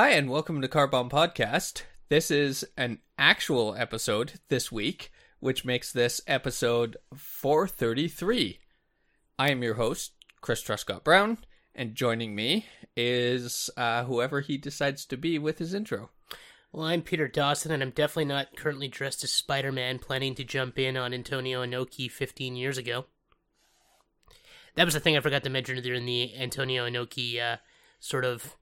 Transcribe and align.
Hi, 0.00 0.12
and 0.12 0.30
welcome 0.30 0.62
to 0.62 0.66
Carbon 0.66 1.10
Podcast. 1.10 1.82
This 2.08 2.30
is 2.30 2.64
an 2.78 3.00
actual 3.18 3.74
episode 3.74 4.40
this 4.48 4.72
week, 4.72 5.12
which 5.40 5.66
makes 5.66 5.92
this 5.92 6.22
episode 6.26 6.96
433. 7.14 8.60
I 9.38 9.50
am 9.50 9.62
your 9.62 9.74
host, 9.74 10.12
Chris 10.40 10.62
Truscott 10.62 11.04
Brown, 11.04 11.36
and 11.74 11.94
joining 11.94 12.34
me 12.34 12.64
is 12.96 13.68
uh, 13.76 14.04
whoever 14.04 14.40
he 14.40 14.56
decides 14.56 15.04
to 15.04 15.18
be 15.18 15.38
with 15.38 15.58
his 15.58 15.74
intro. 15.74 16.08
Well, 16.72 16.86
I'm 16.86 17.02
Peter 17.02 17.28
Dawson, 17.28 17.70
and 17.70 17.82
I'm 17.82 17.90
definitely 17.90 18.24
not 18.24 18.56
currently 18.56 18.88
dressed 18.88 19.22
as 19.22 19.34
Spider 19.34 19.70
Man 19.70 19.98
planning 19.98 20.34
to 20.36 20.44
jump 20.44 20.78
in 20.78 20.96
on 20.96 21.12
Antonio 21.12 21.62
Inoki 21.62 22.10
15 22.10 22.56
years 22.56 22.78
ago. 22.78 23.04
That 24.76 24.86
was 24.86 24.94
the 24.94 25.00
thing 25.00 25.18
I 25.18 25.20
forgot 25.20 25.44
to 25.44 25.50
mention 25.50 25.76
in 25.76 26.06
the 26.06 26.34
Antonio 26.38 26.88
Inoki 26.88 27.38
uh, 27.38 27.58
sort 27.98 28.24
of 28.24 28.56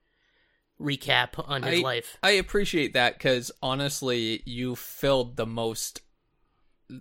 recap 0.80 1.30
on 1.48 1.62
his 1.62 1.80
I, 1.80 1.82
life. 1.82 2.16
I 2.22 2.30
appreciate 2.32 2.92
that 2.94 3.14
because 3.14 3.50
honestly, 3.62 4.42
you 4.44 4.76
filled 4.76 5.36
the 5.36 5.46
most. 5.46 6.02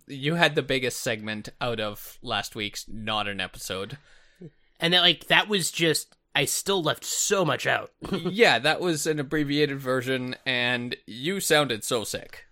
You 0.07 0.35
had 0.35 0.55
the 0.55 0.61
biggest 0.63 0.99
segment 1.01 1.49
out 1.61 1.79
of 1.79 2.17
last 2.21 2.55
week's 2.55 2.85
not 2.89 3.27
an 3.27 3.39
episode. 3.39 3.97
And 4.79 4.93
that, 4.93 5.01
like, 5.01 5.27
that 5.27 5.47
was 5.47 5.71
just. 5.71 6.13
I 6.35 6.45
still 6.45 6.83
left 6.83 7.03
so 7.03 7.43
much 7.43 7.65
out. 7.65 7.91
yeah, 8.11 8.59
that 8.59 8.79
was 8.79 9.07
an 9.07 9.19
abbreviated 9.19 9.79
version, 9.79 10.35
and 10.45 10.95
you 11.07 11.39
sounded 11.39 11.83
so 11.83 12.03
sick. 12.03 12.45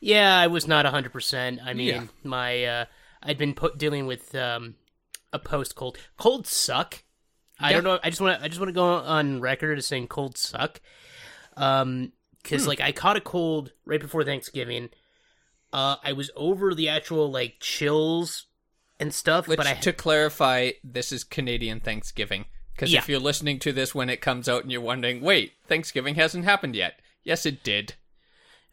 yeah, 0.00 0.36
I 0.36 0.46
was 0.46 0.68
not 0.68 0.84
100%. 0.84 1.58
I 1.64 1.72
mean, 1.72 1.88
Yeah. 1.88 2.04
my. 2.22 2.64
Uh, 2.64 2.84
I'd 3.22 3.38
been 3.38 3.54
put, 3.54 3.78
dealing 3.78 4.06
with 4.06 4.34
um, 4.34 4.74
a 5.32 5.38
post 5.38 5.74
cold. 5.74 5.96
Colds 6.18 6.50
suck. 6.54 7.02
I 7.58 7.70
Yeah. 7.70 7.74
don't 7.76 7.84
know. 7.84 7.98
I 8.02 8.10
just 8.10 8.20
want 8.20 8.38
to. 8.38 8.44
I 8.44 8.48
just 8.48 8.60
want 8.60 8.68
to 8.68 8.74
go 8.74 8.84
on 8.84 9.40
record 9.40 9.78
as 9.78 9.86
saying 9.86 10.08
colds 10.08 10.40
suck. 10.40 10.80
Um, 11.56 12.12
because 12.42 12.62
Hmm. 12.64 12.68
like 12.68 12.80
I 12.80 12.92
caught 12.92 13.16
a 13.16 13.20
cold 13.20 13.72
right 13.86 14.00
before 14.00 14.24
Thanksgiving. 14.24 14.90
Uh, 15.72 15.96
I 16.04 16.12
was 16.12 16.30
over 16.36 16.74
the 16.74 16.88
actual 16.88 17.30
like 17.30 17.56
chills 17.60 18.46
and 19.00 19.12
stuff, 19.14 19.48
Which, 19.48 19.56
but 19.56 19.66
I 19.66 19.74
to 19.74 19.92
clarify, 19.92 20.72
this 20.84 21.10
is 21.10 21.24
Canadian 21.24 21.80
Thanksgiving. 21.80 22.44
Because 22.74 22.92
Yeah. 22.92 22.98
if 23.00 23.08
you're 23.08 23.20
listening 23.20 23.58
to 23.60 23.72
this 23.72 23.94
when 23.94 24.10
it 24.10 24.20
comes 24.20 24.48
out 24.48 24.62
and 24.62 24.70
you're 24.72 24.80
wondering, 24.80 25.20
wait, 25.20 25.54
Thanksgiving 25.66 26.16
hasn't 26.16 26.44
happened 26.44 26.74
yet. 26.76 27.00
Yes, 27.22 27.46
it 27.46 27.62
did. 27.64 27.94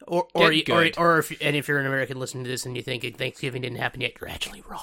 or 0.07 0.27
or 0.33 0.49
Get 0.51 0.69
or, 0.69 0.83
good. 0.83 0.97
or 0.97 1.19
if 1.19 1.31
and 1.41 1.55
if 1.55 1.67
you're 1.67 1.77
an 1.79 1.85
American 1.85 2.19
listening 2.19 2.43
to 2.43 2.49
this 2.49 2.65
and 2.65 2.75
you 2.75 2.81
think 2.81 3.03
Thanksgiving 3.17 3.61
didn't 3.61 3.77
happen 3.77 4.01
yet, 4.01 4.13
you're 4.19 4.29
actually 4.29 4.61
wrong. 4.61 4.81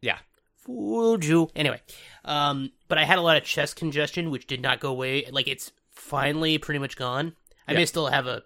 Yeah. 0.00 0.18
Fooled 0.66 1.24
you. 1.24 1.48
Anyway, 1.54 1.80
um, 2.24 2.72
but 2.88 2.98
I 2.98 3.04
had 3.04 3.18
a 3.18 3.22
lot 3.22 3.36
of 3.36 3.44
chest 3.44 3.76
congestion, 3.76 4.30
which 4.30 4.46
did 4.46 4.60
not 4.60 4.80
go 4.80 4.90
away. 4.90 5.24
Like 5.30 5.46
it's 5.48 5.70
finally 5.92 6.58
pretty 6.58 6.80
much 6.80 6.96
gone. 6.96 7.34
I 7.68 7.72
Yeah. 7.72 7.78
may 7.78 7.86
still 7.86 8.08
have 8.08 8.26
a. 8.26 8.42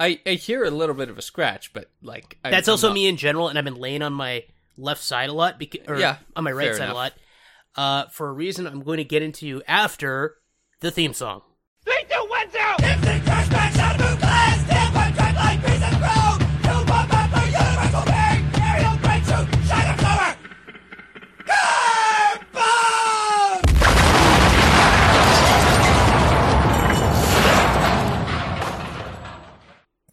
I, 0.00 0.20
I 0.24 0.30
hear 0.34 0.62
a 0.64 0.70
little 0.70 0.94
bit 0.94 1.08
of 1.10 1.18
a 1.18 1.22
scratch, 1.22 1.72
but 1.72 1.90
like 2.00 2.38
I, 2.44 2.50
That's 2.50 2.68
I'm 2.68 2.72
also 2.74 2.88
not- 2.88 2.94
me 2.94 3.08
in 3.08 3.16
general, 3.16 3.48
and 3.48 3.58
I've 3.58 3.64
been 3.64 3.74
laying 3.74 4.02
on 4.02 4.12
my 4.12 4.44
left 4.76 5.02
side 5.02 5.28
a 5.28 5.32
lot, 5.32 5.58
because, 5.58 5.80
or 5.88 5.96
Yeah, 5.98 6.18
on 6.36 6.44
my 6.44 6.52
right 6.52 6.72
side 6.74 6.84
enough. 6.84 6.92
a 6.92 6.94
lot, 6.94 7.12
uh, 7.74 8.06
for 8.10 8.28
a 8.28 8.32
reason 8.32 8.66
I'm 8.68 8.82
going 8.84 8.98
to 8.98 9.04
get 9.04 9.22
into 9.22 9.60
after 9.66 10.36
the 10.80 10.92
theme 10.92 11.12
song. 11.12 11.42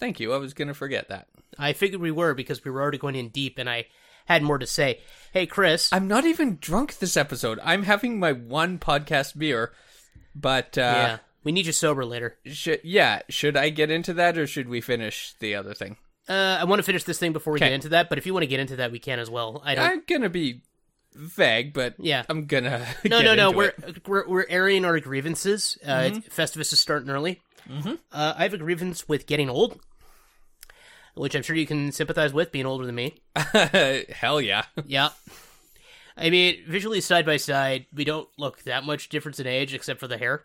Thank 0.05 0.19
you. 0.19 0.33
I 0.33 0.37
was 0.37 0.53
going 0.53 0.67
to 0.67 0.73
forget 0.75 1.09
that. 1.09 1.27
I 1.57 1.73
figured 1.73 1.99
we 1.99 2.11
were 2.11 2.35
because 2.35 2.63
we 2.63 2.69
were 2.69 2.79
already 2.81 2.99
going 2.99 3.15
in 3.15 3.29
deep, 3.29 3.57
and 3.57 3.67
I 3.67 3.87
had 4.25 4.43
more 4.43 4.59
to 4.59 4.67
say. 4.67 4.99
Hey, 5.33 5.47
Chris. 5.47 5.91
I'm 5.91 6.07
not 6.07 6.25
even 6.25 6.57
drunk 6.61 6.99
this 6.99 7.17
episode. 7.17 7.59
I'm 7.63 7.83
having 7.83 8.19
my 8.19 8.31
one 8.31 8.77
podcast 8.77 9.35
beer, 9.37 9.73
but 10.35 10.77
uh, 10.77 10.81
yeah, 10.81 11.17
we 11.43 11.51
need 11.51 11.65
you 11.65 11.71
sober 11.71 12.05
later. 12.05 12.37
should 12.45 12.81
yeah, 12.83 13.21
should 13.29 13.57
I 13.57 13.69
get 13.69 13.89
into 13.89 14.13
that 14.13 14.37
or 14.37 14.45
should 14.45 14.69
we 14.69 14.79
finish 14.79 15.33
the 15.39 15.55
other 15.55 15.73
thing? 15.73 15.97
Uh, 16.29 16.57
I 16.59 16.65
want 16.65 16.79
to 16.79 16.83
finish 16.83 17.03
this 17.03 17.17
thing 17.19 17.33
before 17.33 17.53
we 17.53 17.57
Okay. 17.57 17.67
get 17.69 17.73
into 17.73 17.89
that, 17.89 18.09
but 18.09 18.17
if 18.19 18.25
you 18.27 18.33
want 18.33 18.43
to 18.43 18.47
get 18.47 18.59
into 18.59 18.75
that, 18.75 18.91
we 18.91 18.99
can 18.99 19.17
as 19.19 19.29
well. 19.29 19.61
I 19.65 19.73
don't. 19.75 19.85
I'm 19.85 20.03
gonna 20.07 20.29
be 20.29 20.61
vague, 21.15 21.73
but 21.73 21.95
Yeah. 21.97 22.23
I'm 22.29 22.45
gonna 22.45 22.85
no, 23.05 23.21
no, 23.21 23.33
no. 23.33 23.49
We're. 23.51 23.71
Mm-hmm. 23.71 24.11
we're 24.11 24.27
we're 24.27 24.45
airing 24.49 24.85
our 24.85 24.99
grievances. 24.99 25.77
Uh, 25.83 26.03
it's- 26.11 26.21
Festivus 26.29 26.73
is 26.73 26.79
starting 26.79 27.09
early. 27.09 27.41
Mm-hmm. 27.69 27.93
Uh, 28.11 28.33
I 28.37 28.43
have 28.43 28.53
a 28.53 28.59
grievance 28.59 29.07
with 29.09 29.25
getting 29.25 29.49
old, 29.49 29.79
which 31.15 31.35
I'm 31.35 31.43
sure 31.43 31.55
you 31.55 31.65
can 31.65 31.91
sympathize 31.91 32.33
with, 32.33 32.51
being 32.51 32.65
older 32.65 32.85
than 32.85 32.95
me. 32.95 33.21
hell 33.35 34.39
yeah. 34.39 34.65
Yeah. 34.85 35.09
I 36.17 36.29
mean, 36.29 36.63
visually 36.67 37.01
side 37.01 37.25
by 37.25 37.37
side, 37.37 37.87
we 37.93 38.05
don't 38.05 38.29
look 38.37 38.63
that 38.63 38.85
much 38.85 39.09
difference 39.09 39.39
in 39.39 39.47
age 39.47 39.73
except 39.73 39.99
for 39.99 40.07
the 40.07 40.17
hair. 40.17 40.43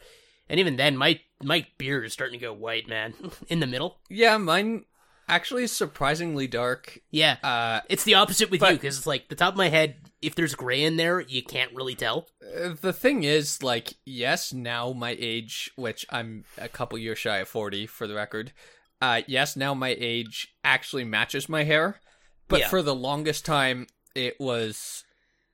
And 0.49 0.59
even 0.59 0.77
then, 0.77 0.97
my 0.97 1.21
my 1.43 1.67
beard 1.79 2.05
is 2.05 2.13
starting 2.13 2.39
to 2.41 2.45
go 2.45 2.53
white, 2.53 2.89
man. 2.89 3.15
in 3.49 3.61
the 3.61 3.69
middle. 3.69 3.99
Yeah, 4.09 4.37
mine 4.37 4.85
actually 5.29 5.63
is 5.63 5.73
surprisingly 5.73 6.49
dark. 6.49 6.99
Yeah. 7.13 7.37
Uh, 7.43 7.81
it's 7.89 8.03
the 8.03 8.15
opposite 8.15 8.51
with 8.51 8.61
you 8.61 8.73
because 8.73 8.99
it's 8.99 9.07
like 9.07 9.29
the 9.29 9.37
top 9.37 9.55
of 9.55 9.59
my 9.59 9.69
head. 9.69 9.97
If 10.21 10.35
there's 10.35 10.55
gray 10.55 10.83
in 10.83 10.97
there, 10.97 11.21
you 11.21 11.43
can't 11.43 11.73
really 11.73 11.95
tell. 11.95 12.27
Uh, 12.43 12.75
the 12.79 12.93
thing 12.93 13.23
is, 13.23 13.63
like, 13.63 13.95
yes, 14.05 14.53
now 14.53 14.93
my 14.93 15.17
age, 15.19 15.71
which 15.77 16.05
I'm 16.11 16.45
a 16.59 16.69
couple 16.69 16.99
years 16.99 17.19
shy 17.19 17.39
of 17.39 17.49
40 17.49 17.87
for 17.87 18.07
the 18.07 18.15
record, 18.15 18.53
uh, 19.01 19.23
yes, 19.27 19.57
now 19.57 19.75
my 19.75 19.95
age 19.99 20.55
actually 20.65 21.05
matches 21.05 21.49
my 21.49 21.65
hair. 21.65 22.01
But 22.49 22.61
Yeah. 22.61 22.69
for 22.69 22.83
the 22.83 22.95
longest 22.95 23.45
time, 23.45 23.87
it 24.15 24.39
was 24.41 25.05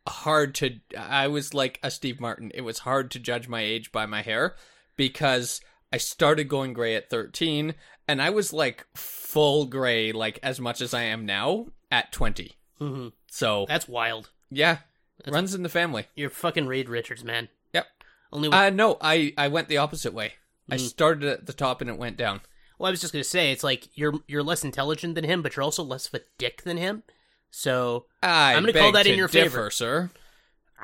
hard 0.08 0.54
to. 0.56 0.80
I 0.98 1.28
was 1.28 1.52
like 1.54 1.78
a 1.82 1.90
Steve 1.90 2.20
Martin. 2.20 2.50
It 2.54 2.62
was 2.62 2.80
hard 2.80 3.10
to 3.12 3.18
judge 3.18 3.48
my 3.48 3.60
age 3.60 3.92
by 3.92 4.06
my 4.06 4.22
hair 4.22 4.56
because 4.96 5.60
I 5.92 5.98
started 5.98 6.44
going 6.48 6.72
gray 6.72 6.94
at 6.94 7.10
13, 7.10 7.74
and 8.08 8.22
I 8.22 8.30
was 8.30 8.52
like 8.52 8.86
full 8.94 9.66
gray, 9.66 10.12
like 10.12 10.38
as 10.42 10.58
much 10.60 10.80
as 10.80 10.94
I 10.94 11.02
am 11.02 11.26
now 11.26 11.66
at 11.90 12.12
20. 12.12 12.52
hmm 12.78 13.08
So, 13.30 13.66
That's 13.68 13.86
wild. 13.88 14.30
yeah, 14.50 14.78
runs 15.26 15.54
in 15.54 15.62
the 15.62 15.68
family. 15.68 16.06
You're 16.14 16.30
fucking 16.30 16.66
Reed 16.66 16.88
Richards, 16.88 17.22
man. 17.24 17.48
Yep. 17.74 17.86
Only. 18.32 18.48
With, 18.48 18.54
Uh 18.56 18.70
no, 18.70 18.96
I 19.00 19.34
I 19.36 19.48
went 19.48 19.68
the 19.68 19.76
opposite 19.78 20.12
way. 20.14 20.34
I 20.70 20.76
Mm. 20.76 20.80
started 20.80 21.24
at 21.28 21.46
the 21.46 21.52
top 21.52 21.80
and 21.80 21.88
it 21.90 21.98
went 21.98 22.16
down. 22.16 22.40
Well, 22.78 22.88
I 22.88 22.90
was 22.90 23.00
just 23.00 23.12
gonna 23.12 23.24
say 23.24 23.52
it's 23.52 23.64
like 23.64 23.88
you're 23.94 24.14
you're 24.26 24.42
less 24.42 24.64
intelligent 24.64 25.14
than 25.14 25.24
him, 25.24 25.42
but 25.42 25.56
you're 25.56 25.62
also 25.62 25.82
less 25.82 26.06
of 26.08 26.14
a 26.14 26.20
dick 26.38 26.62
than 26.62 26.76
him. 26.76 27.02
So 27.50 28.06
I 28.22 28.54
I'm 28.54 28.62
gonna 28.62 28.72
call 28.72 28.92
that 28.92 29.06
in 29.06 29.16
your 29.16 29.28
differ, 29.28 29.50
favor. 29.50 29.70
sir. 29.70 30.10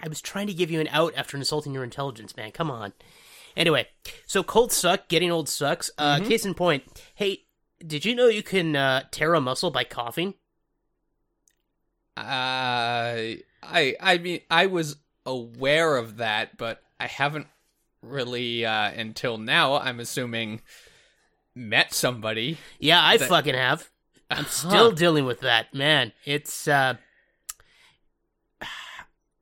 I 0.03 0.09
was 0.09 0.21
trying 0.23 0.47
to 0.47 0.55
give 0.55 0.71
you 0.71 0.81
an 0.81 0.89
out 0.89 1.13
after 1.17 1.37
insulting 1.37 1.75
your 1.75 1.85
intelligence, 1.85 2.35
man. 2.37 2.51
Come 2.53 2.71
on. 2.71 2.93
Anyway, 3.57 3.87
so 4.25 4.43
colds 4.43 4.75
suck. 4.75 5.09
Getting 5.09 5.31
old 5.31 5.49
sucks. 5.49 5.91
Uh, 5.99 6.17
Mm-hmm. 6.17 6.29
Case 6.29 6.47
in 6.47 6.55
point. 6.55 6.85
Hey, 7.15 7.43
did 7.87 8.05
you 8.07 8.15
know 8.15 8.29
you 8.29 8.43
can 8.43 8.75
uh, 8.75 9.03
tear 9.11 9.35
a 9.35 9.41
muscle 9.41 9.71
by 9.71 9.85
coughing? 9.85 10.35
Uh, 12.17 13.41
I 13.63 13.97
I 14.01 14.19
mean 14.19 14.41
I 14.51 14.67
was 14.67 14.97
aware 15.27 15.97
of 15.97 16.19
that, 16.19 16.57
but 16.59 16.83
I 17.01 17.07
haven't 17.07 17.47
really 18.03 18.65
uh 18.67 18.91
until 18.91 19.39
now. 19.39 19.75
I'm 19.77 20.01
assuming 20.01 20.61
met 21.55 21.93
somebody. 21.93 22.59
Yeah, 22.79 23.03
I 23.03 23.17
That- 23.17 23.29
fucking 23.29 23.55
have. 23.55 23.91
I'm 24.31 24.45
Huh. 24.45 24.51
still 24.51 24.93
dealing 24.93 25.27
with 25.27 25.41
that, 25.41 25.75
man. 25.75 26.13
It's 26.25 26.67
uh, 26.67 26.95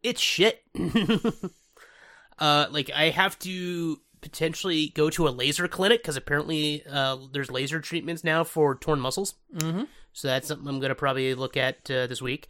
it's 0.02 0.20
shit. 0.20 0.62
uh, 2.38 2.66
like 2.70 2.90
I 2.94 3.10
have 3.10 3.38
to 3.40 4.00
potentially 4.20 4.88
go 4.94 5.08
to 5.10 5.28
a 5.28 5.30
laser 5.30 5.68
clinic 5.68 6.02
because 6.02 6.16
apparently 6.16 6.82
uh, 6.90 7.16
there's 7.32 7.50
laser 7.50 7.80
treatments 7.80 8.24
now 8.24 8.44
for 8.44 8.74
torn 8.74 9.00
muscles. 9.00 9.34
Mm-hmm. 9.54 9.84
So 10.12 10.28
that's 10.28 10.48
something 10.48 10.66
I'm 10.68 10.80
gonna 10.80 10.94
probably 10.94 11.34
look 11.34 11.56
at 11.56 11.90
uh, 11.90 12.06
this 12.06 12.20
week 12.20 12.48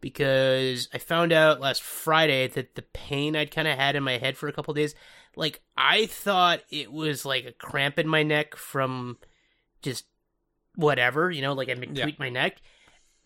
because 0.00 0.88
I 0.92 0.98
found 0.98 1.32
out 1.32 1.60
last 1.60 1.82
Friday 1.82 2.48
that 2.48 2.74
the 2.74 2.82
pain 2.82 3.36
I'd 3.36 3.50
kind 3.50 3.68
of 3.68 3.78
had 3.78 3.96
in 3.96 4.02
my 4.02 4.18
head 4.18 4.36
for 4.36 4.48
a 4.48 4.52
couple 4.52 4.74
days, 4.74 4.94
like 5.36 5.60
I 5.76 6.06
thought 6.06 6.60
it 6.70 6.90
was 6.90 7.24
like 7.24 7.44
a 7.44 7.52
cramp 7.52 7.98
in 7.98 8.08
my 8.08 8.22
neck 8.24 8.56
from 8.56 9.18
just 9.82 10.06
whatever, 10.74 11.30
you 11.30 11.42
know, 11.42 11.52
like 11.52 11.68
I 11.68 11.74
Yeah. 11.74 12.02
tweaked 12.02 12.18
my 12.18 12.30
neck, 12.30 12.56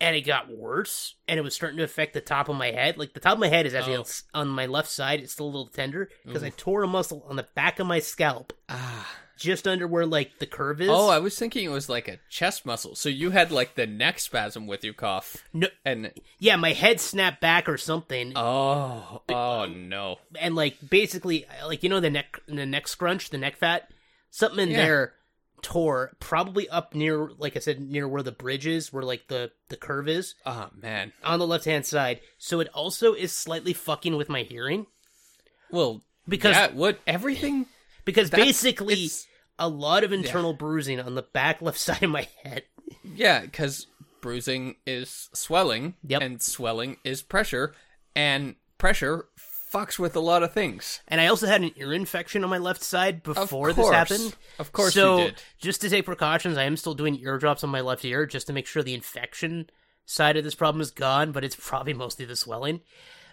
and 0.00 0.14
it 0.16 0.22
got 0.22 0.48
worse, 0.50 1.14
and 1.28 1.38
it 1.38 1.42
was 1.42 1.54
starting 1.54 1.78
to 1.78 1.84
affect 1.84 2.12
the 2.14 2.20
top 2.20 2.48
of 2.48 2.56
my 2.56 2.70
head. 2.70 2.98
Like 2.98 3.12
the 3.14 3.20
top 3.20 3.34
of 3.34 3.38
my 3.38 3.48
head 3.48 3.66
is 3.66 3.74
actually 3.74 3.96
Oh. 3.96 4.00
on- 4.34 4.42
on 4.42 4.48
my 4.48 4.66
left 4.66 4.88
side; 4.90 5.20
it's 5.20 5.32
still 5.32 5.46
a 5.46 5.54
little 5.54 5.66
tender 5.68 6.10
because 6.24 6.42
I 6.42 6.50
tore 6.50 6.82
a 6.82 6.86
muscle 6.88 7.24
on 7.28 7.36
the 7.36 7.48
back 7.54 7.78
of 7.78 7.86
my 7.86 7.98
scalp, 8.00 8.52
Ah. 8.68 9.08
Just 9.40 9.66
under 9.66 9.86
where 9.88 10.06
like 10.06 10.38
the 10.38 10.46
curve 10.46 10.80
is. 10.80 10.88
Oh, 10.90 11.08
I 11.08 11.18
was 11.18 11.36
thinking 11.38 11.64
it 11.64 11.70
was 11.70 11.88
like 11.88 12.06
a 12.08 12.18
chest 12.28 12.64
muscle. 12.66 12.94
So 12.94 13.08
you 13.08 13.30
had 13.30 13.50
like 13.50 13.74
the 13.74 13.86
neck 13.86 14.18
spasm 14.20 14.66
with 14.66 14.84
your 14.84 14.92
cough. 14.94 15.38
no, 15.52 15.66
And 15.84 16.12
yeah, 16.38 16.56
my 16.56 16.72
head 16.72 17.00
snapped 17.00 17.40
back 17.40 17.68
or 17.68 17.78
something, 17.78 18.32
oh, 18.36 19.22
oh 19.28 19.64
no. 19.66 20.18
and 20.38 20.54
like 20.54 20.76
basically, 20.88 21.46
like 21.66 21.82
you 21.82 21.88
know 21.88 22.00
the 22.00 22.10
neck, 22.10 22.38
the 22.46 22.66
neck 22.66 22.86
scrunch, 22.86 23.30
the 23.30 23.38
neck 23.38 23.56
fat. 23.56 23.88
Something 24.30 24.68
in 24.68 24.70
Yeah. 24.70 24.76
there 24.84 25.12
tore, 25.62 26.12
probably 26.20 26.68
up 26.68 26.94
near, 26.94 27.30
like 27.36 27.56
I 27.56 27.60
said, 27.60 27.80
near 27.80 28.06
where 28.08 28.22
the 28.22 28.32
bridge 28.32 28.66
is, 28.66 28.92
where 28.92 29.02
like 29.02 29.28
the 29.28 29.50
the 29.70 29.76
curve 29.76 30.08
is 30.08 30.34
Oh 30.46 30.68
man. 30.80 31.12
on 31.24 31.38
the 31.38 31.46
left 31.46 31.64
hand 31.64 31.84
side. 31.86 32.20
So 32.38 32.60
it 32.60 32.68
also 32.74 33.14
is 33.14 33.32
slightly 33.32 33.72
fucking 33.72 34.16
with 34.16 34.28
my 34.28 34.42
hearing 34.42 34.86
Well, 35.70 36.02
because 36.28 36.54
yeah, 36.56 36.70
what 36.72 37.00
everything? 37.06 37.66
because 38.04 38.30
that's- 38.30 38.46
basically 38.46 38.94
it's- 38.94 39.26
a 39.60 39.68
lot 39.68 40.02
of 40.02 40.12
internal 40.12 40.52
bruising 40.54 40.98
on 40.98 41.14
the 41.14 41.22
back 41.22 41.62
left 41.62 41.78
side 41.86 42.02
of 42.02 42.10
my 42.10 42.26
head. 42.42 42.64
Yeah, 43.04 43.42
because 43.42 43.86
bruising 44.20 44.74
is 44.86 45.30
swelling, 45.32 45.94
Yep. 46.06 46.22
and 46.22 46.42
swelling 46.42 46.96
is 47.04 47.22
pressure, 47.22 47.72
and 48.16 48.56
pressure 48.78 49.26
fucks 49.72 49.98
with 50.00 50.16
a 50.16 50.20
lot 50.20 50.42
of 50.42 50.52
things. 50.52 51.00
And 51.06 51.20
I 51.20 51.28
also 51.28 51.46
had 51.46 51.62
an 51.62 51.70
ear 51.76 51.92
infection 51.92 52.42
on 52.42 52.50
my 52.50 52.58
left 52.58 52.82
side 52.82 53.22
before 53.22 53.72
this 53.72 53.88
happened. 53.88 54.34
Of 54.58 54.72
course 54.72 54.94
so, 54.94 55.18
you 55.18 55.24
did. 55.26 55.42
just 55.60 55.80
to 55.82 55.88
take 55.88 56.06
precautions, 56.06 56.58
I 56.58 56.64
am 56.64 56.76
still 56.76 56.94
doing 56.94 57.20
eardrops 57.20 57.62
on 57.62 57.70
my 57.70 57.80
left 57.80 58.04
ear 58.04 58.26
just 58.26 58.48
to 58.48 58.52
make 58.52 58.66
sure 58.66 58.82
the 58.82 58.94
infection 58.94 59.70
side 60.06 60.36
of 60.36 60.42
this 60.42 60.56
problem 60.56 60.80
is 60.80 60.90
gone, 60.90 61.30
but 61.30 61.44
it's 61.44 61.54
probably 61.54 61.94
mostly 61.94 62.24
the 62.24 62.34
swelling. 62.34 62.80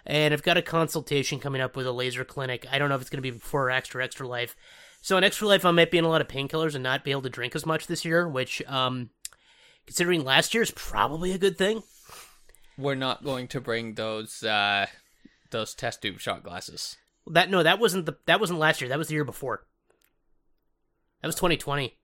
And 0.05 0.31
I've 0.33 0.43
got 0.43 0.57
a 0.57 0.61
consultation 0.61 1.39
coming 1.39 1.59
up 1.59 1.75
with 1.75 1.87
a 1.87 1.91
laser 1.91 2.23
clinic. 2.23 2.65
I 2.71 2.77
don't 2.77 2.87
know 2.89 2.95
if 2.95 3.01
it's 3.01 3.09
going 3.09 3.17
to 3.17 3.21
be 3.23 3.31
before 3.31 3.71
extra 3.71 4.03
extra 4.03 4.27
life. 4.27 4.55
So 5.07 5.15
in 5.15 5.23
extra 5.23 5.47
life, 5.47 5.63
I 5.63 5.71
might 5.71 5.89
be 5.89 5.97
in 5.97 6.03
a 6.03 6.09
lot 6.09 6.19
of 6.19 6.27
painkillers 6.27 6.75
and 6.75 6.83
not 6.83 7.05
be 7.05 7.11
able 7.11 7.21
to 7.21 7.29
drink 7.29 7.55
as 7.55 7.65
much 7.65 7.87
this 7.87 8.03
year, 8.03 8.27
which, 8.27 8.61
um, 8.67 9.09
considering 9.85 10.25
last 10.25 10.53
year 10.53 10.61
is 10.61 10.71
probably 10.71 11.31
a 11.31 11.37
good 11.37 11.57
thing. 11.57 11.81
We're 12.77 12.95
not 12.95 13.23
going 13.23 13.47
to 13.47 13.61
bring 13.61 13.93
those 13.93 14.43
uh 14.43 14.87
those 15.49 15.73
test 15.73 16.01
tube 16.01 16.19
shot 16.19 16.43
glasses. 16.43 16.97
That 17.25 17.49
no, 17.49 17.63
that 17.63 17.79
wasn't 17.79 18.05
the 18.05 18.17
that 18.25 18.41
wasn't 18.41 18.59
last 18.59 18.81
year. 18.81 18.89
That 18.89 18.97
was 18.97 19.07
the 19.07 19.13
year 19.13 19.23
before. 19.23 19.65
That 21.21 21.29
was 21.29 21.35
2020. 21.35 21.97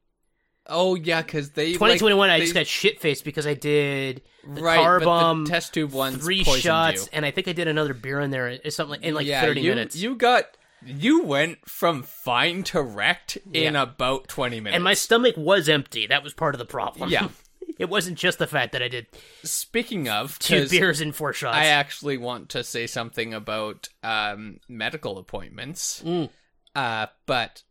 Oh 0.67 0.95
yeah, 0.95 1.21
because 1.23 1.49
they 1.49 1.73
2021, 1.73 2.29
like, 2.29 2.33
I 2.33 2.39
just 2.39 2.53
got 2.53 2.67
shit 2.67 3.01
faced 3.01 3.25
because 3.25 3.45
I 3.45 3.53
did 3.53 4.21
the 4.47 4.61
right, 4.61 4.79
car 4.79 5.01
bomb, 5.01 5.43
test 5.45 5.73
tube 5.73 5.91
one, 5.91 6.19
three 6.19 6.45
shots, 6.45 7.01
you. 7.01 7.09
and 7.11 7.25
I 7.25 7.31
think 7.31 7.49
I 7.49 7.51
did 7.51 7.67
another 7.67 7.93
beer 7.93 8.21
in 8.21 8.31
there. 8.31 8.47
It's 8.47 8.77
something 8.77 9.01
like, 9.01 9.03
in 9.03 9.13
like 9.13 9.27
yeah, 9.27 9.41
30 9.41 9.59
you, 9.59 9.69
minutes. 9.71 9.97
You 9.97 10.15
got 10.15 10.55
you 10.85 11.23
went 11.23 11.69
from 11.69 12.03
fine 12.03 12.63
to 12.63 12.81
wrecked 12.81 13.37
in 13.53 13.75
about 13.75 14.27
twenty 14.27 14.59
minutes. 14.59 14.75
and 14.75 14.83
my 14.83 14.93
stomach 14.93 15.35
was 15.37 15.69
empty. 15.69 16.07
That 16.07 16.23
was 16.23 16.33
part 16.33 16.55
of 16.55 16.59
the 16.59 16.65
problem. 16.65 17.09
Yeah. 17.09 17.29
it 17.79 17.89
wasn't 17.89 18.17
just 18.17 18.39
the 18.39 18.47
fact 18.47 18.71
that 18.73 18.81
I 18.81 18.87
did 18.87 19.07
Speaking 19.43 20.07
of, 20.09 20.37
two 20.39 20.67
beers 20.69 21.01
and 21.01 21.15
four 21.15 21.33
shots. 21.33 21.57
I 21.57 21.65
actually 21.65 22.17
want 22.17 22.49
to 22.49 22.63
say 22.63 22.87
something 22.87 23.33
about 23.33 23.89
um, 24.03 24.59
medical 24.67 25.17
appointments. 25.17 26.01
Mm. 26.05 26.29
Uh, 26.75 27.07
but 27.25 27.63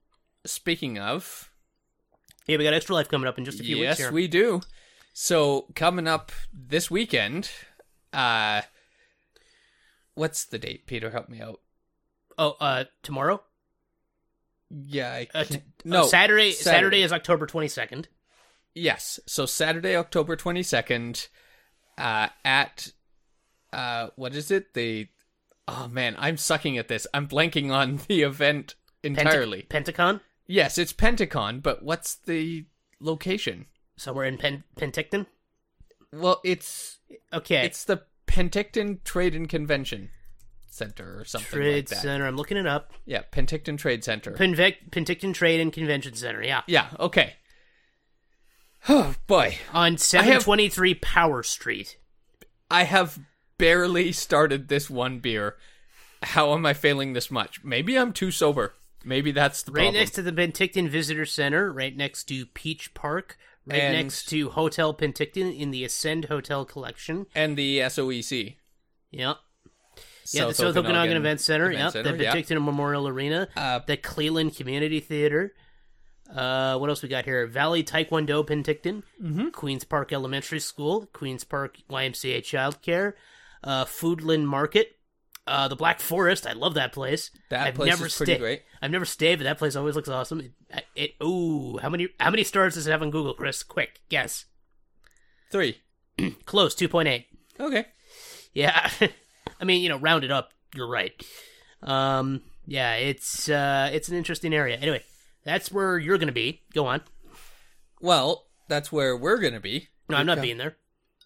speaking 0.45 0.99
of, 0.99 1.51
yeah, 2.47 2.57
we 2.57 2.65
got 2.65 2.75
extra 2.75 2.95
life 2.95 3.09
coming 3.09 3.29
up 3.29 3.39
in 3.39 3.45
just 3.45 3.61
a 3.61 3.65
few 3.65 3.77
yes, 3.79 3.91
weeks 3.91 3.99
here. 3.99 4.13
we 4.13 4.29
do. 4.29 4.61
So 5.13 5.67
coming 5.75 6.09
up 6.09 6.33
this 6.53 6.91
weekend, 6.91 7.51
uh, 8.13 8.63
what's 10.15 10.45
the 10.45 10.59
date? 10.59 10.87
Peter, 10.87 11.11
help 11.11 11.29
me 11.29 11.41
out. 11.41 11.61
Oh, 12.39 12.57
uh, 12.61 12.85
tomorrow? 13.03 13.43
Yeah, 14.71 15.13
I 15.13 15.29
Uh, 15.35 15.45
t- 15.45 15.63
no 15.85 16.03
oh, 16.03 16.07
Saturday, 16.07 16.53
Saturday. 16.53 16.77
Saturday. 16.77 17.03
is 17.03 17.13
October 17.13 17.47
22nd. 17.47 18.07
Yes. 18.75 19.21
So 19.27 19.45
Saturday, 19.47 19.95
October 19.97 20.35
22nd, 20.37 21.29
uh, 21.99 22.29
at, 22.45 22.93
uh, 23.73 24.09
what 24.17 24.35
is 24.35 24.51
it? 24.51 24.73
The, 24.75 25.09
oh 25.69 25.89
man, 25.89 26.17
I'm 26.19 26.39
sucking 26.39 26.79
at 26.79 26.89
this. 26.89 27.07
I'm 27.13 27.29
blanking 27.29 27.71
on 27.71 28.01
the 28.09 28.23
event 28.23 28.75
entirely. 29.03 29.63
Pentacon? 29.63 30.21
yes, 30.47 30.79
it's 30.79 30.93
Pentacon, 30.93 31.61
but 31.61 31.83
what's 31.83 32.15
the 32.15 32.65
location? 33.01 33.67
Somewhere 33.97 34.25
in 34.25 34.39
Pen- 34.39 34.65
Penticton? 34.77 35.27
Well, 36.13 36.41
it's, 36.45 36.99
Okay. 37.33 37.65
it's 37.67 37.85
the 37.85 38.03
Penticton 38.27 39.03
Trade 39.05 39.35
and 39.35 39.49
Convention 39.49 40.09
Center 40.73 41.21
or 41.21 41.25
something 41.25 41.51
Trade 41.51 41.75
like 41.75 41.89
that. 41.89 41.99
Center. 41.99 42.27
I'm 42.27 42.37
looking 42.37 42.57
it 42.57 42.67
up. 42.67 42.93
Yeah, 43.05 43.23
Penticton 43.31 43.77
Trade 43.79 44.03
Center. 44.05 44.33
Penvec- 44.33 44.91
Penticton 44.91 45.35
Trade 45.35 45.61
and 45.61 45.73
Convention 45.73 46.15
Center. 46.15 46.43
Yeah. 46.43 46.63
yeah, 46.67 46.89
okay. 46.99 47.35
Oh 48.89 49.15
boy, 49.29 49.59
On 49.73 49.97
723 49.97 50.95
Power 50.97 51.43
Street. 51.45 51.99
I 52.71 52.83
have 52.83 53.19
barely 53.59 54.11
started 54.11 54.67
this 54.69 54.91
one 54.91 55.21
beer. 55.21 55.57
How 56.23 56.53
am 56.55 56.67
I 56.67 56.73
failing 56.75 57.13
this 57.13 57.31
much? 57.31 57.63
Maybe 57.63 57.97
I'm 57.97 58.13
too 58.13 58.31
sober. 58.33 58.75
Maybe 59.05 59.31
that's 59.31 59.63
the 59.63 59.71
problem. 59.73 59.85
Right 59.85 59.91
problem. 59.93 60.01
next 60.01 60.11
to 60.13 60.23
the 60.23 60.33
Penticton 60.33 60.89
Visitor 60.89 61.27
Center, 61.27 61.73
right 61.73 61.97
next 61.97 62.25
to 62.25 62.47
Peach 62.47 62.93
Park, 62.95 63.37
right 63.67 63.81
And- 63.83 63.95
next 63.97 64.25
to 64.31 64.51
Hotel 64.51 64.93
Penticton 64.95 65.57
in 65.57 65.71
the 65.71 65.85
Ascend 65.85 66.25
Hotel 66.25 66.65
Collection. 66.65 67.27
and 67.37 67.57
the 67.57 67.79
SOEC. 67.81 68.57
Yep. 69.13 69.37
Yeah, 70.31 70.47
the 70.47 70.55
South 70.55 70.77
Okanagan 70.77 71.17
Event 71.17 71.41
Center. 71.41 71.67
Event 71.71 71.79
yep. 71.79 71.93
Center, 71.93 72.17
the. 72.17 72.25
Penticton 72.25 72.65
Memorial 72.65 73.09
Arena. 73.09 73.49
Uh, 73.57 73.81
the 73.87 73.97
Cleland 73.97 74.57
Community 74.57 75.01
Theater. 75.01 75.55
Uh, 76.35 76.79
what 76.79 76.89
else 76.89 77.03
we 77.03 77.09
got 77.09 77.25
here? 77.25 77.47
Valley 77.47 77.85
Taekwondo 77.85 78.47
Penticton, 78.47 79.03
Mm-hmm. 79.23 79.49
Queens 79.51 79.85
Park 79.85 80.13
Elementary 80.13 80.61
School, 80.61 81.07
Queens 81.13 81.45
Park 81.45 81.77
YMCA 81.91 82.39
Childcare, 82.39 83.13
uh, 83.63 83.85
Foodland 83.85 84.45
Market, 84.45 84.97
uh, 85.47 85.69
the 85.69 85.77
Black 85.77 86.01
Forest. 86.01 86.47
I 86.47 86.55
love 86.55 86.75
that 86.75 86.93
place. 86.93 87.31
That 87.51 87.67
I've 87.67 87.75
place 87.75 87.91
never 87.91 88.07
is 88.07 88.17
pretty 88.17 88.39
great. 88.39 88.63
I've 88.81 88.91
never 88.91 89.05
stayed, 89.05 89.37
but 89.41 89.45
that 89.45 89.59
place 89.59 89.77
always 89.77 89.95
looks 89.95 90.09
awesome. 90.09 90.41
It, 90.71 90.85
it 90.95 91.11
ooh, 91.23 91.77
how 91.79 91.91
many 91.91 92.09
how 92.19 92.31
many 92.31 92.45
stars 92.45 92.75
does 92.75 92.87
it 92.87 92.91
have 92.93 93.03
on 93.03 93.11
Google, 93.11 93.35
Chris? 93.35 93.63
Quick 93.63 94.01
guess. 94.09 94.47
Three. 95.51 95.83
Close, 96.47 96.75
two 96.75 96.89
point 96.89 97.09
eight. 97.09 97.27
Okay. 97.61 97.85
Yeah, 98.55 98.91
I 99.61 99.65
mean, 99.65 99.83
you 99.83 99.89
know, 99.89 99.99
round 99.99 100.25
it 100.25 100.31
up. 100.31 100.53
You're 100.75 100.89
right. 100.89 101.13
Um, 101.83 102.43
yeah, 102.67 102.95
it's 102.95 103.49
uh, 103.49 103.91
it's 103.93 104.09
an 104.09 104.17
interesting 104.17 104.55
area. 104.55 104.77
Anyway, 104.77 105.03
that's 105.45 105.71
where 105.73 105.99
you're 105.99 106.19
gonna 106.19 106.33
be. 106.33 106.63
Go 106.75 106.87
on. 106.87 107.03
Well, 108.01 108.47
that's 108.69 108.91
where 108.93 109.17
we're 109.17 109.39
gonna 109.39 109.61
be. 109.61 109.89
No, 110.09 110.17
I'm 110.17 110.27
not 110.27 110.41
being 110.41 110.59
there. 110.59 110.77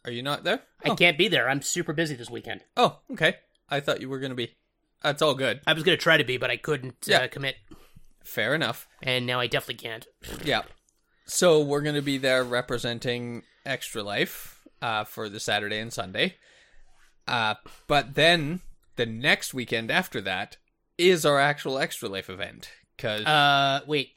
Are 0.04 0.10
you 0.10 0.22
not 0.22 0.44
there? 0.44 0.62
I 0.84 0.90
Oh. 0.90 0.94
can't 0.96 1.18
be 1.18 1.28
there. 1.28 1.48
I'm 1.48 1.62
super 1.62 1.92
busy 1.92 2.14
this 2.14 2.30
weekend. 2.30 2.62
Oh, 2.76 3.00
okay. 3.12 3.36
I 3.68 3.80
thought 3.80 4.00
you 4.00 4.08
were 4.08 4.20
gonna 4.20 4.34
be. 4.34 4.54
That's 5.02 5.22
all 5.22 5.34
good. 5.34 5.60
I 5.66 5.72
was 5.72 5.82
gonna 5.82 5.96
try 5.96 6.16
to 6.16 6.24
be, 6.24 6.36
but 6.36 6.50
I 6.50 6.56
couldn't 6.56 6.96
Yeah. 7.06 7.22
uh, 7.22 7.28
commit, 7.28 7.56
Fair 8.24 8.54
enough. 8.54 8.88
and 9.02 9.26
now 9.26 9.40
I 9.40 9.46
definitely 9.46 9.82
can't. 9.88 10.06
Yeah. 10.44 10.62
So 11.26 11.60
we're 11.60 11.80
gonna 11.82 12.02
be 12.02 12.18
there 12.18 12.44
representing 12.44 13.42
Extra 13.64 14.02
Life 14.02 14.60
uh, 14.80 15.04
for 15.04 15.28
the 15.28 15.40
Saturday 15.40 15.78
and 15.78 15.92
Sunday. 15.92 16.36
Uh, 17.28 17.54
but 17.86 18.14
then 18.14 18.60
the 18.96 19.06
next 19.06 19.52
weekend 19.54 19.90
after 19.90 20.20
that 20.20 20.56
is 20.98 21.26
our 21.26 21.38
actual 21.40 21.78
Extra 21.78 22.08
Life 22.08 22.30
event. 22.30 22.70
Cause 22.98 23.24
Uh, 23.26 23.80
wait, 23.86 24.12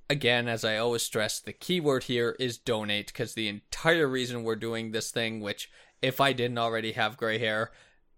Again, 0.09 0.48
as 0.48 0.63
I 0.65 0.77
always 0.77 1.03
stress, 1.03 1.39
the 1.39 1.53
keyword 1.53 2.05
here 2.05 2.36
is 2.39 2.57
donate 2.57 3.07
because 3.07 3.36
the 3.36 3.48
entire 3.48 4.07
reason 4.07 4.43
we're 4.43 4.55
doing 4.55 4.91
this 4.91 5.12
thing, 5.12 5.39
which 5.39 5.69
if 6.01 6.19
I 6.19 6.33
didn't 6.33 6.57
already 6.57 6.93
have 6.93 7.17
gray 7.17 7.38
hair, 7.38 7.69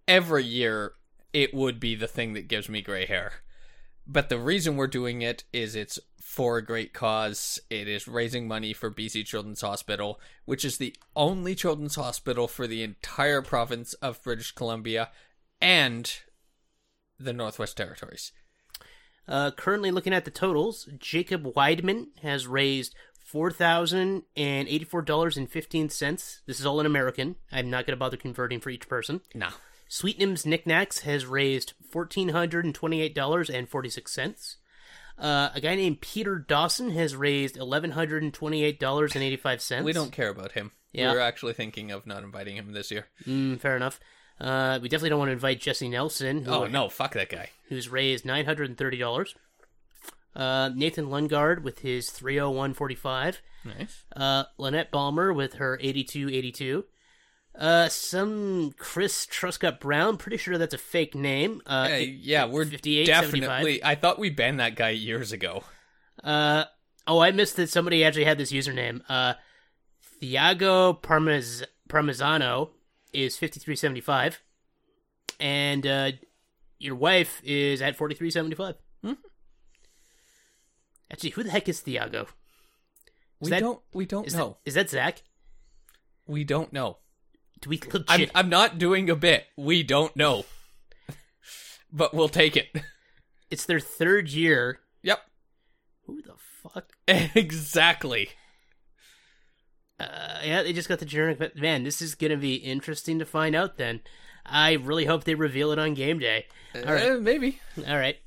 every 0.07 0.45
year 0.45 0.93
it 1.33 1.53
would 1.53 1.79
be 1.79 1.95
the 1.95 2.07
thing 2.07 2.33
that 2.33 2.47
gives 2.47 2.69
me 2.69 2.81
gray 2.81 3.05
hair. 3.05 3.33
But 4.07 4.29
the 4.29 4.39
reason 4.39 4.77
we're 4.77 4.87
doing 4.87 5.21
it 5.21 5.43
is 5.53 5.75
it's 5.75 5.99
for 6.21 6.57
a 6.57 6.65
great 6.65 6.93
cause. 6.93 7.59
It 7.69 7.87
is 7.87 8.07
raising 8.07 8.47
money 8.47 8.73
for 8.73 8.89
BC 8.89 9.25
Children's 9.25 9.61
Hospital, 9.61 10.19
which 10.45 10.65
is 10.65 10.77
the 10.77 10.95
only 11.15 11.53
children's 11.55 11.95
hospital 11.95 12.47
for 12.47 12.67
the 12.67 12.83
entire 12.83 13.41
province 13.41 13.93
of 13.95 14.23
British 14.23 14.53
Columbia 14.53 15.09
and 15.61 16.11
the 17.19 17.33
Northwest 17.33 17.77
Territories. 17.77 18.31
Uh, 19.27 19.51
currently 19.51 19.91
looking 19.91 20.13
at 20.13 20.25
the 20.25 20.31
totals, 20.31 20.89
Jacob 20.97 21.43
Weidman 21.43 22.07
has 22.21 22.47
raised 22.47 22.95
four 23.23 23.51
thousand 23.51 24.23
and 24.35 24.67
eighty-four 24.67 25.03
dollars 25.03 25.37
and 25.37 25.49
fifteen 25.49 25.89
cents. 25.89 26.41
This 26.47 26.59
is 26.59 26.65
all 26.65 26.79
in 26.79 26.85
American. 26.85 27.35
I'm 27.51 27.69
not 27.69 27.85
going 27.85 27.95
to 27.95 27.99
bother 27.99 28.17
converting 28.17 28.59
for 28.59 28.69
each 28.71 28.89
person. 28.89 29.21
Nah. 29.33 29.51
Sweetnam's 29.89 30.45
Knickknacks 30.45 30.99
has 31.01 31.25
raised 31.25 31.73
fourteen 31.91 32.29
hundred 32.29 32.65
and 32.65 32.73
twenty-eight 32.75 33.13
dollars 33.13 33.49
and 33.49 33.69
forty-six 33.69 34.11
cents. 34.11 34.57
Uh, 35.17 35.49
a 35.53 35.61
guy 35.61 35.75
named 35.75 36.01
Peter 36.01 36.37
Dawson 36.39 36.91
has 36.91 37.15
raised 37.15 37.55
eleven 37.55 37.91
hundred 37.91 38.23
and 38.23 38.33
twenty-eight 38.33 38.79
dollars 38.79 39.13
and 39.15 39.23
eighty-five 39.23 39.61
cents. 39.61 39.85
We 39.85 39.93
don't 39.93 40.11
care 40.11 40.29
about 40.29 40.53
him. 40.53 40.71
Yeah. 40.91 41.11
We're 41.11 41.19
actually 41.19 41.53
thinking 41.53 41.91
of 41.91 42.07
not 42.07 42.23
inviting 42.23 42.55
him 42.55 42.73
this 42.73 42.89
year. 42.89 43.07
Mm, 43.27 43.59
fair 43.59 43.75
enough. 43.75 43.99
Uh, 44.41 44.79
we 44.81 44.89
definitely 44.89 45.09
don't 45.11 45.19
want 45.19 45.29
to 45.29 45.33
invite 45.33 45.61
Jesse 45.61 45.87
Nelson, 45.87 46.43
who, 46.45 46.51
Oh 46.51 46.65
no, 46.67 46.89
fuck 46.89 47.13
that 47.13 47.29
guy. 47.29 47.49
who's 47.69 47.87
raised 47.89 48.25
nine 48.25 48.45
hundred 48.45 48.69
and 48.69 48.77
thirty 48.77 48.97
dollars. 48.97 49.35
Uh, 50.35 50.69
Nathan 50.73 51.05
Lundgaard 51.07 51.61
with 51.61 51.79
his 51.79 52.09
three 52.09 52.37
hundred 52.37 52.51
one 52.51 52.73
forty-five. 52.73 53.41
Nice. 53.65 54.03
Uh, 54.15 54.45
Lynette 54.57 54.89
Balmer 54.89 55.31
with 55.31 55.53
her 55.55 55.77
8282. 55.79 56.85
Uh, 57.53 57.87
some 57.89 58.73
Chris 58.77 59.27
Truscott 59.27 59.79
Brown, 59.79 60.17
pretty 60.17 60.37
sure 60.37 60.57
that's 60.57 60.73
a 60.73 60.77
fake 60.79 61.13
name. 61.13 61.61
Uh, 61.67 61.99
yeah, 61.99 62.45
we're 62.45 62.65
58, 62.65 63.05
definitely. 63.05 63.83
I 63.83 63.93
thought 63.95 64.17
we 64.17 64.29
banned 64.31 64.59
that 64.61 64.75
guy 64.75 64.89
years 64.91 65.31
ago. 65.31 65.63
uh, 66.23 66.63
oh, 67.05 67.19
I 67.19 67.29
missed 67.31 67.57
that 67.57 67.69
somebody 67.69 68.03
actually 68.03 68.23
had 68.23 68.37
this 68.39 68.51
username. 68.53 69.01
Uh, 69.07 69.33
Thiago 70.21 70.99
Parmez- 71.01 71.65
Parmesano 71.89 72.69
is 73.13 73.37
5375. 73.37 74.41
And, 75.39 75.85
uh, 75.87 76.11
your 76.79 76.95
wife 76.95 77.41
is 77.43 77.81
at 77.81 77.95
4375. 77.95 78.75
Hmm. 79.03 79.13
Actually, 81.11 81.31
who 81.31 81.43
the 81.43 81.51
heck 81.51 81.69
is 81.69 81.81
Thiago? 81.81 82.27
We 83.39 83.49
that- 83.49 83.59
don't. 83.59 83.81
We 83.93 84.05
don't 84.05 84.27
Is, 84.27 84.35
know. 84.35 84.57
that, 84.63 84.69
is 84.69 84.73
that 84.75 84.89
Zach? 84.89 85.23
we 86.27 86.43
don't 86.43 86.71
know. 86.71 86.97
Do 87.59 87.69
we 87.69 87.79
legit? 87.79 88.05
I'm. 88.07 88.29
I'm 88.33 88.49
not 88.49 88.77
doing 88.77 89.09
a 89.09 89.15
bit. 89.15 89.45
We 89.57 89.83
don't 89.83 90.15
know. 90.15 90.45
but 91.91 92.13
we'll 92.13 92.29
take 92.29 92.55
it. 92.55 92.69
It's 93.51 93.65
their 93.65 93.81
third 93.81 94.29
year. 94.29 94.79
Yep. 95.03 95.19
Who 96.05 96.21
the 96.21 96.35
fuck? 96.63 96.93
Exactly. 97.35 98.29
Yeah, 100.43 100.63
they 100.63 100.73
just 100.73 100.89
got 100.89 100.99
the 100.99 101.05
generic. 101.05 101.37
But 101.39 101.55
man, 101.55 101.83
this 101.83 102.01
is 102.01 102.15
gonna 102.15 102.37
be 102.37 102.55
interesting 102.55 103.19
to 103.19 103.25
find 103.25 103.55
out. 103.55 103.77
Then, 103.77 104.01
I 104.45 104.73
really 104.73 105.05
hope 105.05 105.23
they 105.23 105.35
reveal 105.35 105.71
it 105.71 105.79
on 105.79 105.93
game 105.93 106.19
day. 106.19 106.47
All 106.75 106.81
right, 106.93 107.11
Uh, 107.11 107.17
maybe. 107.19 107.59
all 107.87 107.97
right. 107.97 108.17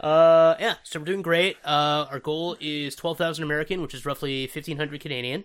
Uh, 0.00 0.54
yeah, 0.60 0.74
so 0.84 0.98
we're 1.00 1.04
doing 1.06 1.22
great. 1.22 1.56
Uh, 1.64 2.06
our 2.10 2.20
goal 2.20 2.56
is 2.60 2.94
twelve 2.94 3.18
thousand 3.18 3.44
American, 3.44 3.82
which 3.82 3.94
is 3.94 4.06
roughly 4.06 4.46
fifteen 4.46 4.76
hundred 4.76 5.00
Canadian. 5.00 5.44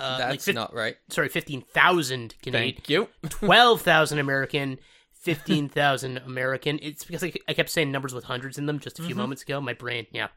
Uh, 0.00 0.18
That's 0.18 0.46
like 0.46 0.54
not 0.54 0.74
right. 0.74 0.96
sorry, 1.10 1.28
fifteen 1.28 1.62
thousand 1.62 2.34
Canadian. 2.42 2.74
Thank 2.74 2.88
you. 2.88 3.08
Twelve 3.28 3.82
thousand 3.82 4.18
American. 4.18 4.78
Fifteen 5.12 5.68
thousand 5.68 6.18
American. 6.18 6.78
It's 6.82 7.04
because 7.04 7.22
I, 7.24 7.32
I 7.48 7.52
kept 7.54 7.70
saying 7.70 7.90
numbers 7.92 8.14
with 8.14 8.24
hundreds 8.24 8.58
in 8.58 8.66
them 8.66 8.78
just 8.78 8.98
a 8.98 9.02
few 9.02 9.14
moments 9.16 9.42
ago. 9.42 9.60
My 9.60 9.74
brain, 9.74 10.06
yeah, 10.12 10.28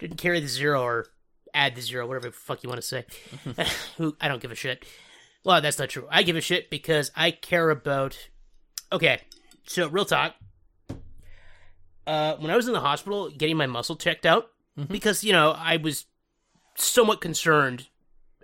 didn't 0.00 0.16
carry 0.18 0.40
the 0.40 0.48
zero 0.48 0.82
or 0.82 1.06
add 1.56 1.74
the 1.74 1.80
zero, 1.80 2.06
whatever 2.06 2.28
the 2.28 2.32
fuck 2.32 2.62
you 2.62 2.68
want 2.68 2.80
to 2.80 2.86
say. 2.86 3.04
Who 3.96 4.16
I 4.20 4.28
don't 4.28 4.40
give 4.42 4.52
a 4.52 4.56
shit. 4.56 4.84
Well, 5.44 5.60
that's 5.60 5.78
not 5.78 5.88
true. 5.88 6.06
I 6.10 6.22
give 6.22 6.36
a 6.36 6.40
shit 6.40 6.70
because 6.70 7.10
I 7.14 7.30
care 7.30 7.70
about. 7.70 8.16
Okay, 8.92 9.20
so 9.66 9.88
real 9.88 10.04
talk. 10.04 10.34
Uh, 12.06 12.36
when 12.36 12.50
I 12.50 12.56
was 12.56 12.68
in 12.68 12.72
the 12.72 12.80
hospital 12.80 13.30
getting 13.30 13.56
my 13.56 13.66
muscle 13.66 13.96
checked 13.96 14.26
out, 14.26 14.48
because 14.88 15.24
you 15.24 15.32
know 15.32 15.50
I 15.56 15.76
was 15.78 16.06
somewhat 16.76 17.20
concerned 17.20 17.88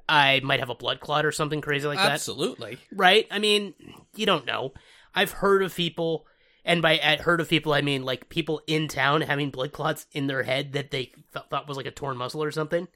I 0.08 0.40
might 0.42 0.60
have 0.60 0.70
a 0.70 0.74
blood 0.74 1.00
clot 1.00 1.24
or 1.24 1.32
something 1.32 1.60
crazy 1.60 1.86
like 1.86 1.98
that 1.98 2.10
Absolutely. 2.12 2.78
right? 2.92 3.26
I 3.30 3.38
mean, 3.38 3.74
you 4.14 4.26
don't 4.26 4.46
know. 4.46 4.72
I've 5.14 5.30
heard 5.30 5.62
of 5.62 5.74
people, 5.74 6.26
and 6.64 6.82
by 6.82 6.98
at 6.98 7.20
heard 7.20 7.40
of 7.40 7.48
people, 7.48 7.72
I 7.72 7.82
mean 7.82 8.02
like 8.02 8.28
people 8.28 8.62
in 8.66 8.88
town 8.88 9.20
having 9.22 9.50
blood 9.50 9.72
clots 9.72 10.06
in 10.12 10.26
their 10.26 10.42
head 10.42 10.72
that 10.72 10.90
they 10.90 11.12
th- 11.32 11.46
thought 11.50 11.68
was 11.68 11.76
like 11.76 11.86
a 11.86 11.90
torn 11.90 12.16
muscle 12.16 12.42
or 12.42 12.50
something. 12.50 12.88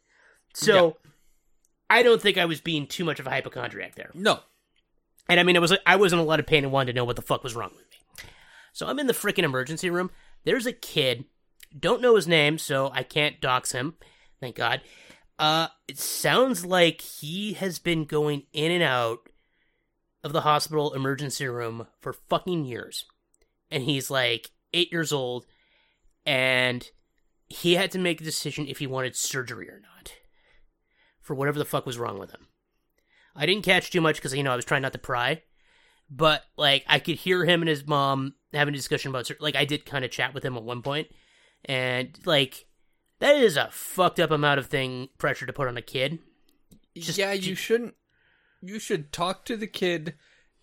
So, 0.59 0.97
I 1.89 2.03
don't 2.03 2.21
think 2.21 2.39
I 2.39 2.47
was 2.47 2.61
being 2.61 2.87
too 2.87 3.05
much 3.05 3.21
of 3.21 3.27
a 3.27 3.31
hypochondriac 3.31 3.95
there. 3.95 4.11
No. 4.15 4.41
And 5.29 5.39
I 5.41 5.43
mean, 5.43 5.57
it 5.57 5.61
was 5.61 5.77
I 5.85 5.97
was 5.97 6.13
in 6.13 6.19
a 6.19 6.25
lot 6.25 6.41
of 6.41 6.47
pain 6.47 6.65
and 6.65 6.73
wanted 6.73 6.93
to 6.93 6.97
know 6.97 7.05
what 7.05 7.17
the 7.17 7.23
fuck 7.23 7.43
was 7.45 7.55
wrong 7.55 7.71
with 7.77 7.85
me. 7.91 8.29
So 8.73 8.87
I'm 8.87 8.99
in 8.99 9.07
the 9.07 9.13
freaking 9.13 9.45
emergency 9.45 9.91
room. 9.91 10.11
There's 10.45 10.67
a 10.67 10.73
kid, 10.73 11.25
don't 11.79 12.03
know 12.03 12.17
his 12.17 12.29
name, 12.29 12.59
so 12.59 12.91
I 12.93 13.03
can't 13.03 13.41
dox 13.41 13.73
him. 13.73 13.95
Thank 14.41 14.57
God. 14.57 14.81
Uh, 15.39 15.69
it 15.89 15.99
sounds 15.99 16.65
like 16.65 17.01
he 17.01 17.55
has 17.55 17.79
been 17.79 18.05
going 18.05 18.45
in 18.53 18.71
and 18.71 18.83
out 18.83 19.19
of 20.23 20.33
the 20.33 20.43
hospital 20.43 20.95
emergency 20.95 21.47
room 21.47 21.87
for 22.01 22.13
fucking 22.13 22.65
years, 22.65 23.05
and 23.71 23.83
he's 23.83 24.11
like 24.11 24.51
eight 24.73 24.93
years 24.93 25.13
old, 25.13 25.47
and 26.25 26.91
he 27.49 27.75
had 27.75 27.91
to 27.93 27.99
make 27.99 28.21
a 28.21 28.25
decision 28.25 28.67
if 28.67 28.79
he 28.79 28.87
wanted 28.87 29.17
surgery 29.17 29.69
or 29.69 29.81
not 29.81 30.13
for 31.27 31.35
whatever 31.35 31.59
the 31.59 31.65
fuck 31.65 31.85
was 31.85 31.99
wrong 31.99 32.19
with 32.19 32.31
him. 32.31 32.47
I 33.35 33.47
didn't 33.47 33.65
catch 33.65 33.91
too 33.91 34.01
much 34.01 34.17
because 34.17 34.33
you 34.35 34.43
know 34.43 34.53
I 34.53 34.57
was 34.57 34.65
trying 34.65 34.83
not 34.83 34.93
to 34.93 34.99
pry, 34.99 35.43
but 36.09 36.45
like 36.57 36.85
I 36.87 37.01
could 37.01 37.17
hear 37.17 37.45
him 37.45 37.61
and 37.63 37.69
his 37.69 37.87
mom 37.87 38.35
having 38.55 38.73
a 38.73 38.77
discussion 38.77 39.11
about 39.11 39.31
like 39.41 39.57
I 39.57 39.65
did 39.65 39.85
kind 39.85 40.05
of 40.05 40.11
chat 40.11 40.33
with 40.33 40.45
him 40.45 40.57
at 40.57 40.63
one 40.63 40.83
point, 40.83 41.09
and 41.65 42.17
like 42.25 42.67
that 43.19 43.37
is 43.37 43.57
a 43.57 43.69
fucked 43.73 44.21
up 44.21 44.31
amount 44.31 44.61
of 44.61 44.67
thing 44.67 45.09
pressure 45.19 45.47
to 45.47 45.53
put 45.53 45.69
on 45.69 45.77
a 45.77 45.83
kid. 45.83 46.21
Just- 46.97 47.19
yeah, 47.19 47.33
you 47.33 47.55
shouldn't. 47.55 47.95
You 48.63 48.79
should 48.79 49.13
talk 49.13 49.45
to 49.47 49.57
the 49.57 49.67
kid 49.67 50.15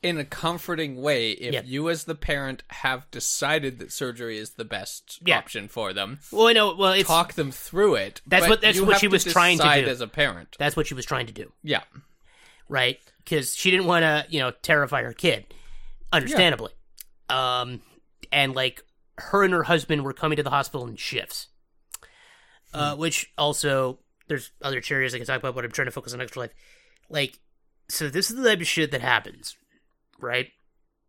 in 0.03 0.17
a 0.17 0.25
comforting 0.25 1.01
way 1.01 1.31
if 1.31 1.53
Yeah. 1.53 1.61
you, 1.63 1.89
as 1.89 2.03
the 2.03 2.13
parent, 2.15 2.61
have 2.69 3.09
decided 3.09 3.79
that 3.79 3.91
surgery 3.91 4.37
is 4.37 4.51
the 4.51 4.65
best 4.65 5.19
Yeah. 5.25 5.37
option 5.37 5.67
for 5.69 5.93
them. 5.93 6.19
Well, 6.31 6.47
I 6.47 6.53
know. 6.53 6.75
Well, 6.75 6.91
it's 6.91 7.07
Talk 7.07 7.33
them 7.33 7.51
through 7.51 7.95
it. 7.95 8.21
That's 8.27 8.47
what- 8.47 8.61
that's 8.61 8.79
what 8.81 8.99
she 8.99 9.07
was 9.07 9.23
trying 9.23 9.57
to 9.59 9.81
do. 9.81 9.87
as 9.87 10.01
a 10.01 10.07
parent. 10.07 10.55
that's 10.59 10.75
what 10.75 10.85
she 10.87 10.93
was 10.93 11.05
trying 11.05 11.25
to 11.27 11.33
do, 11.33 11.53
Yeah, 11.63 11.83
right? 12.67 12.99
Because 13.23 13.55
she 13.55 13.71
didn't 13.71 13.85
want 13.87 14.03
to, 14.03 14.25
you 14.29 14.39
know, 14.39 14.51
terrify 14.51 15.01
her 15.03 15.13
kid, 15.13 15.45
understandably. 16.11 16.73
Um, 17.29 17.81
and 18.31 18.53
like 18.53 18.83
her 19.17 19.43
and 19.43 19.53
her 19.53 19.63
husband 19.63 20.03
were 20.03 20.13
coming 20.13 20.35
to 20.35 20.43
the 20.43 20.49
hospital 20.49 20.85
in 20.87 20.97
shifts, 20.97 21.47
uh, 22.73 22.95
which 22.95 23.31
also 23.37 23.99
there's 24.27 24.51
other 24.61 24.81
areas 24.89 25.13
I 25.13 25.17
can 25.17 25.27
talk 25.27 25.39
about, 25.39 25.55
but 25.55 25.63
I'm 25.63 25.71
trying 25.71 25.85
to 25.85 25.91
focus 25.91 26.13
on 26.13 26.21
extra 26.21 26.41
life. 26.43 26.51
Like, 27.09 27.39
so 27.89 28.09
this 28.09 28.29
is 28.31 28.37
the 28.37 28.43
type 28.43 28.61
of 28.61 28.67
shit 28.67 28.91
that 28.91 29.01
happens, 29.01 29.55
right? 30.19 30.47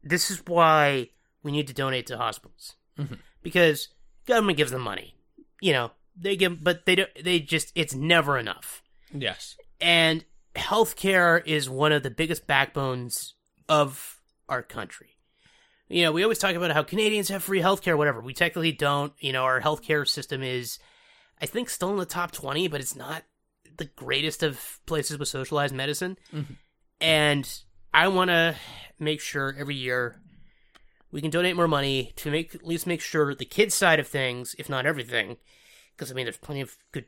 This 0.03 0.31
is 0.31 0.43
why 0.47 1.11
we 1.43 1.53
need 1.53 1.69
to 1.69 1.75
donate 1.75 2.07
to 2.07 2.19
hospitals 2.19 2.75
mm-hmm. 2.99 3.15
because 3.43 3.89
government 4.27 4.59
gives 4.59 4.71
them 4.71 4.83
money, 4.83 5.15
you 5.61 5.73
know. 5.73 5.91
They 6.17 6.37
give, 6.37 6.63
but 6.63 6.87
they 6.87 6.95
don't. 6.95 7.11
They 7.21 7.41
just 7.41 7.73
it's 7.75 7.93
never 7.93 8.39
enough 8.39 8.83
yes, 9.13 9.57
and 9.81 10.25
healthcare 10.55 11.45
is 11.45 11.69
one 11.69 11.91
of 11.91 12.05
the 12.05 12.11
biggest 12.11 12.47
backbones 12.47 13.35
of 13.69 14.21
our 14.49 14.63
country. 14.63 15.17
You 15.89 16.03
know, 16.03 16.13
we 16.13 16.23
always 16.23 16.39
talk 16.39 16.55
about 16.55 16.71
how 16.71 16.83
Canadians 16.83 17.29
have 17.29 17.43
free 17.43 17.61
healthcare, 17.61 17.99
whatever. 17.99 18.21
We 18.21 18.33
technically 18.33 18.73
don't. 18.73 19.13
You 19.19 19.33
know, 19.33 19.43
our 19.45 19.61
healthcare 19.61 20.07
system 20.09 20.43
is, 20.43 20.79
I 21.41 21.47
think, 21.47 21.69
still 21.69 21.91
in 21.91 21.99
the 21.99 22.07
top 22.07 22.33
20, 22.33 22.69
but 22.69 22.81
it's 22.81 22.97
not 22.97 23.25
the 23.77 23.85
greatest 23.85 24.43
of 24.43 24.81
places 24.87 25.19
with 25.19 25.29
socialized 25.29 25.75
medicine. 25.75 26.17
Mm-hmm. 26.33 26.55
And 27.01 27.61
I 27.95 28.09
want 28.09 28.31
to 28.31 28.57
make 28.99 29.21
sure 29.21 29.55
every 29.57 29.77
year 29.77 30.21
we 31.13 31.21
can 31.21 31.31
donate 31.31 31.55
more 31.55 31.69
money 31.69 32.13
to 32.17 32.31
make 32.31 32.53
at 32.53 32.67
least 32.67 32.89
make 32.89 33.01
sure 33.01 33.37
the 33.37 33.45
kids' 33.45 33.77
side 33.77 34.01
of 34.01 34.09
things, 34.09 34.57
if 34.59 34.69
not 34.69 34.85
everything, 34.85 35.37
because 35.97 36.11
I 36.11 36.15
mean, 36.15 36.25
there's 36.25 36.37
plenty 36.37 36.61
of 36.61 36.77
good, 36.91 37.07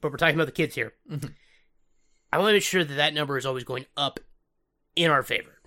but 0.00 0.10
we're 0.10 0.16
talking 0.16 0.34
about 0.34 0.46
the 0.46 0.52
kids 0.52 0.74
here. 0.74 0.94
Mm-hmm. 1.08 1.28
I 2.32 2.38
want 2.38 2.48
to 2.48 2.52
make 2.54 2.64
sure 2.64 2.82
that 2.82 2.94
that 2.94 3.14
number 3.14 3.38
is 3.38 3.46
always 3.46 3.62
going 3.62 3.86
up 3.96 4.18
in 4.96 5.08
our 5.08 5.22
favor. 5.22 5.60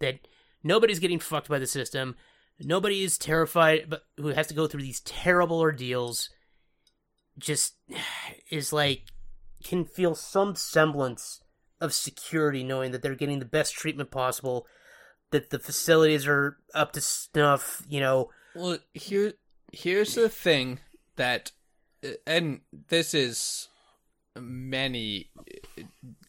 That 0.00 0.28
nobody's 0.62 0.98
getting 0.98 1.18
fucked 1.18 1.48
by 1.48 1.58
the 1.58 1.66
system. 1.66 2.16
Nobody 2.60 3.02
is 3.02 3.16
terrified, 3.16 3.86
but 3.88 4.02
who 4.18 4.28
has 4.28 4.48
to 4.48 4.54
go 4.54 4.66
through 4.66 4.82
these 4.82 5.00
terrible 5.00 5.58
ordeals. 5.58 6.28
Just 7.38 7.76
is 8.50 8.74
like 8.74 9.04
can 9.64 9.86
feel 9.86 10.14
some 10.14 10.54
semblance 10.54 11.40
of 11.80 11.94
security, 11.94 12.64
knowing 12.64 12.92
that 12.92 13.02
they're 13.02 13.14
getting 13.14 13.38
the 13.38 13.44
best 13.44 13.74
treatment 13.74 14.10
possible, 14.10 14.66
that 15.30 15.50
the 15.50 15.58
facilities 15.58 16.26
are 16.26 16.58
up 16.74 16.92
to 16.92 17.00
snuff. 17.00 17.82
You 17.88 18.00
know, 18.00 18.30
Well, 18.54 18.78
here, 18.94 19.34
here's 19.72 20.14
the 20.14 20.28
thing 20.28 20.80
that, 21.16 21.52
and 22.26 22.60
this 22.88 23.14
is 23.14 23.68
many 24.40 25.30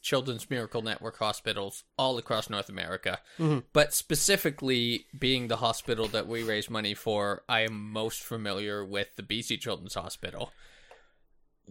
Children's 0.02 0.50
Miracle 0.50 0.82
Network 0.82 1.18
hospitals 1.18 1.84
all 1.98 2.18
across 2.18 2.50
North 2.50 2.70
America. 2.70 3.20
Mhm. 3.38 3.64
But 3.74 3.94
specifically, 3.94 5.06
being 5.18 5.48
the 5.48 5.58
hospital 5.58 6.08
that 6.08 6.28
we 6.28 6.44
raise 6.44 6.70
money 6.70 6.94
for, 6.94 7.44
I 7.48 7.62
am 7.62 7.92
most 7.92 8.22
familiar 8.22 8.84
with 8.84 9.16
the 9.16 9.24
BC 9.24 9.58
Children's 9.58 9.94
Hospital. 9.94 10.52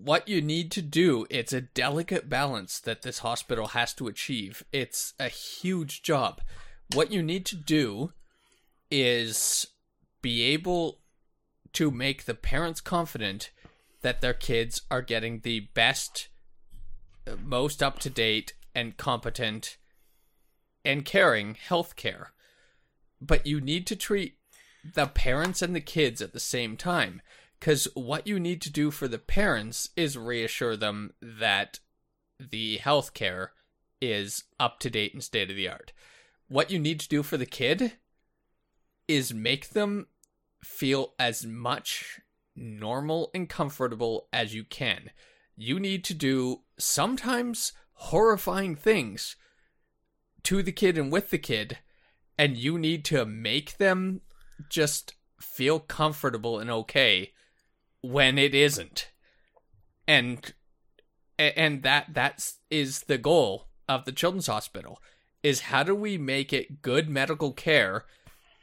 What 0.04 0.28
you 0.28 0.40
need 0.40 0.70
to 0.72 0.82
do, 0.82 1.26
it's 1.28 1.52
a 1.52 1.60
delicate 1.60 2.28
balance 2.28 2.78
that 2.78 3.02
this 3.02 3.18
hospital 3.18 3.68
has 3.68 3.92
to 3.94 4.06
achieve. 4.06 4.62
It's 4.72 5.12
a 5.18 5.28
huge 5.28 6.02
job. 6.02 6.40
What 6.94 7.10
you 7.10 7.20
need 7.20 7.44
to 7.46 7.56
do 7.56 8.12
is 8.92 9.66
be 10.22 10.42
able 10.42 11.00
to 11.72 11.90
make 11.90 12.24
the 12.24 12.34
parents 12.34 12.80
confident 12.80 13.50
that 14.02 14.20
their 14.20 14.34
kids 14.34 14.82
are 14.88 15.02
getting 15.02 15.40
the 15.40 15.68
best, 15.74 16.28
most 17.42 17.82
up 17.82 17.98
to 17.98 18.10
date, 18.10 18.54
and 18.76 18.96
competent 18.96 19.78
and 20.84 21.04
caring 21.04 21.54
health 21.54 21.96
care. 21.96 22.32
But 23.20 23.48
you 23.48 23.60
need 23.60 23.84
to 23.88 23.96
treat 23.96 24.38
the 24.94 25.06
parents 25.06 25.60
and 25.60 25.74
the 25.74 25.80
kids 25.80 26.22
at 26.22 26.32
the 26.32 26.40
same 26.40 26.76
time. 26.76 27.20
Because 27.58 27.88
what 27.94 28.26
you 28.26 28.38
need 28.38 28.62
to 28.62 28.72
do 28.72 28.90
for 28.90 29.08
the 29.08 29.18
parents 29.18 29.90
is 29.96 30.16
reassure 30.16 30.76
them 30.76 31.12
that 31.20 31.80
the 32.38 32.76
health 32.78 33.14
care 33.14 33.52
is 34.00 34.44
up 34.60 34.78
to 34.80 34.90
date 34.90 35.12
and 35.12 35.22
state 35.22 35.50
of 35.50 35.56
the 35.56 35.68
art. 35.68 35.92
What 36.46 36.70
you 36.70 36.78
need 36.78 37.00
to 37.00 37.08
do 37.08 37.22
for 37.22 37.36
the 37.36 37.46
kid 37.46 37.94
is 39.08 39.34
make 39.34 39.70
them 39.70 40.06
feel 40.62 41.14
as 41.18 41.44
much 41.44 42.20
normal 42.54 43.30
and 43.34 43.48
comfortable 43.48 44.28
as 44.32 44.54
you 44.54 44.64
can. 44.64 45.10
You 45.56 45.80
need 45.80 46.04
to 46.04 46.14
do 46.14 46.60
sometimes 46.78 47.72
horrifying 47.94 48.76
things 48.76 49.34
to 50.44 50.62
the 50.62 50.72
kid 50.72 50.96
and 50.96 51.10
with 51.10 51.30
the 51.30 51.38
kid, 51.38 51.78
and 52.38 52.56
you 52.56 52.78
need 52.78 53.04
to 53.06 53.26
make 53.26 53.78
them 53.78 54.20
just 54.68 55.14
feel 55.40 55.80
comfortable 55.80 56.58
and 56.58 56.70
okay 56.70 57.32
when 58.02 58.38
it 58.38 58.54
isn't. 58.54 59.10
And 60.06 60.52
and 61.38 61.82
that 61.82 62.06
that's 62.12 62.58
is 62.70 63.02
the 63.02 63.18
goal 63.18 63.68
of 63.88 64.04
the 64.04 64.12
children's 64.12 64.46
hospital 64.48 65.00
is 65.42 65.60
how 65.62 65.82
do 65.82 65.94
we 65.94 66.18
make 66.18 66.52
it 66.52 66.82
good 66.82 67.08
medical 67.08 67.52
care 67.52 68.04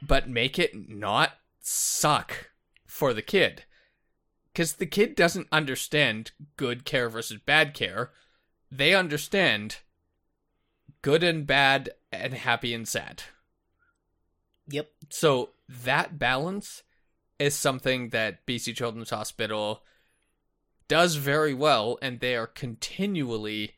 but 0.01 0.30
make 0.30 0.60
it 0.60 0.72
not 0.89 1.32
suck 1.62 2.50
for 2.86 3.13
the 3.13 3.22
kid 3.22 3.63
because 4.51 4.74
the 4.74 4.86
kid 4.86 5.15
doesn't 5.15 5.48
understand 5.51 6.32
good 6.58 6.86
care 6.86 7.10
versus 7.10 7.39
bad 7.46 7.74
care 7.74 8.12
they 8.70 8.94
understand 8.94 9.77
good 11.01 11.24
and 11.24 11.48
bad 11.48 11.89
and 12.12 12.34
happy 12.34 12.74
and 12.74 12.88
sad 12.88 13.24
Yep. 14.68 14.89
so 15.10 15.51
that 15.70 16.20
balance 16.20 16.84
is 17.39 17.56
something 17.56 18.10
that 18.10 18.46
bc 18.46 18.75
children's 18.75 19.10
hospital 19.10 19.84
does 20.88 21.15
very 21.15 21.54
well 21.54 21.98
and 22.01 22.20
they 22.20 22.36
are 22.36 22.48
continually 22.48 23.74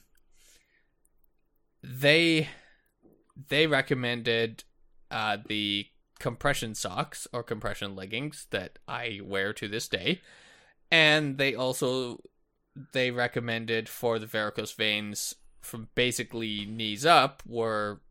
they 1.82 2.50
they 3.50 3.66
recommended 3.66 4.66
uh, 5.10 5.38
the 5.48 5.88
compression 6.20 6.76
socks 6.76 7.28
or 7.32 7.44
compression 7.44 7.96
leggings 7.96 8.48
that 8.52 8.80
I 8.88 9.22
wear 9.24 9.54
to 9.54 9.68
this 9.68 9.88
day, 9.88 10.22
and 10.92 11.38
they 11.38 11.56
also 11.56 12.20
they 12.94 13.10
recommended 13.10 13.88
for 13.88 14.20
the 14.20 14.28
varicose 14.28 14.74
veins 14.74 15.34
from 15.62 15.88
basically 15.96 16.66
knees 16.66 17.06
up 17.06 17.42
were 17.46 18.02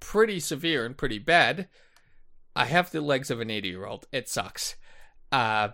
pretty 0.00 0.40
severe 0.40 0.84
and 0.84 0.96
pretty 0.96 1.18
bad. 1.18 1.68
I 2.56 2.64
have 2.64 2.90
the 2.90 3.00
legs 3.00 3.30
of 3.30 3.40
an 3.40 3.50
80 3.50 3.68
year 3.68 3.86
old. 3.86 4.06
It 4.12 4.28
sucks. 4.28 4.74
Uh, 5.30 5.68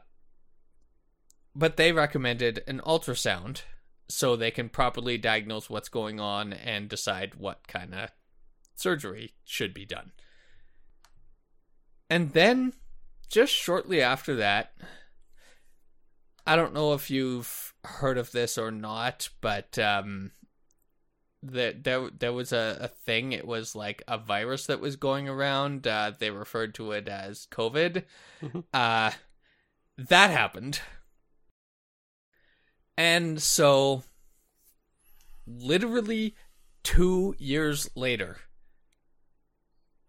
but 1.55 1.77
they 1.77 1.93
recommended 1.93 2.63
an 2.67 2.81
ultrasound 2.87 3.63
so 4.09 4.37
they 4.37 4.51
can 4.51 4.69
properly 4.69 5.17
diagnose 5.17 5.71
what's 5.71 5.89
going 5.89 6.21
on 6.21 6.53
and 6.53 6.89
decide 6.89 7.35
what 7.37 7.67
kind 7.67 7.95
of 7.95 8.11
surgery 8.75 9.33
should 9.45 9.73
be 9.73 9.87
done. 9.87 10.13
And 12.11 12.33
then, 12.33 12.75
just 13.31 13.53
shortly 13.53 14.03
after 14.03 14.37
that, 14.37 14.75
I 16.47 16.57
don't 16.57 16.75
know 16.75 16.93
if 16.93 17.11
you've 17.11 17.73
heard 17.85 18.19
of 18.19 18.33
this 18.33 18.59
or 18.59 18.71
not, 18.71 19.31
but 19.41 19.79
um, 19.79 20.33
there 21.43 21.73
there 21.73 22.11
there 22.11 22.33
was 22.33 22.53
a, 22.53 22.79
a 22.81 22.89
thing. 22.89 23.33
It 23.33 23.47
was 23.47 23.75
like 23.75 24.03
a 24.07 24.19
virus 24.19 24.67
that 24.67 24.81
was 24.81 24.97
going 24.97 25.29
around. 25.29 25.87
Uh, 25.87 26.13
they 26.19 26.31
referred 26.31 26.75
to 26.75 26.93
it 26.93 27.09
as 27.09 27.47
COVID. 27.51 28.05
Mhm. 28.43 28.65
Uh, 28.73 29.13
that 29.97 30.31
happened, 30.31 30.81
and 32.97 33.41
so 33.41 34.03
literally 35.47 36.35
two 36.83 37.35
years 37.39 37.91
later, 37.95 38.39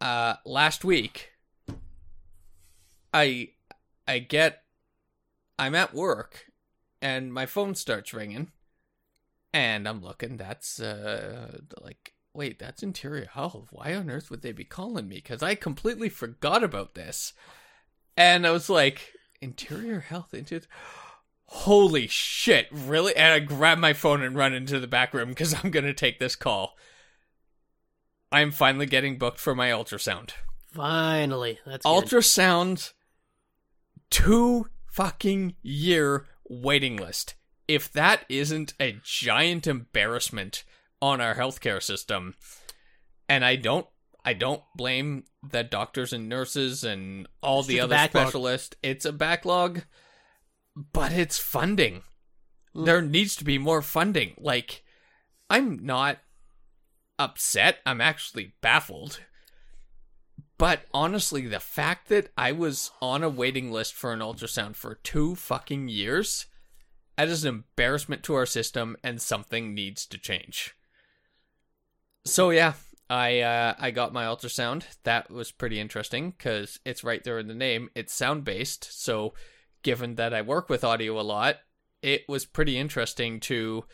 uh, 0.02 0.36
last 0.45 0.84
week, 0.84 1.32
I 3.13 3.50
I 4.08 4.19
get 4.19 4.63
I'm 5.58 5.76
at 5.76 5.93
work 5.93 6.45
and 7.02 7.34
my 7.34 7.45
phone 7.45 7.76
starts 7.76 8.13
ringing 8.13 8.52
and 9.54 9.88
I'm 9.88 10.02
looking 10.02 10.38
that's 10.38 10.80
uh 10.82 11.60
like 11.82 12.13
wait, 12.36 12.60
that's 12.60 12.84
interior 12.84 13.30
health. 13.34 13.69
Why 13.71 13.95
on 13.95 14.10
earth 14.10 14.30
would 14.30 14.41
they 14.41 14.52
be 14.52 14.65
calling 14.65 15.08
me? 15.08 15.15
Because 15.15 15.41
I 15.41 15.56
completely 15.56 16.10
forgot 16.10 16.63
about 16.63 16.93
this. 16.93 17.34
And 18.17 18.45
I 18.45 18.52
was 18.52 18.69
like, 18.69 19.13
interior 19.41 20.02
health, 20.02 20.34
interior. 20.34 20.65
Holy 21.47 22.08
shit, 22.08 22.67
really? 22.71 23.15
And 23.15 23.34
I 23.34 23.39
grab 23.39 23.77
my 23.77 23.93
phone 23.93 24.21
and 24.21 24.36
run 24.36 24.53
into 24.53 24.79
the 24.79 24.88
back 24.88 25.13
room 25.13 25.29
because 25.29 25.53
I'm 25.53 25.71
going 25.71 25.86
to 25.86 25.93
take 25.93 26.19
this 26.19 26.36
call. 26.36 26.75
I'm 28.31 28.51
finally 28.51 28.86
getting 28.86 29.17
booked 29.17 29.39
for 29.39 29.55
my 29.55 29.69
ultrasound. 29.69 30.31
Finally, 30.73 31.60
that's 31.65 31.86
good. 31.86 31.89
Ultrasound, 31.89 32.93
two 34.10 34.67
fucking 34.91 35.55
year 35.62 36.25
waiting 36.49 36.97
list. 36.97 37.36
If 37.67 37.91
that 37.93 38.25
isn't 38.29 38.73
a 38.79 38.99
giant 39.03 39.67
embarrassment 39.67 40.63
on 41.01 41.21
our 41.21 41.36
healthcare 41.36 41.81
system, 41.81 42.36
and 43.29 43.45
I 43.45 43.55
don't, 43.55 43.88
I 44.23 44.34
don't 44.34 44.62
blame 44.75 45.23
the 45.47 45.63
doctors 45.63 46.12
and 46.12 46.27
nurses 46.27 46.84
and 46.84 47.27
all 47.41 47.60
It's 47.60 47.67
the 47.67 47.79
other 47.79 47.97
specialists. 47.97 48.75
It's 48.84 49.05
a 49.05 49.13
backlog, 49.13 49.86
but 50.75 51.11
it's 51.11 51.38
funding. 51.38 52.03
There 52.73 53.01
needs 53.01 53.35
to 53.38 53.45
be 53.45 53.57
more 53.57 53.81
funding. 53.81 54.33
Like, 54.38 54.83
I'm 55.49 55.85
not 55.85 56.19
upset. 57.17 57.79
I'm 57.85 58.01
actually 58.01 58.53
baffled. 58.61 59.21
But 60.57 60.81
honestly, 60.93 61.47
the 61.47 61.59
fact 61.59 62.09
that 62.09 62.29
I 62.38 62.51
was 62.51 62.91
on 63.01 63.23
a 63.23 63.29
waiting 63.29 63.71
list 63.71 63.93
for 63.93 64.13
an 64.13 64.19
ultrasound 64.19 64.75
for 64.75 64.95
two 64.95 65.35
fucking 65.35 65.89
years, 65.89 66.47
that 67.17 67.27
is 67.27 67.43
an 67.43 67.55
embarrassment 67.55 68.23
to 68.23 68.35
our 68.35 68.45
system, 68.45 68.95
and 69.03 69.21
something 69.21 69.73
needs 69.73 70.05
to 70.07 70.17
change. 70.17 70.75
So 72.25 72.49
yeah, 72.49 72.73
I 73.09 73.41
uh, 73.41 73.75
I 73.77 73.91
got 73.91 74.13
my 74.13 74.25
ultrasound. 74.25 74.83
That 75.03 75.29
was 75.29 75.51
pretty 75.51 75.79
interesting 75.79 76.31
because 76.31 76.79
it's 76.85 77.03
right 77.03 77.23
there 77.23 77.39
in 77.39 77.47
the 77.47 77.53
name. 77.53 77.89
It's 77.93 78.13
sound 78.13 78.43
based, 78.45 79.01
so 79.01 79.33
given 79.86 80.15
that 80.15 80.34
I 80.34 80.41
work 80.41 80.67
with 80.67 80.84
audio 80.84 81.19
a 81.19 81.21
lot, 81.21 81.58
it 82.02 82.28
was 82.28 82.43
pretty 82.43 82.76
interesting 82.76 83.39
to 83.41 83.86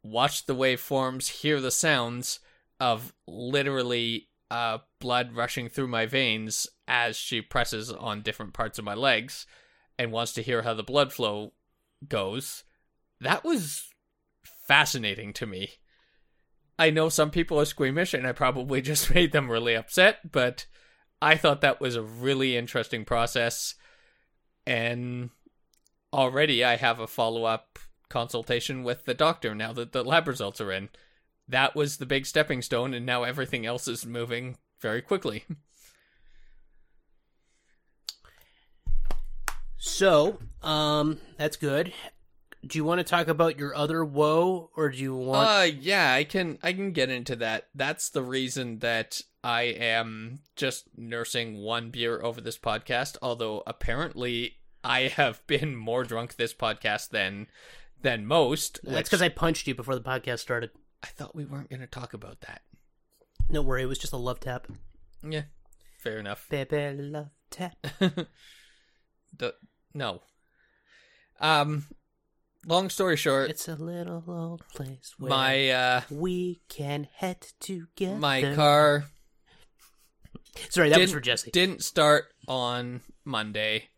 watch 0.00 0.46
the 0.46 0.54
waveforms, 0.54 1.40
hear 1.40 1.60
the 1.60 1.72
sounds 1.72 2.38
of 2.78 3.12
literally 3.26 4.28
uh, 4.52 4.78
blood 5.00 5.32
rushing 5.34 5.68
through 5.68 5.88
my 5.88 6.06
veins 6.06 6.68
as 6.86 7.16
she 7.16 7.42
presses 7.42 7.90
on 7.90 8.22
different 8.22 8.52
parts 8.52 8.78
of 8.78 8.84
my 8.84 8.94
legs 8.94 9.44
and 9.98 10.12
wants 10.12 10.32
to 10.34 10.42
hear 10.42 10.62
how 10.62 10.74
the 10.74 10.84
blood 10.84 11.12
flow 11.12 11.54
goes. 12.08 12.62
That 13.20 13.42
was 13.42 13.88
fascinating 14.44 15.32
to 15.32 15.46
me. 15.46 15.70
I 16.78 16.90
know 16.90 17.08
some 17.08 17.32
people 17.32 17.58
are 17.58 17.64
squeamish 17.64 18.14
and 18.14 18.28
I 18.28 18.32
probably 18.32 18.80
just 18.82 19.12
made 19.12 19.32
them 19.32 19.50
really 19.50 19.74
upset, 19.74 20.30
but 20.30 20.66
I 21.20 21.34
thought 21.34 21.62
that 21.62 21.80
was 21.80 21.96
a 21.96 22.02
really 22.02 22.56
interesting 22.56 23.04
process. 23.04 23.74
And 24.66 25.30
already 26.12 26.64
I 26.64 26.76
have 26.76 27.00
a 27.00 27.06
follow 27.06 27.44
up 27.44 27.78
consultation 28.08 28.82
with 28.82 29.04
the 29.04 29.14
doctor 29.14 29.54
now 29.54 29.72
that 29.72 29.92
the 29.92 30.04
lab 30.04 30.28
results 30.28 30.60
are 30.60 30.70
in. 30.70 30.90
That 31.48 31.74
was 31.74 31.96
the 31.96 32.06
big 32.06 32.26
stepping 32.26 32.62
stone, 32.62 32.94
and 32.94 33.04
now 33.04 33.24
everything 33.24 33.66
else 33.66 33.88
is 33.88 34.06
moving 34.06 34.56
very 34.80 35.02
quickly. 35.02 35.44
So, 39.84 40.38
um, 40.62 41.18
that's 41.38 41.56
good. 41.56 41.92
Do 42.64 42.78
you 42.78 42.84
want 42.84 43.00
to 43.00 43.04
talk 43.04 43.26
about 43.26 43.58
your 43.58 43.74
other 43.74 44.04
woe, 44.04 44.70
or 44.76 44.90
do 44.90 44.96
you 44.96 45.16
want? 45.16 45.48
Uh 45.48 45.62
yeah, 45.64 46.14
I 46.14 46.22
can 46.22 46.60
I 46.62 46.72
can 46.72 46.92
get 46.92 47.10
into 47.10 47.34
that. 47.36 47.66
That's 47.74 48.08
the 48.08 48.22
reason 48.22 48.78
that 48.78 49.20
I 49.44 49.62
am 49.62 50.40
just 50.56 50.86
nursing 50.96 51.58
one 51.58 51.90
beer 51.90 52.22
over 52.22 52.40
this 52.40 52.58
podcast, 52.58 53.16
although 53.22 53.62
apparently 53.66 54.58
I 54.84 55.02
have 55.08 55.44
been 55.46 55.74
more 55.76 56.04
drunk 56.04 56.36
this 56.36 56.54
podcast 56.54 57.10
than 57.10 57.48
than 58.00 58.26
most. 58.26 58.80
that's 58.82 59.08
because 59.08 59.22
I 59.22 59.28
punched 59.28 59.66
you 59.66 59.74
before 59.74 59.94
the 59.94 60.00
podcast 60.00 60.40
started. 60.40 60.70
I 61.02 61.08
thought 61.08 61.34
we 61.34 61.44
weren't 61.44 61.70
going 61.70 61.80
to 61.80 61.86
talk 61.86 62.14
about 62.14 62.40
that. 62.42 62.62
No 63.48 63.62
worry, 63.62 63.82
it 63.82 63.86
was 63.86 63.98
just 63.98 64.12
a 64.12 64.16
love 64.16 64.40
tap. 64.40 64.66
Yeah, 65.28 65.42
fair 65.98 66.18
enough. 66.18 66.46
Baby 66.48 66.96
love 67.02 67.30
tap. 67.50 67.76
The, 69.38 69.54
no. 69.94 70.20
Um, 71.40 71.86
long 72.66 72.90
story 72.90 73.16
short, 73.16 73.48
It's 73.50 73.66
a 73.66 73.74
little 73.76 74.22
old 74.28 74.62
place 74.74 75.14
where 75.18 75.30
my 75.30 75.70
uh 75.70 76.00
we 76.10 76.60
can 76.68 77.08
head 77.14 77.46
together. 77.58 78.16
my 78.18 78.54
car 78.54 79.06
Sorry, 80.68 80.90
that 80.90 80.98
was 80.98 81.12
for 81.12 81.20
Jesse. 81.20 81.50
didn't 81.50 81.82
start 81.82 82.26
on 82.46 83.00
Monday. 83.24 83.88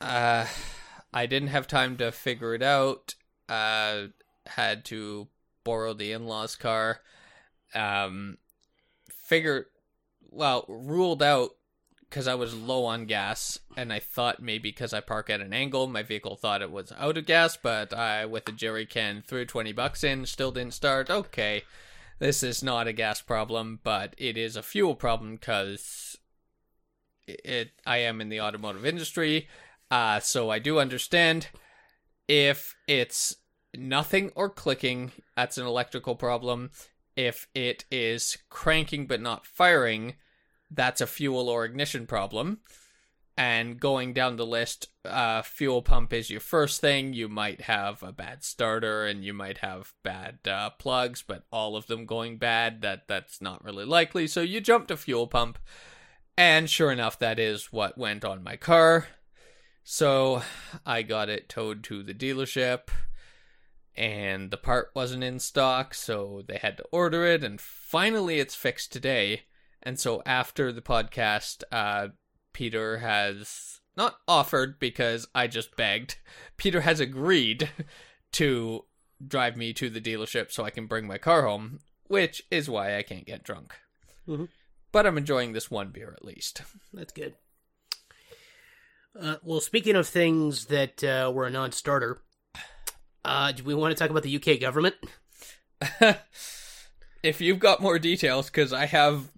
Uh, 0.00 0.46
I 1.12 1.26
didn't 1.26 1.48
have 1.48 1.66
time 1.66 1.96
to 1.98 2.12
figure 2.12 2.54
it 2.54 2.62
out. 2.62 3.14
Uh, 3.48 4.08
had 4.46 4.84
to 4.86 5.28
borrow 5.64 5.92
the 5.94 6.12
in-laws' 6.12 6.56
car. 6.56 7.00
Um, 7.74 8.38
figure, 9.10 9.66
well, 10.30 10.64
ruled 10.68 11.22
out 11.22 11.50
because 12.08 12.28
I 12.28 12.34
was 12.34 12.54
low 12.54 12.84
on 12.84 13.06
gas, 13.06 13.58
and 13.76 13.92
I 13.92 13.98
thought 13.98 14.40
maybe 14.40 14.70
because 14.70 14.94
I 14.94 15.00
park 15.00 15.28
at 15.28 15.40
an 15.40 15.52
angle, 15.52 15.86
my 15.86 16.02
vehicle 16.02 16.36
thought 16.36 16.62
it 16.62 16.70
was 16.70 16.92
out 16.98 17.18
of 17.18 17.26
gas. 17.26 17.56
But 17.56 17.92
I, 17.92 18.24
with 18.26 18.48
a 18.48 18.52
jerry 18.52 18.86
can, 18.86 19.22
threw 19.26 19.44
twenty 19.44 19.72
bucks 19.72 20.04
in, 20.04 20.24
still 20.26 20.52
didn't 20.52 20.74
start. 20.74 21.10
Okay, 21.10 21.64
this 22.18 22.42
is 22.42 22.62
not 22.62 22.86
a 22.86 22.92
gas 22.92 23.20
problem, 23.20 23.80
but 23.82 24.14
it 24.18 24.36
is 24.36 24.56
a 24.56 24.62
fuel 24.62 24.94
problem 24.94 25.36
because 25.36 26.16
it. 27.26 27.72
I 27.84 27.98
am 27.98 28.20
in 28.20 28.28
the 28.28 28.40
automotive 28.40 28.86
industry, 28.86 29.48
uh, 29.90 30.20
so 30.20 30.50
I 30.50 30.58
do 30.58 30.78
understand 30.78 31.48
if 32.28 32.74
it's 32.88 33.36
nothing 33.76 34.30
or 34.34 34.48
clicking, 34.48 35.12
that's 35.36 35.58
an 35.58 35.66
electrical 35.66 36.16
problem. 36.16 36.70
If 37.16 37.48
it 37.54 37.84
is 37.90 38.36
cranking 38.50 39.06
but 39.06 39.20
not 39.20 39.46
firing, 39.46 40.14
that's 40.70 41.00
a 41.00 41.06
fuel 41.06 41.48
or 41.48 41.64
ignition 41.64 42.06
problem. 42.06 42.60
And 43.38 43.78
going 43.78 44.14
down 44.14 44.36
the 44.36 44.46
list, 44.46 44.88
uh, 45.04 45.42
fuel 45.42 45.82
pump 45.82 46.14
is 46.14 46.30
your 46.30 46.40
first 46.40 46.80
thing. 46.80 47.12
You 47.12 47.28
might 47.28 47.62
have 47.62 48.02
a 48.02 48.10
bad 48.10 48.42
starter, 48.42 49.04
and 49.04 49.22
you 49.22 49.34
might 49.34 49.58
have 49.58 49.92
bad 50.02 50.38
uh, 50.48 50.70
plugs, 50.70 51.22
but 51.22 51.44
all 51.52 51.76
of 51.76 51.86
them 51.86 52.06
going 52.06 52.38
bad. 52.38 52.80
That 52.80 53.08
that's 53.08 53.42
not 53.42 53.62
really 53.62 53.84
likely. 53.84 54.26
So 54.26 54.40
you 54.40 54.62
jump 54.62 54.86
to 54.88 54.96
fuel 54.96 55.26
pump, 55.26 55.58
and 56.38 56.70
sure 56.70 56.90
enough, 56.90 57.18
that 57.18 57.38
is 57.38 57.70
what 57.70 57.98
went 57.98 58.24
on 58.24 58.42
my 58.42 58.56
car. 58.56 59.08
So 59.84 60.42
I 60.86 61.02
got 61.02 61.28
it 61.28 61.50
towed 61.50 61.84
to 61.84 62.02
the 62.02 62.14
dealership, 62.14 62.88
and 63.94 64.50
the 64.50 64.56
part 64.56 64.92
wasn't 64.94 65.24
in 65.24 65.40
stock, 65.40 65.92
so 65.92 66.42
they 66.48 66.56
had 66.56 66.78
to 66.78 66.84
order 66.90 67.26
it, 67.26 67.44
and 67.44 67.60
finally 67.60 68.40
it's 68.40 68.54
fixed 68.54 68.92
today. 68.92 69.42
And 69.82 70.00
so 70.00 70.22
after 70.24 70.72
the 70.72 70.82
podcast, 70.82 71.62
uh, 71.70 72.08
Peter 72.56 73.00
has 73.00 73.80
not 73.98 74.16
offered 74.26 74.78
because 74.80 75.28
I 75.34 75.46
just 75.46 75.76
begged. 75.76 76.16
Peter 76.56 76.80
has 76.80 77.00
agreed 77.00 77.68
to 78.32 78.86
drive 79.28 79.58
me 79.58 79.74
to 79.74 79.90
the 79.90 80.00
dealership 80.00 80.50
so 80.50 80.64
I 80.64 80.70
can 80.70 80.86
bring 80.86 81.06
my 81.06 81.18
car 81.18 81.42
home, 81.42 81.80
which 82.06 82.42
is 82.50 82.70
why 82.70 82.96
I 82.96 83.02
can't 83.02 83.26
get 83.26 83.44
drunk. 83.44 83.74
Mhm. 84.26 84.48
But 84.90 85.04
I'm 85.04 85.18
enjoying 85.18 85.52
this 85.52 85.70
one 85.70 85.90
beer 85.90 86.14
at 86.16 86.24
least. 86.24 86.62
That's 86.94 87.12
good. 87.12 87.34
Uh, 89.14 89.36
well, 89.42 89.60
speaking 89.60 89.94
of 89.94 90.08
things 90.08 90.64
that 90.66 91.04
uh, 91.04 91.30
were 91.34 91.44
a 91.44 91.50
non-starter, 91.50 92.22
uh, 93.22 93.52
do 93.52 93.64
we 93.64 93.74
want 93.74 93.94
to 93.94 93.98
talk 94.02 94.08
about 94.08 94.22
the 94.22 94.34
UK 94.34 94.58
government? 94.58 94.94
if 97.22 97.38
you've 97.42 97.58
got 97.58 97.82
more 97.82 97.98
details, 97.98 98.46
because 98.46 98.72
I 98.72 98.86
have 98.86 99.30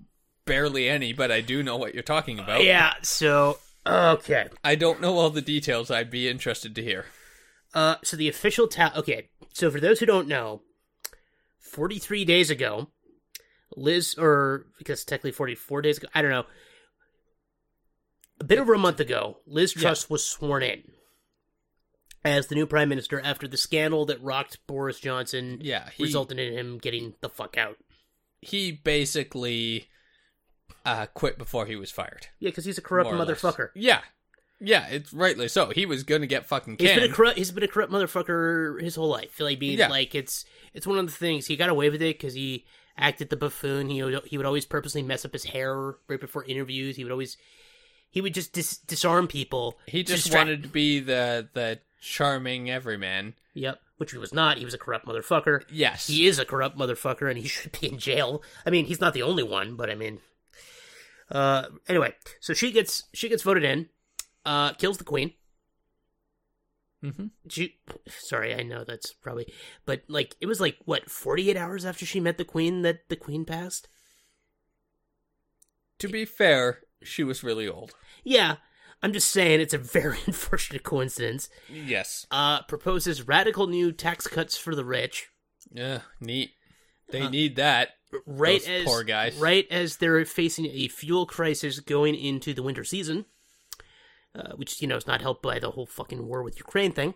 barely 0.48 0.88
any, 0.88 1.12
but 1.12 1.30
I 1.30 1.40
do 1.40 1.62
know 1.62 1.76
what 1.76 1.94
you're 1.94 2.02
talking 2.02 2.38
about. 2.38 2.64
Yeah. 2.64 2.94
So 3.02 3.58
okay. 3.86 4.48
I 4.64 4.74
don't 4.74 5.00
know 5.00 5.16
all 5.18 5.30
the 5.30 5.40
details. 5.42 5.90
I'd 5.90 6.10
be 6.10 6.28
interested 6.28 6.74
to 6.74 6.82
hear. 6.82 7.06
Uh, 7.74 7.96
so 8.02 8.16
the 8.16 8.28
official 8.28 8.66
ta- 8.66 8.92
okay. 8.96 9.28
So 9.52 9.70
for 9.70 9.78
those 9.80 10.00
who 10.00 10.06
don't 10.06 10.26
know, 10.28 10.62
forty-three 11.60 12.24
days 12.24 12.50
ago, 12.50 12.88
Liz, 13.76 14.14
or 14.18 14.66
because 14.78 15.04
technically 15.04 15.32
forty-four 15.32 15.82
days 15.82 15.98
ago, 15.98 16.08
I 16.14 16.22
don't 16.22 16.30
know. 16.30 16.46
A 18.40 18.44
bit 18.44 18.58
over 18.58 18.72
a 18.72 18.78
month 18.78 19.00
ago, 19.00 19.38
Liz 19.46 19.72
Truss 19.72 20.08
was 20.08 20.24
sworn 20.24 20.62
in 20.62 20.82
as 22.24 22.46
the 22.46 22.54
new 22.54 22.66
prime 22.66 22.88
minister 22.88 23.20
after 23.20 23.48
the 23.48 23.56
scandal 23.56 24.06
that 24.06 24.22
rocked 24.22 24.64
Boris 24.66 25.00
Johnson. 25.00 25.58
Yeah, 25.60 25.88
he 25.94 26.04
resulted 26.04 26.38
in 26.38 26.52
him 26.56 26.78
getting 26.78 27.14
the 27.20 27.28
fuck 27.28 27.56
out. 27.58 27.76
he 28.40 28.70
basically 28.72 29.88
uh, 30.88 31.06
quit 31.06 31.38
before 31.38 31.66
he 31.66 31.76
was 31.76 31.90
fired. 31.90 32.26
Yeah, 32.38 32.50
because 32.50 32.64
he's 32.64 32.78
a 32.78 32.82
corrupt 32.82 33.10
or 33.10 33.16
less. 33.16 33.28
motherfucker. 33.28 33.70
Yeah, 33.74 34.00
yeah, 34.60 34.86
it's 34.88 35.12
rightly 35.12 35.48
so. 35.48 35.70
He 35.70 35.86
was 35.86 36.02
going 36.02 36.20
to 36.22 36.26
get 36.26 36.46
fucking 36.46 36.76
He's 36.78 36.88
canned. 36.88 37.00
been 37.02 37.10
a 37.10 37.14
corrupt. 37.14 37.38
He's 37.38 37.50
been 37.50 37.62
a 37.64 37.68
corrupt 37.68 37.92
motherfucker 37.92 38.80
his 38.82 38.94
whole 38.96 39.08
life. 39.08 39.38
Like, 39.40 39.58
being, 39.58 39.78
Yeah. 39.78 39.88
like 39.88 40.14
it's 40.14 40.44
it's 40.74 40.86
one 40.86 40.98
of 40.98 41.06
the 41.06 41.12
things 41.12 41.46
he 41.46 41.56
got 41.56 41.68
away 41.70 41.90
with 41.90 42.02
it 42.02 42.18
because 42.18 42.34
he 42.34 42.64
acted 42.96 43.30
the 43.30 43.36
buffoon. 43.36 43.88
He 43.90 44.02
would 44.02 44.24
he 44.24 44.36
would 44.36 44.46
always 44.46 44.66
purposely 44.66 45.02
mess 45.02 45.24
up 45.24 45.32
his 45.32 45.44
hair 45.44 45.94
right 46.08 46.20
before 46.20 46.44
interviews. 46.44 46.96
He 46.96 47.04
would 47.04 47.12
always 47.12 47.36
he 48.10 48.20
would 48.20 48.34
just 48.34 48.52
dis- 48.52 48.78
disarm 48.78 49.28
people. 49.28 49.78
He 49.86 50.02
just 50.02 50.24
distract- 50.24 50.46
wanted 50.48 50.62
to 50.64 50.68
be 50.68 51.00
the 51.00 51.48
the 51.54 51.78
charming 52.00 52.70
everyman. 52.70 53.34
Yep, 53.54 53.80
which 53.98 54.12
he 54.12 54.18
was 54.18 54.32
not. 54.32 54.58
He 54.58 54.64
was 54.64 54.74
a 54.74 54.78
corrupt 54.78 55.04
motherfucker. 55.06 55.62
Yes. 55.70 56.06
He 56.06 56.26
is 56.26 56.38
a 56.38 56.44
corrupt 56.44 56.78
motherfucker, 56.78 57.28
and 57.28 57.38
he 57.38 57.48
should 57.48 57.78
be 57.80 57.88
in 57.88 57.98
jail. 57.98 58.42
I 58.64 58.70
mean, 58.70 58.86
he's 58.86 59.00
not 59.00 59.14
the 59.14 59.22
only 59.22 59.42
one, 59.42 59.74
but 59.76 59.90
I 59.90 59.94
mean, 59.96 60.20
uh, 61.30 61.66
anyway. 61.88 62.14
So 62.40 62.54
she 62.54 62.72
gets 62.72 63.04
she 63.14 63.28
gets 63.28 63.42
voted 63.42 63.64
in, 63.64 63.88
uh, 64.44 64.72
kills 64.74 64.98
the 64.98 65.04
queen. 65.04 65.32
Mm-hmm. 67.04 67.26
She, 67.48 67.76
sorry, 68.08 68.54
I 68.54 68.62
know 68.64 68.82
that's 68.82 69.12
probably, 69.12 69.52
but 69.86 70.02
like 70.08 70.34
it 70.40 70.46
was 70.46 70.60
like 70.60 70.76
what 70.84 71.08
forty 71.10 71.48
eight 71.48 71.56
hours 71.56 71.84
after 71.84 72.04
she 72.04 72.18
met 72.20 72.38
the 72.38 72.44
queen 72.44 72.82
that 72.82 73.08
the 73.08 73.16
queen 73.16 73.44
passed. 73.44 73.88
To 76.00 76.08
be 76.08 76.24
fair, 76.24 76.80
she 77.02 77.22
was 77.24 77.42
really 77.44 77.68
old. 77.68 77.94
Yeah, 78.24 78.56
I'm 79.02 79.12
just 79.12 79.30
saying 79.30 79.60
it's 79.60 79.74
a 79.74 79.78
very 79.78 80.18
unfortunate 80.26 80.82
coincidence. 80.82 81.48
Yes. 81.68 82.26
Uh, 82.30 82.62
proposes 82.62 83.26
radical 83.26 83.66
new 83.68 83.92
tax 83.92 84.26
cuts 84.26 84.56
for 84.56 84.74
the 84.74 84.84
rich. 84.84 85.28
Yeah, 85.70 86.00
neat. 86.20 86.50
They 87.10 87.22
Uh, 87.22 87.30
need 87.30 87.56
that. 87.56 87.90
Right 88.26 88.60
Those 88.60 88.68
as 88.68 88.84
poor 88.84 89.02
guys. 89.04 89.36
right 89.36 89.66
as 89.70 89.96
they're 89.96 90.24
facing 90.24 90.66
a 90.66 90.88
fuel 90.88 91.26
crisis 91.26 91.80
going 91.80 92.14
into 92.14 92.54
the 92.54 92.62
winter 92.62 92.84
season, 92.84 93.26
uh, 94.34 94.52
which 94.56 94.80
you 94.80 94.88
know 94.88 94.96
is 94.96 95.06
not 95.06 95.22
helped 95.22 95.42
by 95.42 95.58
the 95.58 95.70
whole 95.70 95.86
fucking 95.86 96.26
war 96.26 96.42
with 96.42 96.58
Ukraine 96.58 96.92
thing. 96.92 97.14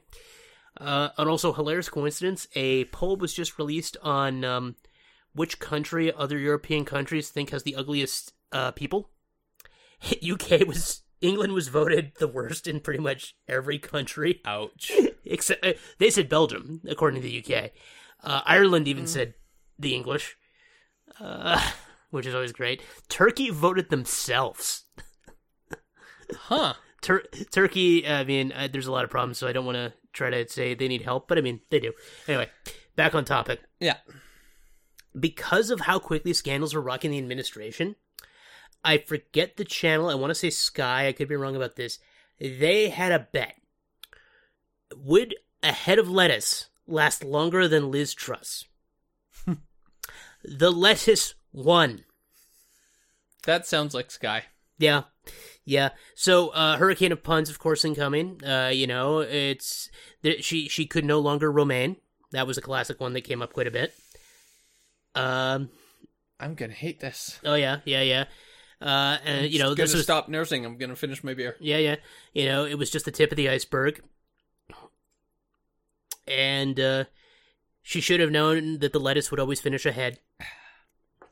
Uh, 0.81 1.11
and 1.19 1.29
also 1.29 1.53
hilarious 1.53 1.91
coincidence, 1.91 2.49
a 2.55 2.87
poll 2.87 3.17
was 3.17 3.35
just 3.35 3.59
released 3.59 3.97
on 4.03 4.43
um, 4.43 4.77
which 5.35 5.59
country 5.59 6.13
other 6.13 6.39
European 6.39 6.85
countries 6.85 7.29
think 7.29 7.51
has 7.51 7.63
the 7.63 7.77
ugliest 7.77 8.33
uh, 8.53 8.71
people. 8.71 9.11
UK 10.23 10.67
was 10.67 11.03
England 11.21 11.53
was 11.53 11.69
voted 11.69 12.13
the 12.19 12.27
worst 12.27 12.67
in 12.67 12.81
pretty 12.81 12.99
much 13.01 13.37
every 13.47 13.79
country 13.79 14.41
Ouch. 14.45 14.91
except 15.25 15.65
uh, 15.65 15.75
they 15.99 16.11
said 16.11 16.29
Belgium, 16.29 16.81
according 16.89 17.23
to 17.23 17.29
the 17.29 17.39
UK. 17.39 17.71
Uh, 18.23 18.41
Ireland 18.45 18.89
even 18.89 19.07
said 19.07 19.35
the 19.79 19.95
English, 19.95 20.37
uh, 21.21 21.71
which 22.11 22.27
is 22.27 22.35
always 22.35 22.53
great. 22.53 22.83
Turkey 23.09 23.51
voted 23.51 23.91
themselves. 23.91 24.85
Huh. 26.33 26.75
Tur- 27.03 27.25
Turkey, 27.51 28.07
I 28.07 28.23
mean, 28.23 28.53
uh, 28.53 28.69
there's 28.73 28.87
a 28.87 28.93
lot 28.93 29.03
of 29.03 29.11
problems, 29.11 29.37
so 29.37 29.49
I 29.49 29.53
don't 29.53 29.67
want 29.67 29.75
to 29.77 29.93
try 30.13 30.31
to 30.31 30.49
say 30.49 30.75
they 30.75 30.87
need 30.87 31.03
help, 31.03 31.27
but 31.27 31.37
I 31.37 31.41
mean, 31.41 31.61
they 31.69 31.81
do. 31.81 31.93
Anyway, 32.29 32.49
back 32.95 33.15
on 33.15 33.25
topic. 33.25 33.61
Yeah. 33.81 33.97
Because 35.19 35.71
of 35.71 35.81
how 35.81 35.99
quickly 35.99 36.33
scandals 36.33 36.75
were 36.75 36.81
rocking 36.81 37.11
the 37.11 37.19
administration, 37.19 37.97
I 38.85 38.99
forget 38.99 39.57
the 39.57 39.65
channel. 39.65 40.09
I 40.09 40.15
want 40.15 40.31
to 40.31 40.35
say 40.35 40.51
Sky. 40.51 41.09
I 41.09 41.13
could 41.13 41.29
be 41.29 41.37
wrong 41.37 41.57
about 41.57 41.77
this. 41.77 41.99
They 42.39 42.89
had 42.89 43.13
a 43.13 43.27
bet. 43.33 43.57
Would 44.97 45.35
a 45.63 45.73
head 45.73 45.99
of 45.99 46.09
lettuce 46.09 46.69
last 46.87 47.25
longer 47.25 47.69
than 47.69 47.91
Liz 47.91 48.15
Truss? 48.15 48.65
The 50.45 50.71
lettuce 50.71 51.35
won. 51.53 52.05
That 53.45 53.67
sounds 53.67 53.95
like 53.95 54.11
Sky. 54.11 54.45
Yeah. 54.79 55.03
Yeah. 55.65 55.91
So, 56.15 56.49
uh, 56.49 56.77
Hurricane 56.77 57.13
of 57.13 57.23
Puns, 57.23 57.51
of 57.51 57.59
course, 57.59 57.85
incoming. 57.85 58.41
Uh, 58.45 58.71
you 58.73 58.87
know, 58.87 59.21
it's 59.21 59.91
she 60.41 60.69
she 60.69 60.87
could 60.87 61.05
no 61.05 61.19
longer 61.21 61.51
remain. 61.51 61.97
That 62.33 62.47
was 62.47 62.59
a 62.59 62.63
classic 62.63 63.01
one 63.01 63.13
that 63.13 63.23
came 63.23 63.43
up 63.43 63.53
quite 63.53 63.67
a 63.67 63.71
bit. 63.71 63.95
Um. 65.15 65.71
I'm 66.41 66.55
gonna 66.55 66.73
hate 66.73 66.99
this. 66.99 67.39
Oh 67.45 67.55
yeah. 67.55 67.79
Yeah. 67.85 68.03
Yeah. 68.03 68.25
Uh. 68.81 69.19
And 69.25 69.53
you 69.53 69.61
know, 69.61 69.71
I'm 69.71 69.75
this 69.77 69.95
was 69.95 70.03
stop 70.03 70.29
nursing. 70.29 70.65
I'm 70.65 70.77
gonna 70.77 70.97
finish 70.97 71.23
my 71.23 71.35
beer. 71.35 71.57
yeah. 71.61 71.79
Yeah. 71.79 71.97
You 72.33 72.47
know, 72.47 72.65
it 72.65 72.77
was 72.77 72.91
just 72.91 73.05
the 73.05 73.13
tip 73.13 73.31
of 73.31 73.37
the 73.37 73.49
iceberg. 73.49 74.03
And 76.27 76.79
uh, 76.81 77.05
she 77.83 78.01
should 78.01 78.21
have 78.21 78.31
known 78.31 78.79
that 78.79 78.93
the 78.93 79.01
lettuce 79.01 79.31
would 79.31 79.41
always 79.41 79.61
finish 79.61 79.85
ahead. 79.85 80.19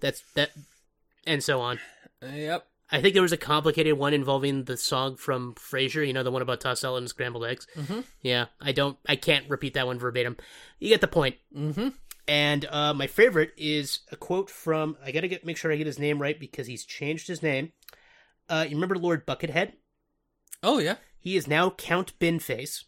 That's 0.00 0.22
that, 0.34 0.50
and 1.26 1.42
so 1.42 1.60
on. 1.60 1.78
Yep. 2.22 2.66
I 2.92 3.00
think 3.00 3.14
there 3.14 3.22
was 3.22 3.32
a 3.32 3.36
complicated 3.36 3.96
one 3.96 4.12
involving 4.14 4.64
the 4.64 4.76
song 4.76 5.16
from 5.16 5.54
Frasier, 5.54 6.04
you 6.04 6.12
know, 6.12 6.24
the 6.24 6.30
one 6.30 6.42
about 6.42 6.60
tossed 6.60 6.80
salad 6.80 7.02
and 7.02 7.08
scrambled 7.08 7.44
eggs. 7.44 7.66
Mhm. 7.76 8.04
Yeah, 8.20 8.46
I 8.60 8.72
don't, 8.72 8.98
I 9.06 9.14
can't 9.16 9.48
repeat 9.48 9.74
that 9.74 9.86
one 9.86 9.98
verbatim. 9.98 10.36
You 10.80 10.88
get 10.88 11.00
the 11.00 11.06
point. 11.06 11.36
Mm-hmm. 11.56 11.90
And 12.26 12.64
uh, 12.66 12.94
my 12.94 13.06
favorite 13.06 13.52
is 13.56 14.00
a 14.10 14.16
quote 14.16 14.50
from, 14.50 14.96
I 15.04 15.12
gotta 15.12 15.28
get 15.28 15.44
make 15.44 15.56
sure 15.56 15.72
I 15.72 15.76
get 15.76 15.86
his 15.86 15.98
name 15.98 16.20
right 16.20 16.38
because 16.38 16.66
he's 16.66 16.84
changed 16.84 17.28
his 17.28 17.42
name. 17.42 17.72
Uh, 18.48 18.66
you 18.68 18.74
remember 18.74 18.96
Lord 18.96 19.26
Buckethead? 19.26 19.72
Oh 20.62 20.78
yeah. 20.78 20.96
He 21.18 21.36
is 21.36 21.46
now 21.46 21.70
Count 21.70 22.18
Binface. 22.18 22.84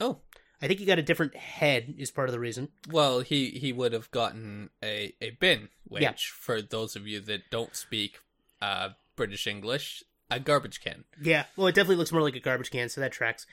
Oh. 0.00 0.20
I 0.62 0.66
think 0.68 0.80
he 0.80 0.86
got 0.86 0.98
a 0.98 1.02
different 1.02 1.36
head, 1.36 1.94
is 1.98 2.10
part 2.10 2.28
of 2.28 2.32
the 2.32 2.40
reason. 2.40 2.68
Well, 2.90 3.20
he 3.20 3.50
he 3.50 3.72
would 3.72 3.92
have 3.92 4.10
gotten 4.10 4.70
a 4.82 5.14
a 5.20 5.30
bin, 5.30 5.68
which 5.84 6.02
Yeah. 6.02 6.12
for 6.16 6.62
those 6.62 6.96
of 6.96 7.06
you 7.06 7.20
that 7.20 7.50
don't 7.50 7.74
speak 7.76 8.20
uh 8.62 8.90
British 9.16 9.46
English, 9.46 10.02
a 10.30 10.40
garbage 10.40 10.80
can. 10.80 11.04
Yeah, 11.20 11.44
well, 11.56 11.66
it 11.66 11.74
definitely 11.74 11.96
looks 11.96 12.12
more 12.12 12.22
like 12.22 12.34
a 12.36 12.40
garbage 12.40 12.70
can, 12.70 12.88
so 12.88 13.00
that 13.00 13.12
tracks. 13.12 13.46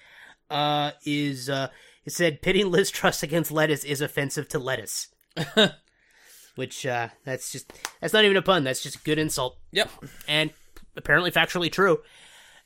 Uh, 0.49 0.91
is 1.05 1.49
uh, 1.49 1.69
it 2.05 2.11
said 2.11 2.41
pitting 2.41 2.71
Liz 2.71 2.89
Truss 2.91 3.23
against 3.23 3.51
lettuce 3.51 3.83
is 3.83 4.01
offensive 4.01 4.49
to 4.49 4.59
lettuce, 4.59 5.07
which 6.55 6.85
uh, 6.85 7.09
that's 7.23 7.51
just 7.51 7.71
that's 7.99 8.13
not 8.13 8.25
even 8.25 8.37
a 8.37 8.41
pun. 8.41 8.63
That's 8.63 8.83
just 8.83 8.97
a 8.97 9.03
good 9.03 9.17
insult, 9.19 9.57
Yep. 9.71 9.89
and 10.27 10.51
apparently 10.95 11.31
factually 11.31 11.71
true. 11.71 11.99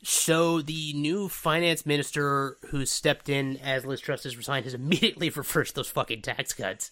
So 0.04 0.62
the 0.62 0.94
new 0.94 1.30
finance 1.30 1.86
minister 1.86 2.58
who 2.70 2.86
stepped 2.86 3.30
in 3.30 3.58
as 3.58 3.86
Liz 3.86 4.02
Truss 4.02 4.24
has 4.24 4.38
resigned 4.38 4.66
has 4.66 4.74
immediately 4.74 5.30
reversed 5.36 5.76
those 5.76 5.90
fucking 5.90 6.22
tax 6.22 6.54
cuts. 6.54 6.92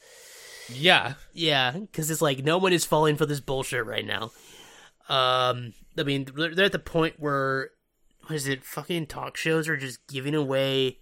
Yeah. 0.70 1.16
Yeah, 1.34 1.72
because 1.72 2.10
it's 2.10 2.22
like 2.22 2.44
no 2.44 2.58
one 2.58 2.74
is 2.74 2.86
falling 2.86 3.18
for 3.18 3.26
this 3.26 3.40
bullshit 3.40 3.86
right 3.86 4.06
now. 4.06 4.32
Um, 5.10 5.74
I 5.98 6.04
mean, 6.04 6.28
they're 6.36 6.56
they're 6.56 6.66
at 6.66 6.72
the 6.72 6.80
point 6.80 7.16
where 7.20 7.72
what 8.26 8.36
is 8.36 8.48
it? 8.48 8.64
Fucking 8.64 9.08
talk 9.08 9.36
shows 9.38 9.68
are 9.68 9.78
just 9.78 10.06
giving 10.08 10.36
away. 10.36 10.98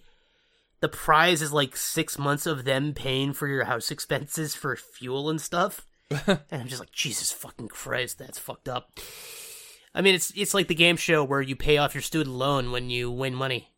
The 0.79 0.89
prize 0.89 1.41
is 1.41 1.53
like 1.53 1.77
six 1.77 2.17
months 2.17 2.47
of 2.47 2.65
them 2.65 2.93
paying 2.93 3.33
for 3.33 3.47
your 3.47 3.65
house 3.65 3.91
expenses 3.91 4.55
for 4.55 4.75
fuel 4.75 5.29
and 5.29 5.39
stuff. 5.39 5.85
and 6.27 6.39
I'm 6.51 6.67
just 6.67 6.79
like, 6.79 6.91
Jesus 6.91 7.31
fucking 7.31 7.67
Christ, 7.67 8.17
that's 8.17 8.39
fucked 8.39 8.67
up. 8.67 8.99
I 9.93 10.01
mean, 10.01 10.15
it's 10.15 10.31
it's 10.35 10.53
like 10.53 10.67
the 10.67 10.75
game 10.75 10.97
show 10.97 11.23
where 11.23 11.41
you 11.41 11.55
pay 11.55 11.77
off 11.77 11.93
your 11.93 12.01
student 12.01 12.35
loan 12.35 12.71
when 12.71 12.89
you 12.89 13.11
win 13.11 13.35
money. 13.35 13.69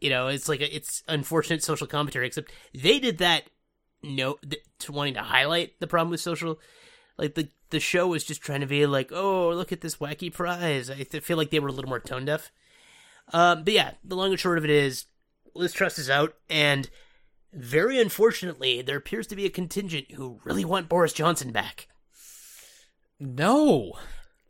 You 0.00 0.10
know, 0.10 0.28
it's 0.28 0.48
like 0.48 0.60
a, 0.60 0.74
it's 0.74 1.02
unfortunate 1.08 1.62
social 1.62 1.86
commentary. 1.86 2.26
Except 2.26 2.52
they 2.74 2.98
did 2.98 3.18
that 3.18 3.44
no 4.02 4.34
th- 4.48 4.62
to 4.80 4.92
wanting 4.92 5.14
to 5.14 5.22
highlight 5.22 5.78
the 5.80 5.86
problem 5.86 6.10
with 6.10 6.20
social 6.20 6.58
like 7.18 7.34
the 7.34 7.48
the 7.70 7.80
show 7.80 8.06
was 8.06 8.24
just 8.24 8.42
trying 8.42 8.60
to 8.60 8.66
be 8.66 8.86
like 8.86 9.10
oh 9.12 9.48
look 9.50 9.72
at 9.72 9.80
this 9.80 9.96
wacky 9.96 10.32
prize 10.32 10.90
i 10.90 11.02
th- 11.02 11.24
feel 11.24 11.36
like 11.36 11.50
they 11.50 11.58
were 11.58 11.68
a 11.68 11.72
little 11.72 11.88
more 11.88 11.98
tone 11.98 12.24
deaf 12.24 12.52
um 13.32 13.64
but 13.64 13.72
yeah 13.72 13.92
the 14.04 14.14
long 14.14 14.30
and 14.30 14.38
short 14.38 14.58
of 14.58 14.64
it 14.64 14.70
is 14.70 15.06
liz 15.54 15.72
Truss 15.72 15.98
is 15.98 16.10
out 16.10 16.34
and 16.48 16.88
very 17.52 18.00
unfortunately 18.00 18.82
there 18.82 18.98
appears 18.98 19.26
to 19.28 19.34
be 19.36 19.46
a 19.46 19.50
contingent 19.50 20.12
who 20.12 20.40
really 20.44 20.64
want 20.64 20.88
boris 20.88 21.12
johnson 21.12 21.50
back 21.50 21.88
No. 23.18 23.94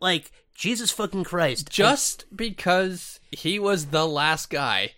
Like 0.07 0.31
jesus 0.55 0.91
fucking 0.93 1.25
christ 1.25 1.69
Just 1.69 2.25
because 2.35 3.21
he 3.31 3.59
was 3.59 3.87
the 3.87 4.07
last 4.07 4.49
guy, 4.51 4.93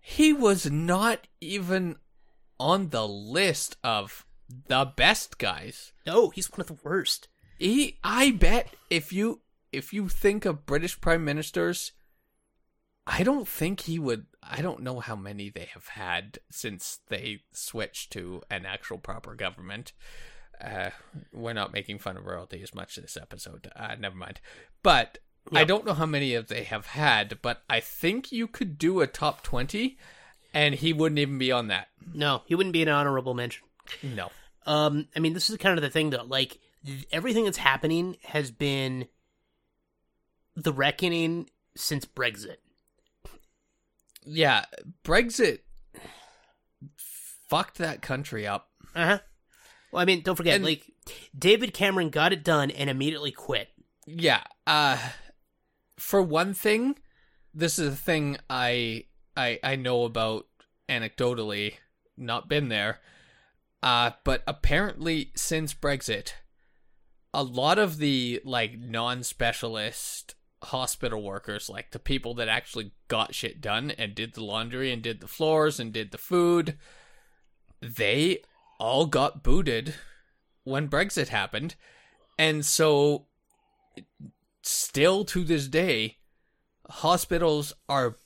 he 0.00 0.32
was 0.32 0.70
not 0.70 1.26
even 1.40 1.96
on 2.60 2.90
the 2.90 3.06
list 3.06 3.76
of 3.82 4.24
the 4.68 4.84
best 4.96 5.38
guys. 5.38 5.92
no 6.06 6.30
he's 6.30 6.50
one 6.50 6.60
of 6.60 6.68
the 6.68 6.78
worst 6.84 7.28
He, 7.58 7.98
I 8.04 8.30
bet 8.30 8.68
if 8.88 9.12
you 9.12 9.40
if 9.72 9.92
you 9.92 10.08
think 10.08 10.44
of 10.44 10.66
British 10.66 11.00
prime 11.00 11.24
ministers, 11.24 11.92
I 13.06 13.22
don't 13.22 13.48
think 13.48 13.80
he 13.80 13.98
would. 13.98 14.26
I 14.42 14.62
don't 14.62 14.82
know 14.82 15.00
how 15.00 15.16
many 15.16 15.50
they 15.50 15.68
have 15.74 15.88
had 15.88 16.38
since 16.50 17.00
they 17.08 17.40
switched 17.52 18.12
to 18.12 18.42
an 18.48 18.64
actual 18.66 18.98
proper 18.98 19.34
government. 19.34 19.92
Uh, 20.60 20.90
we're 21.32 21.52
not 21.52 21.72
making 21.72 21.98
fun 21.98 22.16
of 22.16 22.24
royalty 22.24 22.62
as 22.62 22.74
much 22.74 22.96
this 22.96 23.16
episode. 23.16 23.70
Uh, 23.74 23.94
never 23.98 24.16
mind. 24.16 24.40
But 24.82 25.18
I 25.52 25.64
don't 25.64 25.84
know 25.84 25.94
how 25.94 26.06
many 26.06 26.34
of 26.34 26.48
they 26.48 26.64
have 26.64 26.86
had. 26.86 27.40
But 27.42 27.62
I 27.68 27.80
think 27.80 28.32
you 28.32 28.46
could 28.46 28.78
do 28.78 29.00
a 29.00 29.06
top 29.06 29.42
twenty, 29.42 29.98
and 30.52 30.74
he 30.74 30.92
wouldn't 30.92 31.18
even 31.18 31.38
be 31.38 31.52
on 31.52 31.68
that. 31.68 31.88
no 32.12 32.42
he 32.46 32.54
wouldn't 32.54 32.72
be 32.72 32.82
an 32.82 32.88
honorable 32.88 33.34
mention 33.34 33.64
No. 34.02 34.30
Um, 34.66 35.08
I 35.14 35.20
mean, 35.20 35.34
this 35.34 35.50
is 35.50 35.56
kind 35.58 35.78
of 35.78 35.82
the 35.82 35.90
thing, 35.90 36.10
though. 36.10 36.24
Like 36.24 36.58
everything 37.12 37.44
that's 37.44 37.58
happening 37.58 38.16
has 38.22 38.50
been 38.50 39.08
the 40.56 40.72
reckoning 40.72 41.50
since 41.76 42.04
Brexit. 42.06 42.56
Yeah, 44.24 44.64
Brexit 45.04 45.60
fucked 46.96 47.78
that 47.78 48.00
country 48.00 48.46
up. 48.46 48.70
Uh 48.94 49.06
huh. 49.06 49.18
Well, 49.94 50.02
I 50.02 50.06
mean, 50.06 50.22
don't 50.22 50.34
forget, 50.34 50.56
And- 50.56 50.64
like 50.64 50.90
David 51.38 51.72
Cameron 51.72 52.10
got 52.10 52.32
it 52.32 52.42
done 52.42 52.70
and 52.72 52.90
immediately 52.90 53.30
quit. 53.30 53.68
Yeah. 54.06 54.42
Uh 54.66 54.98
for 55.96 56.20
one 56.20 56.52
thing, 56.52 56.98
this 57.54 57.78
is 57.78 57.92
a 57.94 57.96
thing 57.96 58.36
I 58.50 59.04
I 59.36 59.60
I 59.62 59.76
know 59.76 60.02
about 60.04 60.46
anecdotally, 60.88 61.74
not 62.16 62.48
been 62.48 62.68
there. 62.70 63.00
Uh 63.84 64.10
but 64.24 64.42
apparently 64.48 65.30
since 65.36 65.72
Brexit, 65.74 66.32
a 67.32 67.44
lot 67.44 67.78
of 67.78 67.98
the 67.98 68.40
like 68.44 68.76
non-specialist 68.78 70.34
hospital 70.64 71.22
workers, 71.22 71.70
like 71.70 71.92
the 71.92 71.98
people 72.00 72.34
that 72.34 72.48
actually 72.48 72.90
got 73.06 73.32
shit 73.34 73.60
done 73.60 73.92
and 73.92 74.14
did 74.16 74.34
the 74.34 74.42
laundry 74.42 74.90
and 74.92 75.02
did 75.02 75.20
the 75.20 75.28
floors 75.28 75.78
and 75.78 75.92
did 75.92 76.10
the 76.10 76.18
food, 76.18 76.76
they 77.80 78.42
all 78.84 79.06
got 79.06 79.42
booted 79.42 79.94
when 80.62 80.90
Brexit 80.90 81.28
happened. 81.28 81.74
And 82.38 82.66
so 82.66 83.28
still 84.62 85.24
to 85.24 85.42
this 85.42 85.68
day, 85.68 86.18
hospitals 86.90 87.72
are 87.88 88.18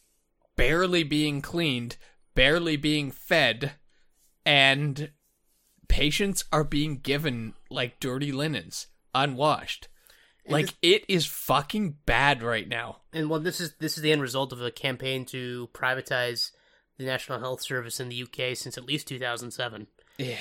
barely 0.57 1.05
being 1.05 1.41
cleaned, 1.41 1.97
barely 2.35 2.77
being 2.77 3.13
fed, 3.13 3.75
and 4.45 5.13
patients 5.87 6.45
are 6.51 6.65
being 6.65 6.97
given 6.99 7.55
like 7.71 8.01
dirty 8.01 8.33
linens, 8.33 8.89
unwashed. 9.15 9.87
Like 10.49 10.67
this- 10.67 10.75
it 10.83 11.05
is 11.07 11.25
fucking 11.27 11.99
bad 12.05 12.43
right 12.43 12.67
now. 12.67 13.03
And 13.13 13.31
well, 13.31 13.39
this 13.39 13.61
is 13.61 13.75
this 13.77 13.97
is 13.97 14.03
the 14.03 14.11
end 14.11 14.23
result 14.23 14.53
of 14.53 14.61
a 14.61 14.73
campaign 14.73 15.25
to 15.27 15.69
privatize 15.73 16.51
the 16.97 17.05
National 17.05 17.39
Health 17.39 17.63
Service 17.63 18.01
in 18.01 18.09
the 18.09 18.25
UK 18.25 18.57
since 18.57 18.77
at 18.77 18.87
least 18.87 19.07
2007. 19.07 19.87
Yeah. 20.19 20.37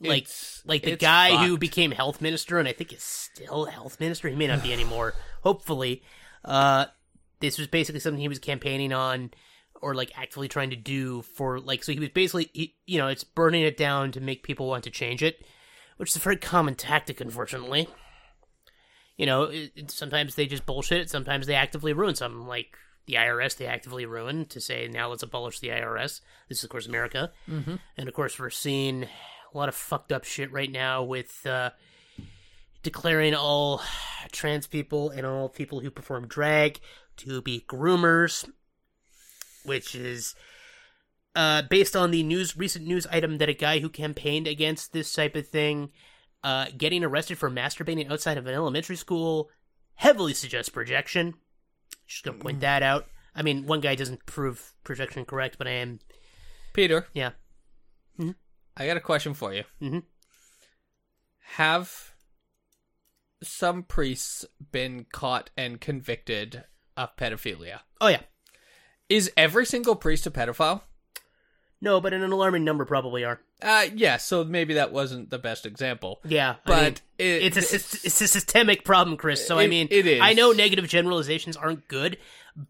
Like 0.00 0.22
it's- 0.24 0.62
like 0.66 0.82
the 0.82 0.96
guy 0.96 1.30
who 1.46 1.56
became 1.58 1.90
health 1.90 2.20
minister 2.20 2.58
and 2.58 2.68
I 2.68 2.72
think 2.72 2.92
is 2.92 3.02
still 3.02 3.64
health 3.66 3.98
minister. 4.00 4.28
He 4.28 4.36
may 4.36 4.46
not 4.46 4.62
be 4.62 4.72
anymore. 4.72 5.14
Hopefully, 5.42 6.02
uh, 6.44 6.86
this 7.40 7.56
was 7.58 7.66
basically 7.66 8.00
something 8.00 8.20
he 8.20 8.28
was 8.28 8.38
campaigning 8.38 8.92
on 8.92 9.30
or 9.82 9.94
like 9.94 10.12
actively 10.18 10.46
trying 10.48 10.68
to 10.70 10.76
do 10.76 11.22
for 11.22 11.58
like 11.60 11.82
so 11.82 11.92
he 11.92 11.98
was 11.98 12.10
basically 12.10 12.50
he, 12.52 12.74
you 12.86 12.98
know 12.98 13.08
it's 13.08 13.24
burning 13.24 13.62
it 13.62 13.76
down 13.78 14.12
to 14.12 14.20
make 14.20 14.42
people 14.42 14.68
want 14.68 14.84
to 14.84 14.90
change 14.90 15.22
it, 15.22 15.42
which 15.96 16.10
is 16.10 16.16
a 16.16 16.18
very 16.20 16.36
common 16.36 16.74
tactic, 16.74 17.20
unfortunately. 17.20 17.88
You 19.16 19.26
know, 19.26 19.44
it, 19.44 19.72
it- 19.76 19.90
sometimes 19.90 20.34
they 20.34 20.46
just 20.46 20.66
bullshit. 20.66 21.00
it, 21.00 21.10
Sometimes 21.10 21.46
they 21.46 21.54
actively 21.54 21.92
ruin 21.92 22.14
something. 22.14 22.46
Like 22.46 22.76
the 23.10 23.16
IRS, 23.16 23.56
they 23.56 23.66
actively 23.66 24.06
ruin 24.06 24.46
to 24.46 24.60
say 24.60 24.88
now 24.88 25.08
let's 25.08 25.22
abolish 25.22 25.60
the 25.60 25.68
IRS. 25.68 26.20
This 26.48 26.58
is 26.58 26.64
of 26.64 26.70
course 26.70 26.86
America, 26.86 27.32
mm-hmm. 27.48 27.76
and 27.96 28.08
of 28.08 28.14
course 28.14 28.38
we're 28.38 28.50
seeing 28.50 29.04
a 29.04 29.58
lot 29.58 29.68
of 29.68 29.74
fucked 29.74 30.12
up 30.12 30.24
shit 30.24 30.52
right 30.52 30.70
now 30.70 31.02
with 31.02 31.46
uh, 31.46 31.70
declaring 32.82 33.34
all 33.34 33.82
trans 34.32 34.66
people 34.66 35.10
and 35.10 35.26
all 35.26 35.48
people 35.48 35.80
who 35.80 35.90
perform 35.90 36.26
drag 36.26 36.80
to 37.18 37.42
be 37.42 37.64
groomers, 37.68 38.48
which 39.64 39.94
is 39.94 40.34
uh, 41.34 41.62
based 41.62 41.94
on 41.94 42.10
the 42.10 42.22
news 42.22 42.56
recent 42.56 42.86
news 42.86 43.06
item 43.10 43.38
that 43.38 43.48
a 43.48 43.54
guy 43.54 43.80
who 43.80 43.88
campaigned 43.88 44.46
against 44.46 44.92
this 44.92 45.12
type 45.12 45.36
of 45.36 45.46
thing 45.46 45.90
uh, 46.42 46.66
getting 46.76 47.04
arrested 47.04 47.38
for 47.38 47.50
masturbating 47.50 48.10
outside 48.10 48.38
of 48.38 48.46
an 48.46 48.54
elementary 48.54 48.96
school 48.96 49.50
heavily 49.94 50.32
suggests 50.32 50.70
projection. 50.70 51.34
Just 52.06 52.24
gonna 52.24 52.38
point 52.38 52.60
that 52.60 52.82
out. 52.82 53.06
I 53.34 53.42
mean, 53.42 53.66
one 53.66 53.80
guy 53.80 53.94
doesn't 53.94 54.26
prove 54.26 54.74
projection 54.84 55.24
correct, 55.24 55.56
but 55.58 55.66
I 55.66 55.72
am 55.72 56.00
Peter, 56.72 57.06
yeah. 57.12 57.30
I 58.76 58.86
got 58.86 58.96
a 58.96 59.00
question 59.00 59.34
for 59.34 59.52
you. 59.52 59.64
Mhm. 59.82 60.04
Have 61.56 62.14
some 63.42 63.82
priests 63.82 64.46
been 64.72 65.04
caught 65.12 65.50
and 65.56 65.80
convicted 65.80 66.64
of 66.96 67.14
pedophilia? 67.16 67.80
Oh 68.00 68.08
yeah. 68.08 68.22
Is 69.08 69.30
every 69.36 69.66
single 69.66 69.96
priest 69.96 70.26
a 70.26 70.30
pedophile? 70.30 70.82
No, 71.82 72.00
but 72.00 72.12
an 72.12 72.22
alarming 72.22 72.62
number 72.64 72.84
probably 72.84 73.24
are. 73.24 73.40
Uh, 73.62 73.86
yeah. 73.94 74.18
So 74.18 74.44
maybe 74.44 74.74
that 74.74 74.92
wasn't 74.92 75.30
the 75.30 75.38
best 75.38 75.64
example. 75.64 76.20
Yeah, 76.24 76.56
I 76.66 76.68
But 76.68 76.82
mean, 76.82 76.94
it- 77.18 77.42
it's 77.44 77.56
a 77.56 77.60
sys- 77.78 78.04
it's 78.04 78.20
a 78.20 78.28
systemic 78.28 78.84
problem, 78.84 79.16
Chris. 79.16 79.46
So 79.46 79.58
I 79.58 79.66
mean, 79.66 79.88
it 79.90 80.06
is. 80.06 80.20
I 80.22 80.34
know 80.34 80.52
negative 80.52 80.86
generalizations 80.88 81.56
aren't 81.56 81.88
good, 81.88 82.18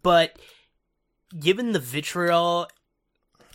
but 0.01 0.37
given 1.37 1.73
the 1.73 1.79
vitriol, 1.79 2.67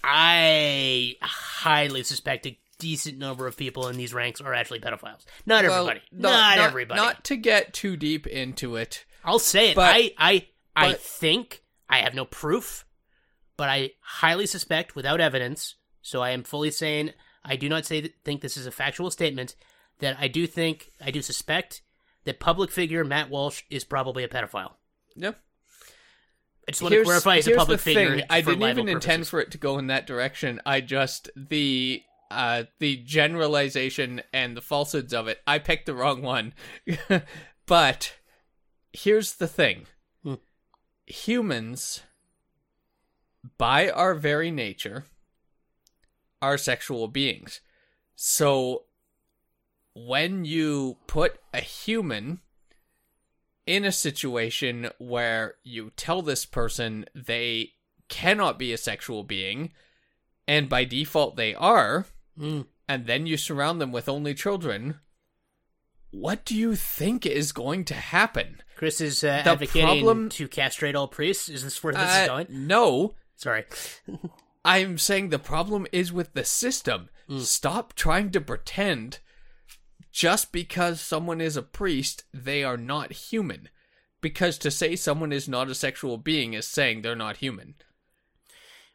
I 0.04 1.14
highly 1.22 2.02
suspect 2.02 2.46
a 2.46 2.58
decent 2.78 3.18
number 3.18 3.46
of 3.46 3.56
people 3.56 3.88
in 3.88 3.96
these 3.96 4.12
ranks 4.12 4.40
are 4.40 4.54
actually 4.54 4.80
pedophiles. 4.80 5.24
Not 5.46 5.64
Well, 5.64 5.88
everybody. 5.88 6.00
not, 6.12 6.58
everybody. 6.58 7.00
Not 7.00 7.24
to 7.24 7.36
get 7.36 7.72
too 7.72 7.96
deep 7.96 8.26
into 8.26 8.76
it. 8.76 9.04
I'll 9.24 9.38
say 9.38 9.70
it. 9.70 9.74
but- 9.76 9.94
I 9.94 10.12
I 10.18 10.46
I 10.76 10.92
think 10.92 11.62
I 11.88 11.98
have 11.98 12.14
no 12.14 12.24
proof, 12.26 12.84
but 13.56 13.68
I 13.68 13.90
highly 14.00 14.46
suspect 14.46 14.94
without 14.94 15.20
evidence. 15.20 15.76
So 16.02 16.22
I 16.22 16.30
am 16.30 16.44
fully 16.44 16.70
saying 16.70 17.12
I 17.44 17.56
do 17.56 17.68
not 17.68 17.86
say 17.86 18.00
that, 18.00 18.14
think 18.24 18.40
this 18.40 18.56
is 18.56 18.66
a 18.66 18.70
factual 18.70 19.10
statement. 19.10 19.54
That 20.00 20.16
I 20.20 20.28
do 20.28 20.46
think 20.46 20.90
I 21.00 21.10
do 21.10 21.22
suspect 21.22 21.82
that 22.24 22.40
public 22.40 22.70
figure 22.70 23.04
Matt 23.04 23.30
Walsh 23.30 23.62
is 23.70 23.84
probably 23.84 24.24
a 24.24 24.28
pedophile. 24.28 24.72
Yep. 25.14 25.40
I 26.68 26.72
just 26.72 26.82
want 26.82 26.94
to 26.94 27.04
clarify 27.04 27.36
he's 27.36 27.46
a 27.46 27.54
public 27.54 27.80
figure. 27.80 28.22
I 28.28 28.40
didn't 28.40 28.62
even 28.62 28.88
intend 28.88 29.28
for 29.28 29.40
it 29.40 29.52
to 29.52 29.58
go 29.58 29.78
in 29.78 29.86
that 29.86 30.06
direction. 30.06 30.60
I 30.66 30.80
just 30.80 31.30
the 31.36 32.02
uh 32.30 32.64
the 32.80 32.96
generalization 32.96 34.20
and 34.32 34.56
the 34.56 34.60
falsehoods 34.60 35.14
of 35.14 35.28
it. 35.28 35.38
I 35.46 35.60
picked 35.60 35.86
the 35.86 35.94
wrong 35.94 36.22
one. 36.22 36.52
but 37.66 38.16
here's 38.92 39.34
the 39.34 39.48
thing. 39.48 39.86
Hmm. 40.24 40.34
Humans 41.06 42.02
by 43.58 43.90
our 43.90 44.14
very 44.14 44.50
nature 44.50 45.04
are 46.42 46.58
sexual 46.58 47.08
beings. 47.08 47.60
So 48.14 48.84
when 49.94 50.44
you 50.44 50.98
put 51.06 51.38
a 51.54 51.60
human 51.60 52.40
in 53.66 53.84
a 53.84 53.92
situation 53.92 54.90
where 54.98 55.54
you 55.64 55.90
tell 55.96 56.22
this 56.22 56.46
person 56.46 57.06
they 57.14 57.72
cannot 58.08 58.58
be 58.58 58.72
a 58.72 58.78
sexual 58.78 59.24
being, 59.24 59.72
and 60.46 60.68
by 60.68 60.84
default 60.84 61.36
they 61.36 61.54
are, 61.54 62.06
Mm. 62.38 62.66
and 62.88 63.06
then 63.06 63.26
you 63.26 63.36
surround 63.36 63.80
them 63.80 63.90
with 63.92 64.08
only 64.08 64.34
children, 64.34 65.00
what 66.10 66.44
do 66.44 66.54
you 66.54 66.76
think 66.76 67.26
is 67.26 67.50
going 67.52 67.84
to 67.86 67.94
happen? 67.94 68.62
Chris 68.76 69.00
is 69.00 69.24
uh, 69.24 69.42
The 69.42 69.50
advocating 69.50 70.04
problem- 70.04 70.28
to 70.30 70.46
castrate 70.46 70.94
all 70.94 71.08
priests. 71.08 71.48
Is 71.48 71.64
this 71.64 71.82
where 71.82 71.94
this 71.94 72.02
is 72.02 72.16
Uh, 72.16 72.26
going? 72.26 72.46
no, 72.50 73.14
Sorry. 73.36 73.64
I'm 74.64 74.98
saying 74.98 75.28
the 75.28 75.38
problem 75.38 75.86
is 75.92 76.12
with 76.12 76.32
the 76.32 76.44
system. 76.44 77.08
Stop 77.38 77.94
trying 77.94 78.30
to 78.30 78.40
pretend 78.40 79.18
just 80.12 80.50
because 80.52 81.00
someone 81.00 81.40
is 81.40 81.56
a 81.56 81.62
priest, 81.62 82.24
they 82.32 82.64
are 82.64 82.76
not 82.76 83.12
human. 83.12 83.68
Because 84.20 84.58
to 84.58 84.70
say 84.70 84.96
someone 84.96 85.32
is 85.32 85.48
not 85.48 85.68
a 85.68 85.74
sexual 85.74 86.16
being 86.18 86.54
is 86.54 86.66
saying 86.66 87.02
they're 87.02 87.14
not 87.14 87.36
human. 87.38 87.74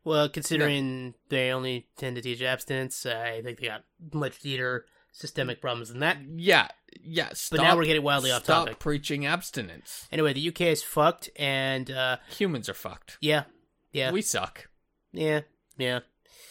Well, 0.03 0.27
considering 0.29 1.13
they 1.29 1.51
only 1.51 1.87
tend 1.95 2.15
to 2.15 2.21
teach 2.23 2.41
abstinence, 2.41 3.05
I 3.05 3.41
think 3.43 3.59
they 3.59 3.67
got 3.67 3.83
much 4.11 4.39
deeper 4.39 4.85
systemic 5.11 5.61
problems 5.61 5.89
than 5.89 5.99
that. 5.99 6.17
Yeah, 6.35 6.69
yeah. 7.03 7.29
Stop, 7.33 7.57
But 7.57 7.63
now 7.63 7.77
we're 7.77 7.85
getting 7.85 8.01
wildly 8.01 8.31
off 8.31 8.43
stop 8.45 8.65
topic. 8.65 8.79
preaching 8.79 9.25
abstinence. 9.27 10.07
Anyway, 10.11 10.33
the 10.33 10.47
UK 10.49 10.61
is 10.61 10.81
fucked, 10.81 11.29
and 11.35 11.91
uh, 11.91 12.17
Humans 12.37 12.67
are 12.67 12.73
fucked. 12.73 13.17
yeah, 13.21 13.43
yeah, 13.91 14.11
We 14.11 14.21
suck. 14.21 14.67
yeah, 15.11 15.41
yeah. 15.77 15.99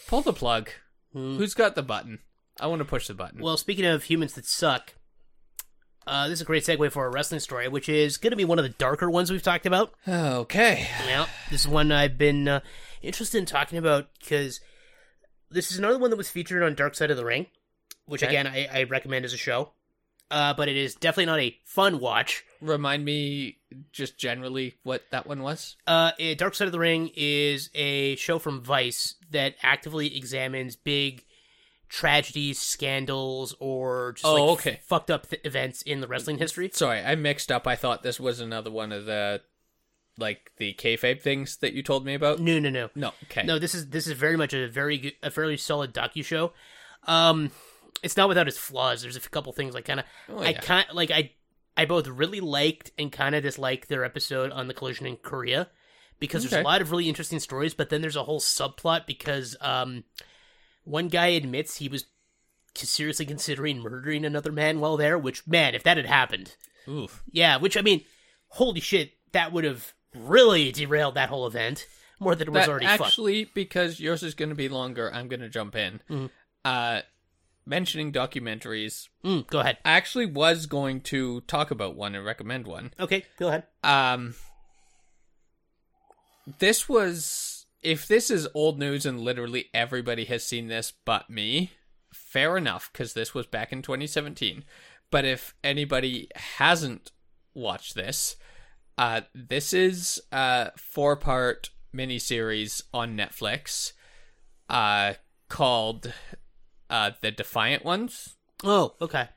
Pull 0.06 0.22
the 0.22 0.32
plug. 0.32 0.70
Hmm. 1.12 1.36
Who's 1.36 1.54
got 1.54 1.74
the 1.74 1.82
button? 1.82 2.18
I 2.60 2.66
want 2.66 2.80
to 2.80 2.84
push 2.84 3.06
the 3.06 3.14
button. 3.14 3.40
Well, 3.42 3.56
speaking 3.56 3.84
of 3.86 4.04
humans 4.04 4.34
that 4.34 4.44
suck, 4.46 4.94
uh, 6.06 6.28
this 6.28 6.38
is 6.38 6.42
a 6.42 6.44
great 6.46 6.64
segue 6.64 6.90
for 6.92 7.06
a 7.06 7.10
wrestling 7.10 7.40
story, 7.40 7.68
which 7.68 7.88
is 7.88 8.16
going 8.16 8.32
to 8.32 8.36
be 8.36 8.44
one 8.44 8.58
of 8.58 8.64
the 8.64 8.68
darker 8.70 9.08
ones 9.10 9.30
we've 9.30 9.42
talked 9.42 9.66
about. 9.66 9.94
okay. 10.08 10.86
Yeah, 11.06 11.26
this 11.50 11.62
is 11.62 11.68
one 11.68 11.92
I've 11.92 12.18
been 12.18 12.48
uh, 12.48 12.60
interested 13.02 13.38
in 13.38 13.46
talking 13.46 13.78
about 13.78 14.08
because 14.18 14.60
this 15.50 15.70
is 15.72 15.78
another 15.78 15.98
one 15.98 16.10
that 16.10 16.16
was 16.16 16.28
featured 16.30 16.62
on 16.62 16.74
Dark 16.74 16.94
Side 16.94 17.10
of 17.10 17.16
the 17.16 17.24
Ring, 17.24 17.46
which 18.06 18.22
Okay. 18.22 18.30
again 18.36 18.46
I, 18.46 18.68
I 18.80 18.82
recommend 18.84 19.24
as 19.24 19.32
a 19.32 19.36
show. 19.38 19.72
Uh, 20.30 20.54
but 20.54 20.68
it 20.68 20.76
is 20.76 20.94
definitely 20.94 21.26
not 21.26 21.40
a 21.40 21.56
fun 21.64 21.98
watch. 21.98 22.44
Remind 22.60 23.04
me 23.04 23.58
just 23.92 24.16
generally 24.18 24.76
what 24.84 25.02
that 25.10 25.26
one 25.26 25.42
was. 25.42 25.76
Uh, 25.86 26.12
Dark 26.36 26.54
Side 26.54 26.66
of 26.66 26.72
the 26.72 26.78
Ring 26.78 27.10
is 27.16 27.68
a 27.74 28.14
show 28.16 28.38
from 28.38 28.62
Vice 28.62 29.16
that 29.30 29.54
actively 29.62 30.16
examines 30.16 30.76
big 30.76 31.24
tragedies, 31.88 32.60
scandals, 32.60 33.54
or 33.58 34.12
just 34.12 34.24
Oh, 34.24 34.34
like 34.34 34.58
okay. 34.60 34.80
fucked 34.84 35.10
up 35.10 35.28
th- 35.28 35.42
events 35.44 35.82
in 35.82 36.00
the 36.00 36.06
wrestling 36.06 36.38
history. 36.38 36.70
Sorry, 36.72 37.00
I 37.00 37.14
mixed 37.16 37.50
up. 37.50 37.66
I 37.66 37.74
thought 37.76 38.02
this 38.02 38.20
was 38.20 38.40
another 38.40 38.70
one 38.70 38.92
of 38.92 39.06
the 39.06 39.40
like 40.18 40.52
the 40.58 40.74
kayfabe 40.74 41.22
things 41.22 41.56
that 41.58 41.72
you 41.72 41.82
told 41.82 42.04
me 42.04 42.14
about. 42.14 42.38
No, 42.40 42.58
no, 42.58 42.68
no. 42.70 42.90
No, 42.94 43.12
okay. 43.24 43.42
No, 43.42 43.58
this 43.58 43.74
is 43.74 43.88
this 43.88 44.06
is 44.06 44.12
very 44.12 44.36
much 44.36 44.52
a 44.54 44.68
very 44.68 44.98
good, 44.98 45.14
a 45.22 45.30
fairly 45.30 45.56
solid 45.56 45.92
docu 45.92 46.24
show. 46.24 46.52
Um, 47.08 47.50
it's 48.02 48.16
not 48.16 48.28
without 48.28 48.48
its 48.48 48.58
flaws. 48.58 49.02
There's 49.02 49.16
a 49.16 49.20
couple 49.20 49.52
things 49.52 49.74
I 49.76 49.80
kind 49.80 50.00
of 50.00 50.06
Oh, 50.28 50.40
I 50.40 50.52
kind 50.52 50.86
like 50.92 51.10
I 51.10 51.32
I 51.76 51.84
both 51.84 52.06
really 52.08 52.40
liked 52.40 52.90
and 52.98 53.10
kind 53.12 53.34
of 53.34 53.42
disliked 53.42 53.88
their 53.88 54.04
episode 54.04 54.50
on 54.52 54.68
the 54.68 54.74
collision 54.74 55.06
in 55.06 55.16
Korea 55.16 55.68
because 56.18 56.42
there's 56.42 56.60
a 56.60 56.64
lot 56.64 56.82
of 56.82 56.90
really 56.90 57.08
interesting 57.08 57.40
stories, 57.40 57.72
but 57.74 57.88
then 57.90 58.00
there's 58.02 58.16
a 58.16 58.24
whole 58.24 58.40
subplot 58.40 59.06
because 59.06 59.56
um 59.60 60.04
one 60.84 61.08
guy 61.08 61.28
admits 61.28 61.76
he 61.76 61.88
was 61.88 62.04
seriously 62.74 63.26
considering 63.26 63.80
murdering 63.80 64.24
another 64.24 64.52
man 64.52 64.80
while 64.80 64.96
there, 64.96 65.18
which 65.18 65.46
man, 65.46 65.74
if 65.74 65.82
that 65.82 65.96
had 65.96 66.06
happened, 66.06 66.56
Oof. 66.88 67.22
yeah, 67.30 67.56
which 67.56 67.76
I 67.76 67.82
mean, 67.82 68.04
holy 68.48 68.80
shit, 68.80 69.12
that 69.32 69.52
would 69.52 69.64
have 69.64 69.92
really 70.14 70.72
derailed 70.72 71.14
that 71.14 71.28
whole 71.28 71.46
event 71.46 71.86
more 72.18 72.34
than 72.34 72.48
it 72.48 72.50
was 72.50 72.66
That 72.66 72.70
already 72.70 72.86
actually, 72.86 73.44
because 73.54 73.98
yours 74.00 74.22
is 74.22 74.34
going 74.34 74.50
to 74.50 74.54
be 74.54 74.68
longer, 74.68 75.12
I'm 75.12 75.28
going 75.28 75.40
to 75.40 75.48
jump 75.48 75.74
in. 75.74 76.00
Mhm. 76.10 76.30
Uh, 76.64 77.02
mentioning 77.66 78.12
documentaries, 78.12 79.08
Mm, 79.24 79.46
go 79.48 79.60
ahead. 79.60 79.78
I 79.84 79.92
actually 79.92 80.26
was 80.26 80.66
going 80.66 81.00
to 81.02 81.42
talk 81.42 81.70
about 81.70 81.96
one 81.96 82.14
and 82.14 82.24
recommend 82.24 82.66
one. 82.66 82.92
Okay, 82.98 83.24
go 83.38 83.48
ahead. 83.48 83.64
Um, 83.84 84.34
this 86.58 86.88
was 86.88 87.66
if 87.82 88.06
this 88.06 88.30
is 88.30 88.48
old 88.54 88.78
news 88.78 89.06
and 89.06 89.20
literally 89.20 89.66
everybody 89.72 90.24
has 90.26 90.44
seen 90.44 90.68
this 90.68 90.92
but 91.04 91.30
me, 91.30 91.72
fair 92.12 92.56
enough 92.56 92.90
because 92.92 93.14
this 93.14 93.34
was 93.34 93.46
back 93.46 93.72
in 93.72 93.82
2017. 93.82 94.64
But 95.10 95.24
if 95.24 95.54
anybody 95.64 96.28
hasn't 96.34 97.10
watched 97.54 97.94
this, 97.94 98.36
uh, 98.96 99.22
this 99.34 99.72
is 99.72 100.20
a 100.30 100.72
four 100.76 101.16
part 101.16 101.70
miniseries 101.94 102.82
on 102.92 103.16
Netflix, 103.16 103.92
uh, 104.68 105.14
called 105.48 106.12
uh, 106.90 107.12
The 107.22 107.30
Defiant 107.30 107.84
Ones 107.84 108.36
Oh, 108.62 108.94
okay. 109.00 109.28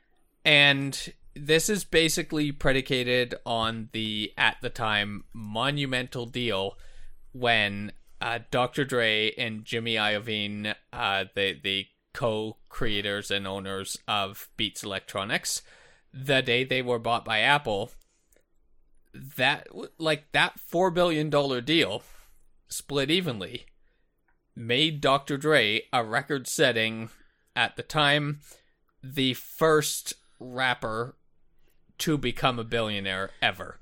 and 0.44 1.12
this 1.34 1.68
is 1.68 1.84
basically 1.84 2.52
predicated 2.52 3.34
on 3.46 3.88
the 3.92 4.32
at 4.36 4.56
the 4.60 4.70
time 4.70 5.24
monumental 5.32 6.26
deal 6.26 6.76
when 7.32 7.92
uh, 8.20 8.38
Dr. 8.50 8.84
Dre 8.84 9.32
and 9.36 9.64
Jimmy 9.64 9.94
Iovine, 9.96 10.74
uh, 10.92 11.24
the 11.34 11.58
the 11.62 11.86
co-creators 12.12 13.30
and 13.32 13.46
owners 13.46 13.98
of 14.06 14.48
Beats 14.56 14.84
Electronics, 14.84 15.62
the 16.12 16.40
day 16.42 16.62
they 16.62 16.80
were 16.82 17.00
bought 17.00 17.24
by 17.24 17.40
Apple, 17.40 17.90
that 19.36 19.66
like 19.98 20.30
that 20.32 20.58
four 20.60 20.90
billion 20.90 21.30
dollar 21.30 21.60
deal, 21.60 22.02
split 22.68 23.10
evenly, 23.10 23.66
made 24.54 25.00
Dr. 25.00 25.36
Dre 25.36 25.82
a 25.92 26.04
record-setting 26.04 27.10
at 27.56 27.76
the 27.76 27.82
time 27.82 28.40
the 29.02 29.34
first 29.34 30.14
rapper 30.40 31.16
to 31.98 32.18
become 32.18 32.58
a 32.58 32.64
billionaire 32.64 33.30
ever 33.40 33.78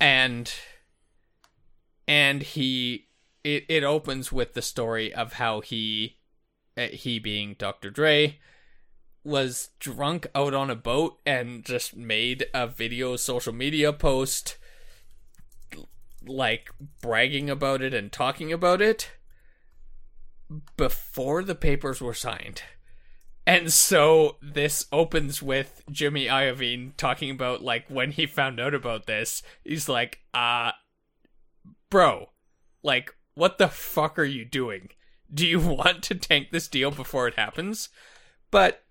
and 0.00 0.54
and 2.06 2.42
he 2.42 3.08
it, 3.44 3.64
it 3.68 3.84
opens 3.84 4.30
with 4.30 4.54
the 4.54 4.62
story 4.62 5.12
of 5.12 5.34
how 5.34 5.60
he 5.60 6.18
uh, 6.76 6.88
he 6.88 7.18
being 7.18 7.54
Dr. 7.58 7.90
Dre 7.90 8.38
was 9.24 9.70
drunk 9.78 10.26
out 10.34 10.54
on 10.54 10.70
a 10.70 10.76
boat 10.76 11.20
and 11.24 11.64
just 11.64 11.94
made 11.96 12.46
a 12.52 12.66
video 12.66 13.16
social 13.16 13.52
media 13.52 13.92
post 13.92 14.56
like 16.26 16.70
bragging 17.00 17.50
about 17.50 17.82
it 17.82 17.94
and 17.94 18.10
talking 18.10 18.52
about 18.52 18.80
it 18.80 19.12
before 20.76 21.42
the 21.42 21.54
papers 21.54 22.00
were 22.00 22.14
signed. 22.14 22.62
And 23.46 23.72
so 23.72 24.36
this 24.40 24.86
opens 24.92 25.42
with 25.42 25.82
Jimmy 25.90 26.26
Iovine 26.26 26.96
talking 26.96 27.30
about 27.30 27.62
like 27.62 27.88
when 27.88 28.12
he 28.12 28.26
found 28.26 28.60
out 28.60 28.74
about 28.74 29.06
this, 29.06 29.42
he's 29.64 29.88
like, 29.88 30.20
uh 30.32 30.72
bro, 31.90 32.30
like 32.82 33.14
what 33.34 33.58
the 33.58 33.68
fuck 33.68 34.18
are 34.18 34.24
you 34.24 34.44
doing? 34.44 34.90
Do 35.32 35.46
you 35.46 35.60
want 35.76 36.02
to 36.04 36.14
tank 36.14 36.48
this 36.50 36.68
deal 36.68 36.90
before 36.90 37.26
it 37.26 37.34
happens? 37.34 37.88
But 38.50 38.84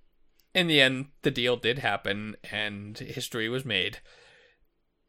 in 0.54 0.68
the 0.68 0.82
end, 0.82 1.08
the 1.22 1.32
deal 1.32 1.56
did 1.56 1.80
happen 1.80 2.36
and 2.52 2.97
history 2.97 3.47
was 3.47 3.64
made. 3.64 3.99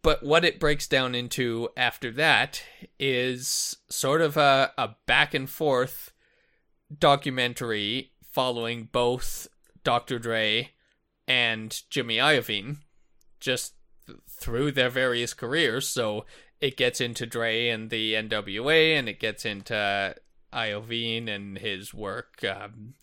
But 0.03 0.22
what 0.22 0.45
it 0.45 0.61
breaks 0.61 0.86
down 0.86 1.14
into 1.14 1.68
after 1.76 2.11
that 2.12 2.62
is 2.99 3.76
sort 3.88 4.20
of 4.20 4.36
a, 4.36 4.72
a 4.76 4.97
back 5.07 5.32
and 5.32 5.49
forth 5.49 6.12
documentary 6.97 8.11
following 8.33 8.89
both 8.91 9.47
Dr. 9.85 10.18
Dre 10.18 10.70
and 11.28 11.83
Jimmy 11.91 12.16
Iovine 12.16 12.78
just 13.39 13.74
th- 14.07 14.18
through 14.28 14.72
their 14.72 14.91
various 14.91 15.35
careers. 15.35 15.87
So 15.87 16.24
it 16.61 16.76
gets 16.76 17.01
into 17.01 17.26
Dre 17.26 17.68
and 17.68 17.91
the 17.91 18.14
NWA, 18.14 18.99
and 18.99 19.09
it 19.09 19.20
gets 19.20 19.45
into 19.45 20.14
Iovine 20.53 21.28
and 21.28 21.59
his 21.59 21.93
work 21.93 22.43
um, 22.45 22.95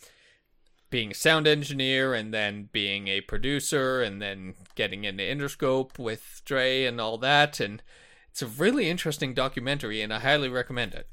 being 0.90 1.12
a 1.12 1.16
sound 1.16 1.46
engineer, 1.46 2.14
and 2.14 2.34
then 2.34 2.70
being 2.72 3.08
a 3.08 3.22
producer, 3.22 4.02
and 4.02 4.22
then 4.22 4.56
getting 4.76 5.04
into 5.04 5.24
Interscope 5.24 6.00
with 6.00 6.42
Dre 6.46 6.86
and 6.86 7.00
all 7.00 7.18
that. 7.20 7.60
And 7.60 7.84
it's 8.32 8.42
a 8.42 8.48
really 8.48 8.90
interesting 8.90 9.34
documentary, 9.34 10.02
and 10.02 10.14
I 10.14 10.20
highly 10.20 10.50
recommend 10.50 10.94
it. 10.94 11.08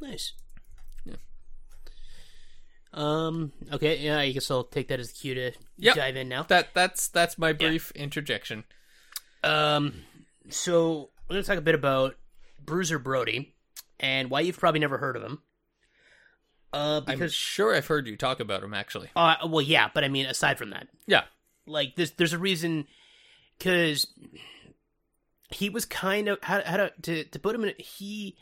Nice. 0.00 0.32
Um. 2.92 3.52
Okay. 3.72 3.98
Yeah. 3.98 4.18
I 4.18 4.32
guess 4.32 4.50
I'll 4.50 4.64
take 4.64 4.88
that 4.88 4.98
as 5.00 5.12
the 5.12 5.18
cue 5.18 5.34
to 5.34 5.52
Yep. 5.78 5.94
dive 5.96 6.16
in 6.16 6.28
now. 6.28 6.42
That 6.44 6.68
that's 6.74 7.08
that's 7.08 7.38
my 7.38 7.52
brief 7.52 7.90
interjection. 7.92 8.64
Um. 9.44 10.02
So 10.48 11.10
we're 11.28 11.34
gonna 11.34 11.42
talk 11.44 11.58
a 11.58 11.60
bit 11.62 11.74
about 11.76 12.16
Bruiser 12.64 12.98
Brody 12.98 13.54
and 14.00 14.30
why 14.30 14.40
you've 14.40 14.58
probably 14.58 14.80
never 14.80 14.98
heard 14.98 15.16
of 15.16 15.22
him. 15.22 15.40
Uh, 16.72 17.00
I'm 17.06 17.14
because 17.18 17.32
sure 17.34 17.74
I've 17.74 17.86
heard 17.88 18.06
you 18.06 18.16
talk 18.16 18.38
about 18.40 18.62
him 18.62 18.74
actually. 18.74 19.10
uh, 19.16 19.36
well, 19.46 19.60
yeah, 19.62 19.88
but 19.92 20.04
I 20.04 20.08
mean, 20.08 20.26
aside 20.26 20.56
from 20.58 20.70
that, 20.70 20.86
Yeah. 21.06 21.24
like 21.66 21.96
there's 21.96 22.12
there's 22.12 22.32
a 22.32 22.38
reason 22.38 22.86
because 23.58 24.06
he 25.50 25.68
was 25.68 25.84
kind 25.84 26.28
of 26.28 26.38
how 26.42 26.62
how 26.64 26.76
to 26.76 26.92
to, 27.02 27.24
to 27.24 27.38
put 27.38 27.54
him 27.54 27.64
in 27.64 27.74
he 27.78 28.36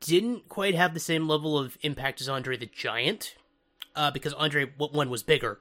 didn't 0.00 0.48
quite 0.48 0.74
have 0.74 0.94
the 0.94 1.00
same 1.00 1.28
level 1.28 1.58
of 1.58 1.76
impact 1.82 2.20
as 2.20 2.28
Andre 2.28 2.56
the 2.56 2.66
Giant 2.66 3.34
uh, 3.96 4.10
because 4.10 4.32
Andre 4.34 4.66
one 4.76 5.10
was 5.10 5.22
bigger, 5.22 5.58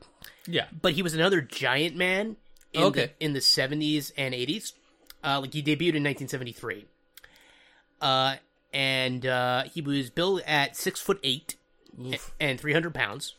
Yeah. 0.47 0.65
but 0.81 0.93
he 0.93 1.01
was 1.01 1.13
another 1.13 1.41
giant 1.41 1.95
man 1.95 2.37
in 2.73 2.83
Okay. 2.83 3.11
the, 3.19 3.25
in 3.25 3.33
the 3.33 3.39
70s 3.39 4.11
and 4.17 4.33
80s. 4.33 4.73
Uh, 5.23 5.39
like 5.41 5.53
he 5.53 5.61
debuted 5.61 5.95
in 5.95 6.03
1973. 6.03 6.85
Uh, 8.01 8.35
and 8.73 9.25
uh, 9.25 9.63
he 9.63 9.81
was 9.81 10.09
billed 10.09 10.41
at 10.45 10.75
six 10.75 10.99
foot 10.99 11.19
eight 11.23 11.55
a- 12.03 12.19
and 12.39 12.59
300 12.59 12.93
pounds, 12.93 13.35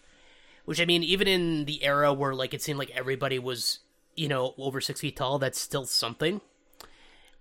which 0.65 0.81
I 0.81 0.85
mean, 0.87 1.03
even 1.03 1.29
in 1.29 1.65
the 1.67 1.83
era 1.85 2.13
where 2.13 2.35
like 2.35 2.55
it 2.55 2.63
seemed 2.63 2.79
like 2.79 2.91
everybody 2.91 3.39
was, 3.39 3.81
you 4.15 4.29
know, 4.29 4.55
over 4.57 4.81
six 4.81 5.01
feet 5.01 5.17
tall, 5.17 5.39
that's 5.39 5.61
still 5.61 5.85
something. 5.85 6.41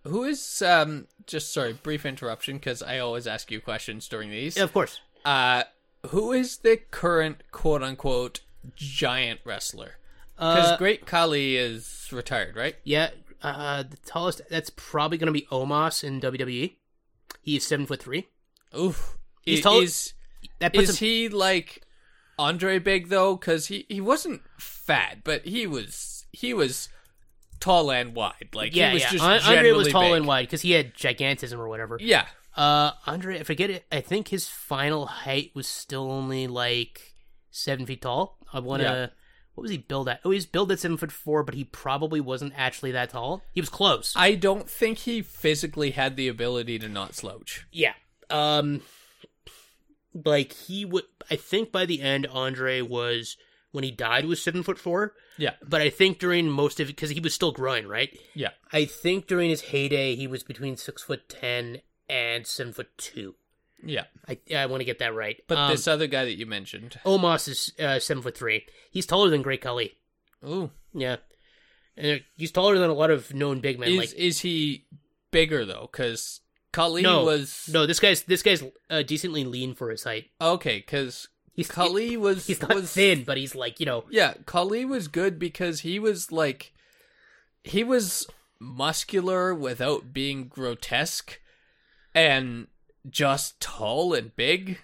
Who 0.04 0.24
is 0.26 0.62
um 0.62 1.08
just 1.28 1.54
sorry, 1.54 1.72
brief 1.74 2.06
interruption 2.06 2.58
because 2.58 2.84
I 2.84 3.00
always 3.00 3.26
ask 3.28 3.50
you 3.52 3.62
questions 3.62 4.10
during 4.10 4.30
these. 4.30 4.58
Yeah, 4.58 4.64
of 4.64 4.74
course. 4.74 5.00
Uh 5.24 5.64
who 6.08 6.32
is 6.32 6.58
the 6.58 6.78
current 6.92 7.44
quote 7.52 7.82
unquote 7.84 8.42
giant 8.76 9.40
wrestler? 9.46 9.98
Because 10.36 10.72
Uh, 10.72 10.78
Great 10.78 11.06
Khali 11.06 11.56
is 11.58 12.10
retired, 12.12 12.56
right? 12.56 12.76
yeah, 12.84 13.12
uh, 13.42 13.84
the 13.84 13.98
tallest, 13.98 14.42
that's 14.50 14.70
probably 14.76 15.18
going 15.18 15.28
to 15.28 15.34
be 15.34 15.46
Omos 15.52 16.04
in 16.04 16.20
WWE. 16.22 16.76
He 17.42 17.56
is 17.56 17.64
seven 17.66 17.86
foot 17.86 18.02
three. 18.02 18.28
Oof. 18.78 19.18
He's 19.46 19.62
tall- 19.62 19.82
Is 19.82 20.14
That 20.60 20.74
puts 20.74 20.90
is 20.90 21.00
him, 21.02 21.06
he 21.08 21.30
like 21.30 21.82
Andre 22.40 22.80
big 22.80 23.10
though? 23.10 23.36
Because 23.36 23.68
he 23.68 23.86
he 23.90 24.00
wasn't 24.02 24.42
fat, 24.58 25.20
but 25.24 25.46
he 25.46 25.68
was 25.68 26.26
he 26.32 26.54
was 26.54 26.90
tall 27.60 27.92
and 27.92 28.16
wide. 28.16 28.50
Like 28.54 28.76
yeah, 28.76 28.90
he 28.90 28.94
was 28.96 29.14
yeah. 29.14 29.40
Andre 29.46 29.72
was 29.72 29.90
tall 29.90 30.02
big. 30.04 30.14
and 30.14 30.26
wide 30.26 30.48
because 30.48 30.62
he 30.62 30.72
had 30.72 30.94
gigantism 30.96 31.58
or 31.60 31.68
whatever. 31.68 31.98
Yeah. 32.00 32.26
Uh, 32.56 32.92
Andre, 33.08 33.40
I 33.40 33.44
forget 33.44 33.70
it. 33.70 33.86
I 33.92 34.02
think 34.02 34.28
his 34.28 34.48
final 34.48 35.06
height 35.08 35.52
was 35.56 35.68
still 35.68 36.12
only 36.12 36.48
like 36.48 37.14
seven 37.52 37.86
feet 37.86 38.02
tall. 38.02 38.38
I 38.52 38.60
want 38.60 38.82
to. 38.82 38.88
Yeah. 38.88 39.08
What 39.56 39.62
was 39.64 39.72
he 39.72 39.78
billed 39.78 40.10
at? 40.10 40.20
Oh, 40.26 40.32
he 40.32 40.36
was 40.36 40.48
billed 40.48 40.72
at 40.72 40.80
seven 40.80 40.98
foot 40.98 41.12
four, 41.12 41.44
but 41.44 41.54
he 41.54 41.64
probably 41.64 42.20
wasn't 42.20 42.54
actually 42.56 42.92
that 42.94 43.12
tall. 43.12 43.44
He 43.54 43.62
was 43.62 43.70
close. 43.70 44.14
I 44.16 44.34
don't 44.34 44.68
think 44.70 45.00
he 45.00 45.22
physically 45.22 45.92
had 45.92 46.16
the 46.16 46.28
ability 46.28 46.80
to 46.80 46.90
not 46.90 47.14
slouch. 47.16 47.66
yeah. 47.72 47.94
Um, 48.30 48.82
like 50.14 50.54
he 50.54 50.86
would. 50.86 51.04
I 51.30 51.36
think 51.36 51.72
by 51.72 51.86
the 51.86 52.02
end, 52.02 52.28
Andre 52.28 52.82
was 52.82 53.38
when 53.72 53.84
he 53.84 53.92
died 53.92 54.26
was 54.26 54.42
seven 54.42 54.64
foot 54.64 54.80
four. 54.80 55.14
Yeah. 55.38 55.54
But 55.68 55.82
I 55.82 55.90
think 55.90 56.20
during 56.20 56.50
most 56.50 56.80
of 56.80 56.88
it, 56.88 56.96
because 56.96 57.10
he 57.10 57.20
was 57.20 57.34
still 57.34 57.52
growing, 57.52 57.88
right? 57.88 58.16
Yeah. 58.36 58.50
I 58.72 58.86
think 58.86 59.28
during 59.28 59.50
his 59.50 59.62
heyday, 59.62 60.16
he 60.16 60.28
was 60.28 60.44
between 60.44 60.78
six 60.78 61.04
foot 61.04 61.28
ten 61.30 61.82
and 62.10 62.46
seven 62.46 62.74
foot 62.74 62.98
two. 62.98 63.36
Yeah. 63.86 64.06
I 64.28 64.38
I 64.56 64.66
want 64.68 64.82
to 64.82 64.86
get 64.86 65.00
that 65.00 65.14
right. 65.14 65.42
But 65.48 65.58
Um, 65.58 65.72
this 65.72 65.88
other 65.88 66.08
guy 66.08 66.26
that 66.26 66.38
you 66.38 66.46
mentioned. 66.46 67.00
Omos 67.06 67.48
is 67.48 67.74
uh, 67.80 68.00
seven 68.00 68.24
foot 68.24 68.38
three. 68.38 68.66
He's 68.92 69.06
taller 69.06 69.30
than 69.30 69.42
Great 69.42 69.62
Khali. 69.62 69.98
Ooh. 70.46 70.72
Yeah, 70.94 71.18
and 71.98 72.22
he's 72.38 72.52
taller 72.52 72.78
than 72.78 72.90
a 72.90 72.94
lot 72.94 73.10
of 73.10 73.34
known 73.34 73.60
big 73.60 73.80
men. 73.80 73.90
Is 73.90 73.98
like 73.98 74.14
is 74.14 74.40
he 74.42 74.86
bigger 75.32 75.66
though? 75.66 75.90
Because 75.92 76.42
Khali 76.72 77.02
no, 77.02 77.24
was 77.24 77.70
no, 77.72 77.86
this 77.86 78.00
guy's 78.00 78.24
this 78.24 78.44
guy's 78.44 78.64
uh, 78.90 79.02
decently 79.02 79.44
lean 79.44 79.74
for 79.74 79.90
his 79.90 80.04
height. 80.04 80.30
okay. 80.40 80.78
Because 80.78 81.28
He's 81.54 81.70
Khali 81.70 82.18
was 82.18 82.48
He's 82.48 82.62
not 82.62 82.74
was 82.74 82.92
thin, 82.92 83.24
but 83.24 83.38
he's 83.38 83.54
like 83.54 83.80
you 83.80 83.86
know. 83.86 84.06
Yeah, 84.10 84.34
Khali 84.46 84.86
was 84.86 85.08
good 85.08 85.38
because 85.38 85.82
he 85.82 86.00
was 86.00 86.32
like 86.32 86.74
he 87.64 87.84
was 87.84 88.28
muscular 88.60 89.54
without 89.54 90.14
being 90.14 90.48
grotesque 90.48 91.40
and 92.16 92.68
just 93.10 93.60
tall 93.60 94.14
and 94.14 94.36
big. 94.36 94.80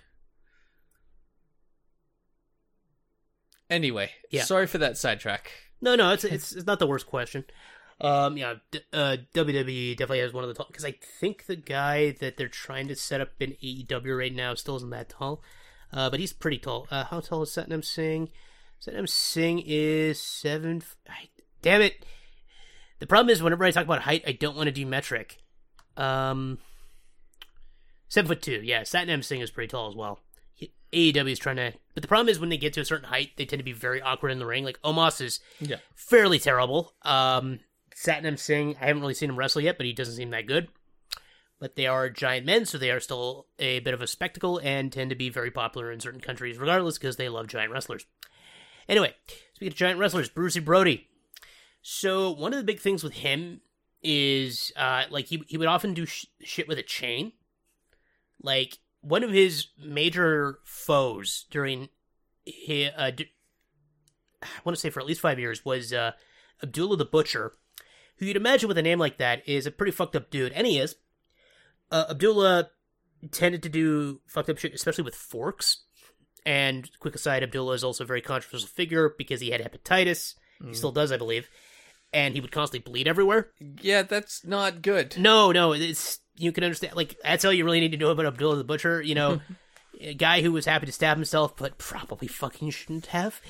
Anyway, 3.70 4.12
Yeah. 4.32 4.44
sorry 4.44 4.66
for 4.68 4.80
that 4.80 4.98
sidetrack. 4.98 5.52
No, 5.82 5.96
no, 5.96 6.12
it's 6.12 6.24
it's 6.24 6.54
it's 6.54 6.66
not 6.66 6.80
the 6.80 6.88
worst 6.88 7.06
question. 7.08 7.46
Um, 8.02 8.38
yeah, 8.38 8.56
d- 8.72 8.82
uh, 8.94 9.18
WWE 9.34 9.92
definitely 9.96 10.20
has 10.20 10.34
one 10.34 10.44
of 10.44 10.48
the 10.48 10.54
tall 10.54 10.68
because 10.68 10.86
I 10.86 10.94
think 11.20 11.46
the 11.46 11.56
guy 11.56 12.12
that 12.12 12.38
they're 12.38 12.48
trying 12.48 12.88
to 12.88 12.96
set 12.96 13.22
up 13.22 13.30
in 13.40 13.52
AEW 13.62 14.18
right 14.18 14.34
now 14.34 14.56
still 14.56 14.78
isn't 14.78 14.90
that 14.90 15.10
tall, 15.10 15.44
uh, 15.94 16.10
but 16.10 16.20
he's 16.20 16.34
pretty 16.34 16.58
tall. 16.58 16.88
Uh, 16.90 17.04
how 17.06 17.20
tall 17.20 17.44
is 17.44 17.50
Satnam 17.52 17.84
Singh? 17.84 18.30
Satnam 18.82 19.08
Singh 19.08 19.62
is 19.66 20.22
seven. 20.22 20.78
f- 20.78 20.96
I, 21.08 21.30
damn 21.62 21.82
it! 21.82 22.06
The 23.00 23.08
problem 23.08 23.30
is 23.30 23.44
whenever 23.44 23.66
I 23.66 23.72
talk 23.72 23.84
about 23.86 24.02
height, 24.02 24.24
I 24.26 24.32
don't 24.32 24.56
want 24.56 24.68
to 24.68 24.72
do 24.72 24.86
metric. 24.86 25.38
Um, 25.98 26.58
seven 28.10 28.28
foot 28.28 28.41
two. 28.41 28.60
Yeah, 28.64 28.82
Satnam 28.82 29.24
Singh 29.24 29.41
is 29.41 29.51
pretty 29.51 29.70
tall 29.70 29.89
as 29.89 29.95
well. 29.95 30.20
AEW 30.91 31.32
is 31.32 31.39
trying 31.39 31.57
to, 31.57 31.74
but 31.93 32.01
the 32.01 32.07
problem 32.07 32.30
is 32.30 32.39
when 32.39 32.49
they 32.49 32.57
get 32.57 32.74
to 32.74 32.82
a 32.82 32.86
certain 32.86 33.07
height, 33.10 33.32
they 33.38 33.45
tend 33.45 33.60
to 33.60 33.64
be 33.64 33.74
very 33.74 34.01
awkward 34.01 34.32
in 34.32 34.39
the 34.39 34.45
ring. 34.45 34.64
Like 34.66 34.82
Omos 34.82 35.22
is 35.22 35.39
Yeah. 35.60 35.78
fairly 35.95 36.39
terrible. 36.39 36.95
Um, 37.03 37.60
Satnam 37.95 38.39
Singh, 38.39 38.76
I 38.82 38.88
haven't 38.88 39.01
really 39.01 39.14
seen 39.14 39.30
him 39.30 39.38
wrestle 39.38 39.62
yet, 39.62 39.78
but 39.78 39.86
he 39.86 39.93
doesn't 39.93 40.16
seem 40.16 40.32
that 40.32 40.47
good. 40.47 40.68
But 41.60 41.76
they 41.76 41.86
are 41.86 42.10
giant 42.10 42.45
men, 42.45 42.66
so 42.66 42.78
they 42.78 42.89
are 42.89 42.99
still 43.01 43.45
a 43.60 43.80
bit 43.82 43.93
of 43.93 44.01
a 44.01 44.07
spectacle 44.07 44.60
and 44.64 44.91
tend 44.91 45.10
to 45.12 45.16
be 45.16 45.30
very 45.30 45.51
popular 45.51 45.91
in 45.91 45.99
certain 45.99 46.22
countries, 46.22 46.57
regardless, 46.57 46.97
because 46.97 47.18
they 47.18 47.30
love 47.30 47.47
giant 47.47 47.72
wrestlers. 47.72 48.05
Anyway, 48.88 49.14
speaking 49.53 49.68
of 49.68 49.76
giant 49.76 49.99
wrestlers, 49.99 50.30
Bruiser 50.30 50.62
Brody. 50.62 51.07
So 51.84 52.32
one 52.32 52.53
of 52.53 52.57
the 52.57 52.64
big 52.64 52.80
things 52.80 53.03
with 53.03 53.14
him 53.14 53.62
is, 54.01 54.72
uh, 54.76 55.03
like 55.12 55.26
he 55.26 55.43
he 55.47 55.57
would 55.57 55.68
often 55.68 55.93
do 55.93 56.05
sh- 56.05 56.26
shit 56.41 56.68
with 56.68 56.80
a 56.80 56.84
chain. 56.84 57.34
Like 58.42 58.78
one 59.02 59.24
of 59.24 59.32
his 59.32 59.68
major 59.84 60.60
foes 60.64 61.46
during 61.52 61.90
his, 62.46 62.92
uh, 62.98 63.12
d- 63.12 63.32
I 64.42 64.48
want 64.64 64.76
to 64.76 64.80
say 64.80 64.90
for 64.90 65.00
at 65.00 65.06
least 65.06 65.22
five 65.22 65.40
years 65.40 65.66
was 65.66 65.92
uh, 65.94 66.12
Abdullah 66.64 66.98
the 66.98 67.06
Butcher, 67.06 67.54
who 68.18 68.26
you'd 68.26 68.38
imagine 68.38 68.68
with 68.68 68.78
a 68.78 68.82
name 68.82 69.00
like 69.00 69.18
that 69.18 69.48
is 69.48 69.66
a 69.66 69.72
pretty 69.72 69.92
fucked 69.92 70.16
up 70.16 70.30
dude, 70.30 70.54
and 70.54 70.66
he 70.68 70.78
is. 70.80 70.96
Uh, 71.92 72.06
Abdullah 72.10 72.70
tended 73.32 73.64
to 73.64 73.70
do 73.70 74.22
fucked 74.28 74.50
up 74.50 74.58
shit, 74.58 74.74
especially 74.74 75.04
with 75.04 75.16
forks. 75.16 75.84
And 76.46 76.90
quick 77.00 77.16
aside, 77.16 77.44
Abdullah 77.44 77.74
is 77.74 77.84
also 77.84 78.04
a 78.04 78.08
very 78.08 78.22
controversial 78.22 78.68
figure 78.70 79.14
because 79.18 79.42
he 79.42 79.52
had 79.52 79.62
hepatitis. 79.62 80.36
He 80.66 80.74
still 80.74 80.92
does, 80.92 81.12
I 81.12 81.18
believe. 81.18 81.50
And 82.12 82.34
he 82.34 82.42
would 82.42 82.52
constantly 82.52 82.90
bleed 82.90 83.08
everywhere. 83.08 83.52
Yeah, 83.82 84.02
that's 84.02 84.46
not 84.46 84.82
good. 84.82 85.16
No, 85.18 85.52
no, 85.52 85.74
it's 85.74 86.20
you 86.40 86.52
can 86.52 86.64
understand. 86.64 86.96
Like 86.96 87.18
that's 87.24 87.46
all 87.46 87.54
you 87.54 87.66
really 87.66 87.80
need 87.80 87.92
to 87.92 87.98
know 87.98 88.10
about 88.12 88.26
Abdullah 88.26 88.56
the 88.56 88.64
Butcher. 88.64 89.02
You 89.02 89.16
know, 89.16 89.42
a 90.00 90.14
guy 90.14 90.42
who 90.42 90.52
was 90.52 90.66
happy 90.66 90.86
to 90.86 90.92
stab 90.92 91.18
himself, 91.18 91.56
but 91.58 91.78
probably 91.78 92.28
fucking 92.28 92.70
shouldn't 92.72 93.08
have. 93.08 93.42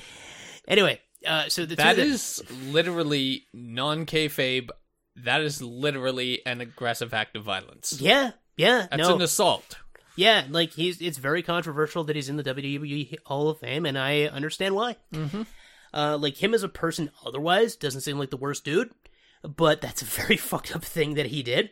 Anyway, 0.68 1.00
uh, 1.26 1.48
so 1.48 1.64
the 1.64 1.76
That 1.76 1.98
is 1.98 2.42
literally 2.66 3.46
non 3.54 4.06
kayfabe. 4.06 4.70
That 5.16 5.40
is 5.40 5.62
literally 5.62 6.44
an 6.46 6.60
aggressive 6.60 7.12
act 7.14 7.36
of 7.36 7.44
violence. 7.44 7.98
yeah, 8.00 8.32
yeah, 8.56 8.86
That's 8.90 9.08
no, 9.08 9.16
an 9.16 9.22
assault. 9.22 9.78
yeah. 10.16 10.44
Like 10.48 10.72
he's 10.72 11.00
it's 11.00 11.18
very 11.18 11.42
controversial 11.42 12.04
that 12.04 12.16
he's 12.16 12.28
in 12.28 12.36
the 12.36 12.44
WWE 12.44 13.18
Hall 13.26 13.48
of 13.48 13.58
Fame, 13.58 13.86
and 13.86 13.98
I 13.98 14.24
understand 14.24 14.74
why. 14.74 14.96
Mm-hmm. 15.12 15.42
Uh, 15.92 16.16
like 16.18 16.36
him 16.42 16.54
as 16.54 16.62
a 16.62 16.68
person, 16.68 17.10
otherwise 17.26 17.74
doesn't 17.76 18.02
seem 18.02 18.18
like 18.18 18.30
the 18.30 18.36
worst 18.36 18.64
dude, 18.64 18.90
but 19.42 19.80
that's 19.80 20.02
a 20.02 20.04
very 20.04 20.36
fucked 20.38 20.74
up 20.74 20.84
thing 20.84 21.14
that 21.14 21.26
he 21.26 21.42
did. 21.42 21.70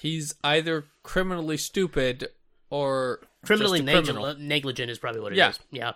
He's 0.00 0.34
either 0.44 0.84
criminally 1.02 1.56
stupid 1.56 2.28
or 2.70 3.20
criminally 3.44 3.80
just 3.80 3.88
a 3.88 3.92
criminal. 4.02 4.22
negligent, 4.26 4.40
negligent 4.48 4.90
is 4.90 4.98
probably 4.98 5.20
what 5.20 5.32
it 5.32 5.38
is. 5.38 5.58
Yeah. 5.70 5.80
yeah. 5.80 5.92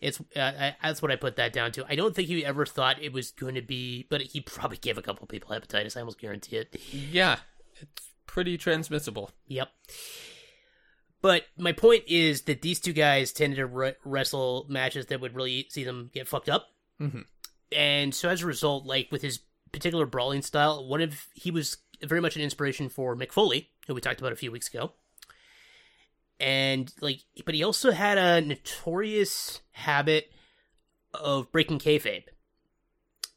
It's 0.00 0.18
uh, 0.34 0.40
I, 0.40 0.76
that's 0.82 1.02
what 1.02 1.10
I 1.10 1.16
put 1.16 1.36
that 1.36 1.52
down 1.52 1.72
to. 1.72 1.84
I 1.88 1.94
don't 1.94 2.14
think 2.16 2.28
he 2.28 2.44
ever 2.44 2.64
thought 2.64 3.02
it 3.02 3.12
was 3.12 3.32
going 3.32 3.54
to 3.56 3.62
be, 3.62 4.06
but 4.08 4.22
he 4.22 4.40
probably 4.40 4.78
gave 4.78 4.96
a 4.96 5.02
couple 5.02 5.26
people 5.26 5.50
hepatitis. 5.54 5.96
I 5.96 6.00
almost 6.00 6.18
guarantee 6.18 6.56
it. 6.56 6.74
Yeah, 6.90 7.36
it's 7.80 8.08
pretty 8.26 8.56
transmissible. 8.56 9.30
Yep. 9.48 9.68
But 11.22 11.44
my 11.58 11.72
point 11.72 12.04
is 12.08 12.42
that 12.42 12.62
these 12.62 12.80
two 12.80 12.94
guys 12.94 13.32
tended 13.32 13.58
to 13.58 13.66
re- 13.66 13.94
wrestle 14.04 14.64
matches 14.70 15.06
that 15.06 15.20
would 15.20 15.34
really 15.34 15.66
see 15.68 15.84
them 15.84 16.10
get 16.14 16.26
fucked 16.26 16.48
up, 16.48 16.68
Mhm. 16.98 17.26
and 17.72 18.14
so 18.14 18.30
as 18.30 18.42
a 18.42 18.46
result, 18.46 18.86
like 18.86 19.08
with 19.12 19.20
his 19.20 19.40
particular 19.70 20.06
brawling 20.06 20.40
style, 20.40 20.88
one 20.88 21.02
of 21.02 21.26
he 21.34 21.50
was 21.50 21.76
very 22.02 22.20
much 22.20 22.36
an 22.36 22.42
inspiration 22.42 22.88
for 22.88 23.16
Mick 23.16 23.32
Foley, 23.32 23.70
who 23.86 23.94
we 23.94 24.00
talked 24.00 24.20
about 24.20 24.32
a 24.32 24.36
few 24.36 24.50
weeks 24.50 24.68
ago. 24.68 24.92
And 26.38 26.92
like, 27.00 27.20
but 27.44 27.54
he 27.54 27.62
also 27.62 27.90
had 27.90 28.16
a 28.16 28.40
notorious 28.40 29.60
habit 29.72 30.30
of 31.12 31.52
breaking 31.52 31.78
kayfabe. 31.80 32.24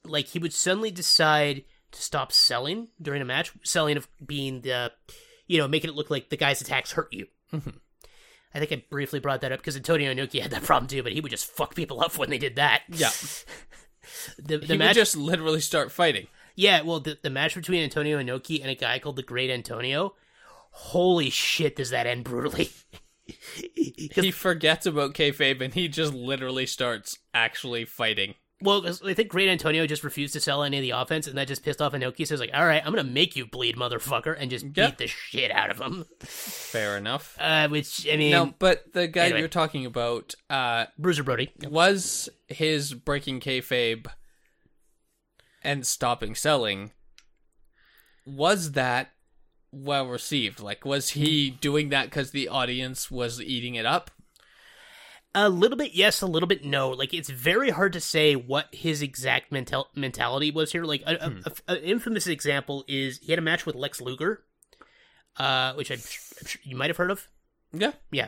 Like 0.06 0.28
he 0.28 0.40
would 0.40 0.54
suddenly 0.54 0.92
decide 0.92 1.64
to 1.92 2.02
stop 2.02 2.32
selling 2.32 2.90
during 3.02 3.22
a 3.22 3.26
match, 3.26 3.52
selling 3.64 3.98
of 3.98 4.08
being 4.26 4.62
the, 4.62 4.92
you 5.48 5.58
know, 5.58 5.68
making 5.68 5.90
it 5.90 5.96
look 5.96 6.10
like 6.10 6.30
the 6.30 6.38
guy's 6.38 6.62
attacks 6.62 6.94
hurt 6.94 7.12
you. 7.12 7.28
Mhm. 7.52 7.76
I 8.54 8.60
think 8.60 8.72
I 8.72 8.86
briefly 8.90 9.20
brought 9.20 9.42
that 9.42 9.52
up 9.52 9.60
because 9.60 9.76
Antonio 9.76 10.14
Inoki 10.14 10.42
had 10.42 10.52
that 10.52 10.64
problem 10.64 10.88
too, 10.88 11.04
but 11.04 11.12
he 11.12 11.22
would 11.22 11.32
just 11.32 11.46
fuck 11.48 11.76
people 11.76 12.02
up 12.02 12.18
when 12.18 12.30
they 12.30 12.38
did 12.38 12.56
that. 12.58 12.84
Yeah. 12.88 13.10
the 14.38 14.60
the 14.60 14.66
he 14.68 14.78
match, 14.78 14.90
would 14.90 15.02
just 15.02 15.18
literally 15.18 15.60
start 15.60 15.92
fighting. 15.92 16.28
Yeah, 16.56 16.82
well, 16.82 17.00
the, 17.00 17.18
the 17.22 17.30
match 17.30 17.56
between 17.56 17.84
Antonio 17.84 18.20
Inoki 18.22 18.62
and 18.62 18.70
a 18.70 18.76
guy 18.76 19.00
called 19.00 19.16
the 19.16 19.24
Great 19.24 19.50
Antonio, 19.50 20.14
holy 20.72 21.30
shit, 21.30 21.76
does 21.76 21.90
that 21.92 22.08
end 22.08 22.24
brutally? 22.24 22.70
He 23.76 24.32
forgets 24.32 24.86
about 24.86 25.14
kayfabe 25.14 25.62
and 25.62 25.74
he 25.74 25.88
just 25.88 26.14
literally 26.14 26.66
starts 26.66 27.18
actually 27.34 27.86
fighting. 27.86 28.36
Well, 28.62 28.86
I 29.06 29.14
think 29.14 29.30
Great 29.30 29.50
Antonio 29.50 29.88
just 29.88 30.04
refused 30.04 30.34
to 30.34 30.40
sell 30.40 30.64
any 30.64 30.78
of 30.78 30.82
the 30.84 30.92
offense, 30.92 31.28
and 31.28 31.38
that 31.38 31.48
just 31.50 31.64
pissed 31.66 31.82
off 31.82 31.94
Inoki. 31.94 32.26
So 32.28 32.34
he's 32.36 32.40
like, 32.40 32.52
"All 32.54 32.66
right, 32.66 32.82
I'm 32.86 32.94
gonna 32.94 33.04
make 33.10 33.36
you 33.36 33.46
bleed, 33.46 33.76
motherfucker," 33.76 34.36
and 34.40 34.50
just 34.50 34.66
Yeah. 34.74 34.88
beat 34.88 34.98
the 35.00 35.08
shit 35.08 35.52
out 35.52 35.70
of 35.70 35.80
him. 35.82 36.06
Fair 36.20 36.98
enough. 36.98 37.38
Uh, 37.42 37.68
which 37.70 38.08
I 38.10 38.16
mean, 38.18 38.32
no, 38.32 38.54
but 38.60 38.94
the 38.94 39.08
guy 39.08 39.26
anyway. 39.26 39.40
you're 39.40 39.48
talking 39.50 39.86
about 39.86 40.34
uh, 40.50 40.86
Bruiser 40.98 41.24
Brody. 41.24 41.52
was 41.68 42.30
his 42.48 42.94
breaking 42.94 43.40
kayfabe 43.42 44.08
and 45.64 45.86
stopping 45.86 46.36
selling. 46.36 46.92
Was 48.26 48.72
that 48.74 49.12
well 49.72 50.08
received? 50.08 50.60
Like, 50.60 50.86
was 50.86 51.10
he 51.12 51.50
doing 51.50 51.90
that 51.90 52.06
because 52.06 52.32
the 52.32 52.48
audience 52.48 53.10
was 53.12 53.42
eating 53.42 53.76
it 53.76 53.86
up? 53.86 54.12
A 55.36 55.50
little 55.50 55.78
bit 55.78 55.94
yes, 55.96 56.22
a 56.22 56.28
little 56.28 56.46
bit 56.48 56.64
no. 56.64 56.90
Like 56.92 57.12
it's 57.14 57.30
very 57.30 57.72
hard 57.72 57.94
to 57.94 58.00
say 58.00 58.36
what 58.36 58.68
his 58.72 59.02
exact 59.02 59.52
mental 59.52 59.88
mentality 59.96 60.52
was 60.52 60.72
here. 60.72 60.84
Like 60.84 61.02
a, 61.08 61.16
a- 61.16 61.30
Hmm. 61.30 61.40
a- 61.68 61.72
an 61.72 61.78
infamous 61.84 62.28
example 62.28 62.86
is 62.88 63.18
he 63.18 63.32
had 63.32 63.40
a 63.40 63.42
match 63.42 63.66
with 63.66 63.74
Lex 63.76 64.00
Luger, 64.00 64.44
uh, 65.38 65.74
which 65.74 65.90
I'm, 65.90 65.98
I'm 65.98 66.46
sure 66.48 66.62
you 66.64 66.76
might 66.76 66.92
have 66.92 66.98
heard 66.98 67.10
of. 67.10 67.28
Yeah. 67.72 67.94
Yeah. 68.12 68.28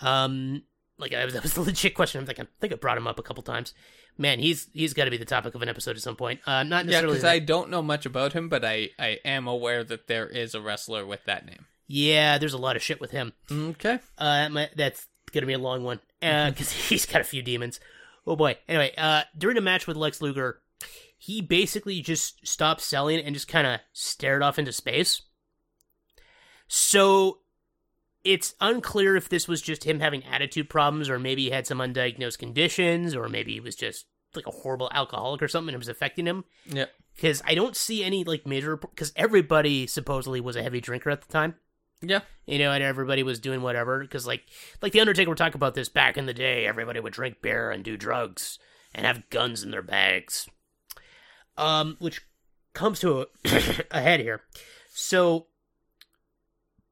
Um, 0.00 0.64
like 0.98 1.14
I 1.14 1.24
was, 1.24 1.34
that 1.34 1.42
was 1.42 1.56
a 1.56 1.62
legit 1.62 1.94
question. 1.94 2.20
I'm 2.20 2.26
like, 2.26 2.40
I 2.40 2.46
think 2.60 2.72
I 2.72 2.76
brought 2.76 2.98
him 2.98 3.06
up 3.06 3.18
a 3.18 3.22
couple 3.22 3.42
times. 3.42 3.74
Man, 4.16 4.38
he's 4.40 4.68
he's 4.72 4.94
got 4.94 5.04
to 5.04 5.10
be 5.12 5.16
the 5.16 5.24
topic 5.24 5.54
of 5.54 5.62
an 5.62 5.68
episode 5.68 5.96
at 5.96 6.02
some 6.02 6.16
point. 6.16 6.40
Uh, 6.46 6.64
not 6.64 6.84
Yeah, 6.84 6.90
necessarily. 6.90 7.12
because 7.14 7.22
that- 7.22 7.32
I 7.32 7.38
don't 7.38 7.70
know 7.70 7.82
much 7.82 8.04
about 8.06 8.32
him, 8.32 8.48
but 8.48 8.64
I, 8.64 8.90
I 8.98 9.18
am 9.24 9.46
aware 9.46 9.84
that 9.84 10.08
there 10.08 10.26
is 10.26 10.54
a 10.54 10.60
wrestler 10.60 11.06
with 11.06 11.24
that 11.26 11.46
name. 11.46 11.66
yeah, 11.86 12.36
there's 12.38 12.52
a 12.54 12.58
lot 12.58 12.74
of 12.76 12.82
shit 12.82 13.00
with 13.00 13.12
him. 13.12 13.32
Okay. 13.50 14.00
Uh, 14.18 14.48
my, 14.50 14.68
that's 14.76 15.06
gonna 15.32 15.46
be 15.46 15.52
a 15.52 15.58
long 15.58 15.84
one 15.84 16.00
because 16.20 16.70
he's 16.88 17.06
got 17.06 17.20
a 17.20 17.24
few 17.24 17.42
demons. 17.42 17.78
Oh 18.26 18.34
boy. 18.36 18.56
Anyway, 18.68 18.92
uh, 18.98 19.22
during 19.36 19.56
a 19.56 19.60
match 19.62 19.86
with 19.86 19.96
Lex 19.96 20.20
Luger, 20.20 20.60
he 21.16 21.40
basically 21.40 22.00
just 22.00 22.46
stopped 22.46 22.80
selling 22.80 23.20
and 23.20 23.34
just 23.34 23.46
kind 23.48 23.66
of 23.66 23.80
stared 23.92 24.42
off 24.42 24.58
into 24.58 24.72
space. 24.72 25.22
So 26.66 27.38
it's 28.28 28.54
unclear 28.60 29.16
if 29.16 29.28
this 29.28 29.48
was 29.48 29.62
just 29.62 29.84
him 29.84 30.00
having 30.00 30.24
attitude 30.24 30.68
problems, 30.68 31.08
or 31.08 31.18
maybe 31.18 31.44
he 31.44 31.50
had 31.50 31.66
some 31.66 31.78
undiagnosed 31.78 32.38
conditions, 32.38 33.14
or 33.14 33.28
maybe 33.28 33.54
he 33.54 33.60
was 33.60 33.74
just 33.74 34.06
like 34.34 34.46
a 34.46 34.50
horrible 34.50 34.90
alcoholic 34.92 35.42
or 35.42 35.48
something 35.48 35.70
and 35.70 35.76
it 35.76 35.78
was 35.78 35.88
affecting 35.88 36.26
him. 36.26 36.44
Yeah. 36.66 36.86
Because 37.14 37.42
I 37.46 37.54
don't 37.54 37.74
see 37.74 38.04
any 38.04 38.24
like 38.24 38.46
major 38.46 38.76
because 38.76 39.12
everybody 39.16 39.86
supposedly 39.86 40.40
was 40.40 40.56
a 40.56 40.62
heavy 40.62 40.80
drinker 40.80 41.10
at 41.10 41.22
the 41.22 41.32
time. 41.32 41.54
Yeah. 42.00 42.20
you 42.46 42.60
know, 42.60 42.70
and 42.70 42.84
everybody 42.84 43.24
was 43.24 43.40
doing 43.40 43.60
whatever 43.60 43.98
because, 44.00 44.24
like, 44.24 44.44
like 44.80 44.92
the 44.92 45.00
Undertaker 45.00 45.30
would 45.30 45.38
talk 45.38 45.56
about 45.56 45.74
this 45.74 45.88
back 45.88 46.16
in 46.16 46.26
the 46.26 46.34
day. 46.34 46.64
Everybody 46.64 47.00
would 47.00 47.12
drink 47.12 47.42
beer 47.42 47.72
and 47.72 47.82
do 47.82 47.96
drugs 47.96 48.60
and 48.94 49.04
have 49.04 49.28
guns 49.30 49.64
in 49.64 49.72
their 49.72 49.82
bags. 49.82 50.48
Um, 51.56 51.96
which 51.98 52.22
comes 52.72 53.00
to 53.00 53.22
a, 53.22 53.26
a 53.90 54.00
head 54.00 54.20
here. 54.20 54.42
So, 54.94 55.46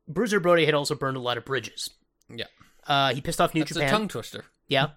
Bruiser 0.09 0.41
Brody 0.41 0.65
had 0.67 0.75
also 0.75 0.95
burned 0.95 1.17
a 1.17 1.21
lot 1.21 1.39
of 1.39 1.45
bridges. 1.45 1.91
Yeah. 2.29 2.47
Uh, 2.87 3.13
he 3.15 3.21
pissed 3.21 3.41
off 3.41 3.55
New 3.55 3.61
That's 3.61 3.73
Japan. 3.73 3.89
a 3.89 3.91
tongue 3.91 4.09
twister. 4.09 4.45
Yeah. 4.69 4.91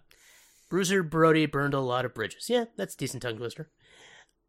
Bruiser 0.70 1.02
Brody 1.04 1.46
burned 1.48 1.74
a 1.74 1.80
lot 1.80 2.06
of 2.06 2.14
bridges. 2.14 2.50
Yeah, 2.50 2.66
that's 2.78 2.94
a 2.94 2.98
decent 2.98 3.24
tongue 3.24 3.38
twister. 3.38 3.70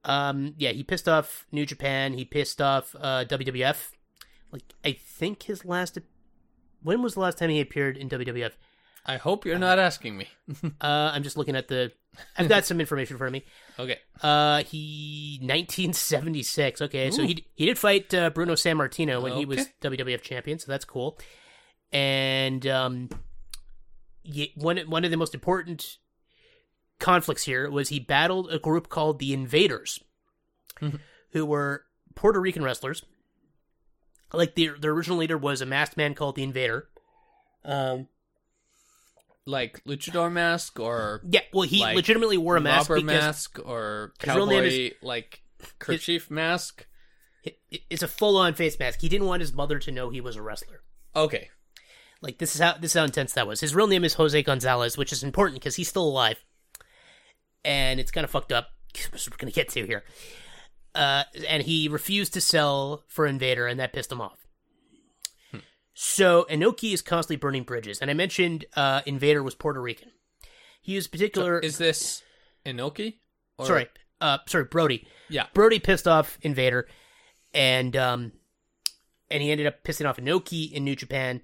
Um, 0.04 0.54
yeah, 0.58 0.72
he 0.72 0.82
pissed 0.82 1.08
off 1.08 1.46
New 1.52 1.64
Japan. 1.66 2.12
He 2.14 2.24
pissed 2.24 2.60
off 2.60 2.94
uh, 2.98 3.24
WWF. 3.26 3.90
Like, 4.52 4.62
I 4.84 4.92
think 4.92 5.44
his 5.44 5.64
last. 5.64 5.98
When 6.82 7.02
was 7.02 7.14
the 7.14 7.20
last 7.20 7.38
time 7.38 7.50
he 7.50 7.60
appeared 7.60 7.96
in 7.96 8.08
WWF? 8.08 8.52
I 9.06 9.16
hope 9.16 9.46
you're 9.46 9.58
not 9.58 9.78
asking 9.78 10.16
me. 10.16 10.28
Uh, 10.80 11.10
I'm 11.14 11.22
just 11.22 11.36
looking 11.36 11.56
at 11.56 11.68
the. 11.68 11.92
I've 12.36 12.48
got 12.48 12.64
some 12.66 12.80
information 12.80 13.16
for 13.18 13.30
me. 13.30 13.44
Okay. 13.78 13.98
Uh, 14.22 14.62
he 14.64 15.38
1976. 15.42 16.82
Okay, 16.82 17.10
so 17.10 17.22
he 17.22 17.46
he 17.54 17.66
did 17.66 17.78
fight 17.78 18.12
uh, 18.12 18.30
Bruno 18.30 18.54
Sammartino 18.54 19.22
when 19.22 19.32
he 19.34 19.44
was 19.44 19.60
Okay. 19.60 19.96
WWF 19.96 20.20
champion, 20.22 20.58
so 20.58 20.70
that's 20.70 20.84
cool. 20.84 21.18
And 21.92 22.66
um, 22.66 23.08
ye- 24.22 24.52
one 24.56 24.78
one 24.78 25.04
of 25.04 25.10
the 25.10 25.16
most 25.16 25.34
important 25.34 25.98
conflicts 26.98 27.44
here 27.44 27.70
was 27.70 27.88
he 27.88 27.98
battled 27.98 28.52
a 28.52 28.58
group 28.58 28.88
called 28.88 29.18
the 29.18 29.32
Invaders, 29.32 30.00
Mhm. 30.80 31.00
who 31.32 31.46
were 31.46 31.84
Puerto 32.14 32.40
Rican 32.40 32.62
wrestlers. 32.62 33.04
Like 34.32 34.54
their 34.54 34.78
their 34.78 34.92
original 34.92 35.18
leader 35.18 35.38
was 35.38 35.60
a 35.60 35.66
masked 35.66 35.96
man 35.96 36.14
called 36.14 36.36
the 36.36 36.42
Invader. 36.42 36.88
Um, 37.64 38.08
Like 39.50 39.82
luchador 39.84 40.30
mask 40.32 40.78
or 40.78 41.20
yeah, 41.28 41.40
well, 41.52 41.62
he 41.62 41.80
Like 41.80 41.96
legitimately 41.96 42.38
wore 42.38 42.56
a 42.56 42.60
mask 42.60 42.88
because 42.88 43.02
mask 43.02 43.58
or 43.64 44.12
his 44.20 44.34
real 44.34 44.46
cowboy 44.46 44.68
name 44.68 44.92
like 45.02 45.42
kerchief 45.78 46.30
mask. 46.30 46.86
it's 47.70 48.02
a 48.02 48.08
full 48.08 48.36
on 48.36 48.54
face 48.54 48.78
mask. 48.78 49.00
He 49.00 49.08
didn't 49.08 49.26
want 49.26 49.40
his 49.40 49.52
mother 49.52 49.78
to 49.80 49.90
know 49.90 50.10
he 50.10 50.20
was 50.20 50.36
a 50.36 50.42
wrestler. 50.42 50.82
Okay. 51.16 51.48
Like 52.22 52.38
this 52.38 52.54
is 52.54 52.60
how 52.60 52.74
this 52.74 52.92
is 52.92 52.98
how 52.98 53.04
intense 53.04 53.32
that 53.32 53.46
was. 53.46 53.60
His 53.60 53.74
real 53.74 53.86
name 53.86 54.04
is 54.04 54.14
Jose 54.14 54.42
Gonzalez, 54.42 54.96
which 54.96 55.12
is 55.12 55.22
important 55.22 55.60
because 55.60 55.76
he's 55.76 55.88
still 55.88 56.06
alive, 56.06 56.36
and 57.64 57.98
it's 57.98 58.10
kind 58.10 58.24
of 58.24 58.30
fucked 58.30 58.52
up. 58.52 58.68
We're 59.12 59.36
gonna 59.38 59.52
get 59.52 59.70
to 59.70 59.86
here. 59.86 60.04
Uh, 60.94 61.24
and 61.48 61.62
he 61.62 61.88
refused 61.88 62.34
to 62.34 62.40
sell 62.40 63.04
for 63.08 63.26
Invader, 63.26 63.66
and 63.66 63.80
that 63.80 63.92
pissed 63.92 64.12
him 64.12 64.20
off. 64.20 64.46
So 66.02 66.46
Inoki 66.48 66.94
is 66.94 67.02
constantly 67.02 67.36
burning 67.36 67.64
bridges, 67.64 67.98
and 67.98 68.10
I 68.10 68.14
mentioned 68.14 68.64
uh, 68.74 69.02
Invader 69.04 69.42
was 69.42 69.54
Puerto 69.54 69.82
Rican. 69.82 70.10
He 70.80 70.96
was 70.96 71.06
particular. 71.06 71.58
Is 71.58 71.76
this 71.76 72.22
Inoki? 72.64 73.18
Or- 73.58 73.66
sorry, 73.66 73.86
uh, 74.18 74.38
sorry, 74.46 74.64
Brody. 74.64 75.06
Yeah. 75.28 75.48
Brody 75.52 75.78
pissed 75.78 76.08
off 76.08 76.38
Invader, 76.40 76.88
and 77.52 77.94
um, 77.96 78.32
and 79.30 79.42
he 79.42 79.50
ended 79.50 79.66
up 79.66 79.84
pissing 79.84 80.08
off 80.08 80.16
Inoki 80.16 80.72
in 80.72 80.84
New 80.84 80.96
Japan. 80.96 81.42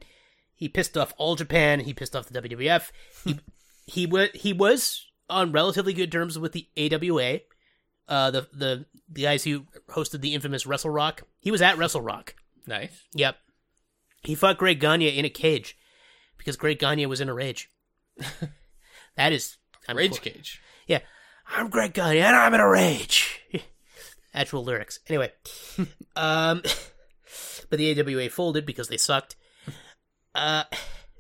He 0.54 0.70
pissed 0.70 0.96
off 0.96 1.12
all 1.18 1.36
Japan. 1.36 1.80
He 1.80 1.92
pissed 1.92 2.16
off 2.16 2.26
the 2.26 2.40
WWF. 2.40 2.92
He 3.26 3.38
he 3.86 4.06
was 4.06 4.30
he 4.32 4.54
was 4.54 5.04
on 5.28 5.52
relatively 5.52 5.92
good 5.92 6.10
terms 6.10 6.38
with 6.38 6.52
the 6.52 6.66
AWA, 6.78 7.40
uh, 8.08 8.30
the 8.30 8.48
the 8.54 8.86
the 9.06 9.22
guys 9.24 9.44
who 9.44 9.66
hosted 9.90 10.22
the 10.22 10.32
infamous 10.32 10.64
Wrestle 10.64 10.88
Rock. 10.88 11.24
He 11.40 11.50
was 11.50 11.60
at 11.60 11.76
Wrestle 11.76 12.00
Rock. 12.00 12.34
Nice. 12.66 13.04
Yep. 13.12 13.36
He 14.26 14.34
fought 14.34 14.58
Greg 14.58 14.80
Gagne 14.80 15.08
in 15.16 15.24
a 15.24 15.30
cage 15.30 15.76
because 16.36 16.56
Greg 16.56 16.78
Gagne 16.78 17.06
was 17.06 17.20
in 17.20 17.28
a 17.28 17.34
rage. 17.34 17.70
that 19.16 19.32
is 19.32 19.56
I'm 19.88 19.96
Rage 19.96 20.20
qu- 20.20 20.30
Cage. 20.30 20.60
yeah. 20.86 21.00
I'm 21.46 21.70
Greg 21.70 21.94
Gagne 21.94 22.18
and 22.18 22.34
I'm 22.36 22.52
in 22.54 22.60
a 22.60 22.68
rage. 22.68 23.40
Actual 24.34 24.64
lyrics. 24.64 24.98
Anyway. 25.08 25.32
um 26.16 26.62
but 27.70 27.78
the 27.78 28.00
AWA 28.00 28.28
folded 28.28 28.66
because 28.66 28.88
they 28.88 28.96
sucked. 28.96 29.36
Uh 30.34 30.64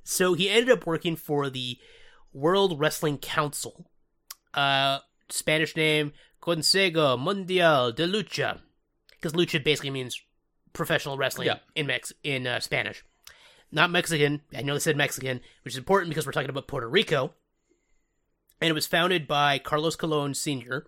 so 0.02 0.34
he 0.34 0.48
ended 0.50 0.70
up 0.70 0.86
working 0.86 1.16
for 1.16 1.48
the 1.48 1.78
World 2.32 2.78
Wrestling 2.78 3.18
Council. 3.18 3.88
Uh 4.52 4.98
Spanish 5.28 5.76
name 5.76 6.12
Consejo 6.42 7.16
Mundial 7.18 7.92
de 7.92 8.06
Lucha. 8.06 8.60
Because 9.12 9.32
lucha 9.32 9.62
basically 9.62 9.90
means 9.90 10.20
professional 10.76 11.16
wrestling 11.16 11.46
Yeah. 11.46 11.58
in 11.74 11.86
Mex 11.86 12.12
in 12.22 12.46
uh, 12.46 12.60
Spanish. 12.60 13.04
Not 13.72 13.90
Mexican. 13.90 14.42
I 14.56 14.62
know 14.62 14.74
they 14.74 14.80
said 14.80 14.96
Mexican, 14.96 15.40
which 15.64 15.74
is 15.74 15.78
important 15.78 16.10
because 16.10 16.24
we're 16.26 16.32
talking 16.32 16.50
about 16.50 16.68
Puerto 16.68 16.88
Rico 16.88 17.34
and 18.60 18.70
it 18.70 18.74
was 18.74 18.86
founded 18.86 19.26
by 19.26 19.58
Carlos 19.58 19.96
Colon 19.96 20.32
Sr., 20.34 20.86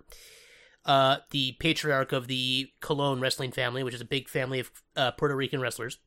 uh, 0.86 1.16
the 1.32 1.52
patriarch 1.58 2.12
of 2.12 2.26
the 2.28 2.70
Colon 2.80 3.20
wrestling 3.20 3.52
family, 3.52 3.82
which 3.82 3.94
is 3.94 4.00
a 4.00 4.06
big 4.06 4.26
family 4.28 4.60
of 4.60 4.70
uh, 4.96 5.10
Puerto 5.10 5.36
Rican 5.36 5.60
wrestlers. 5.60 5.98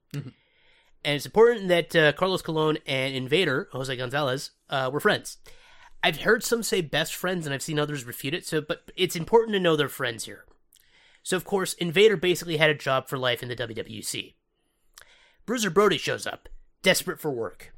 And 1.03 1.15
it's 1.15 1.25
important 1.25 1.67
that 1.67 1.95
uh, 1.95 2.13
Carlos 2.13 2.41
Colon 2.41 2.77
and 2.87 3.13
Invader, 3.13 3.67
Jose 3.73 3.95
Gonzalez, 3.95 4.51
uh, 4.69 4.89
were 4.91 4.99
friends. 4.99 5.37
I've 6.03 6.21
heard 6.21 6.43
some 6.43 6.63
say 6.63 6.81
best 6.81 7.13
friends, 7.13 7.45
and 7.45 7.53
I've 7.53 7.61
seen 7.61 7.77
others 7.77 8.05
refute 8.05 8.33
it. 8.33 8.45
So, 8.47 8.59
but 8.61 8.91
it's 8.95 9.15
important 9.15 9.53
to 9.53 9.59
know 9.59 9.75
they're 9.75 9.87
friends 9.89 10.25
here. 10.25 10.45
So, 11.23 11.37
of 11.37 11.45
course, 11.45 11.73
Invader 11.73 12.17
basically 12.17 12.57
had 12.57 12.69
a 12.69 12.75
job 12.75 13.07
for 13.07 13.17
life 13.17 13.43
in 13.43 13.49
the 13.49 13.55
WWC. 13.55 14.33
Bruiser 15.45 15.69
Brody 15.69 15.97
shows 15.97 16.25
up, 16.25 16.49
desperate 16.81 17.19
for 17.19 17.31
work. 17.31 17.73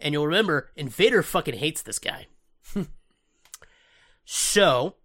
And 0.00 0.12
you'll 0.12 0.26
remember, 0.26 0.70
Invader 0.76 1.22
fucking 1.22 1.54
hates 1.54 1.82
this 1.82 1.98
guy. 1.98 2.26
so, 4.24 4.96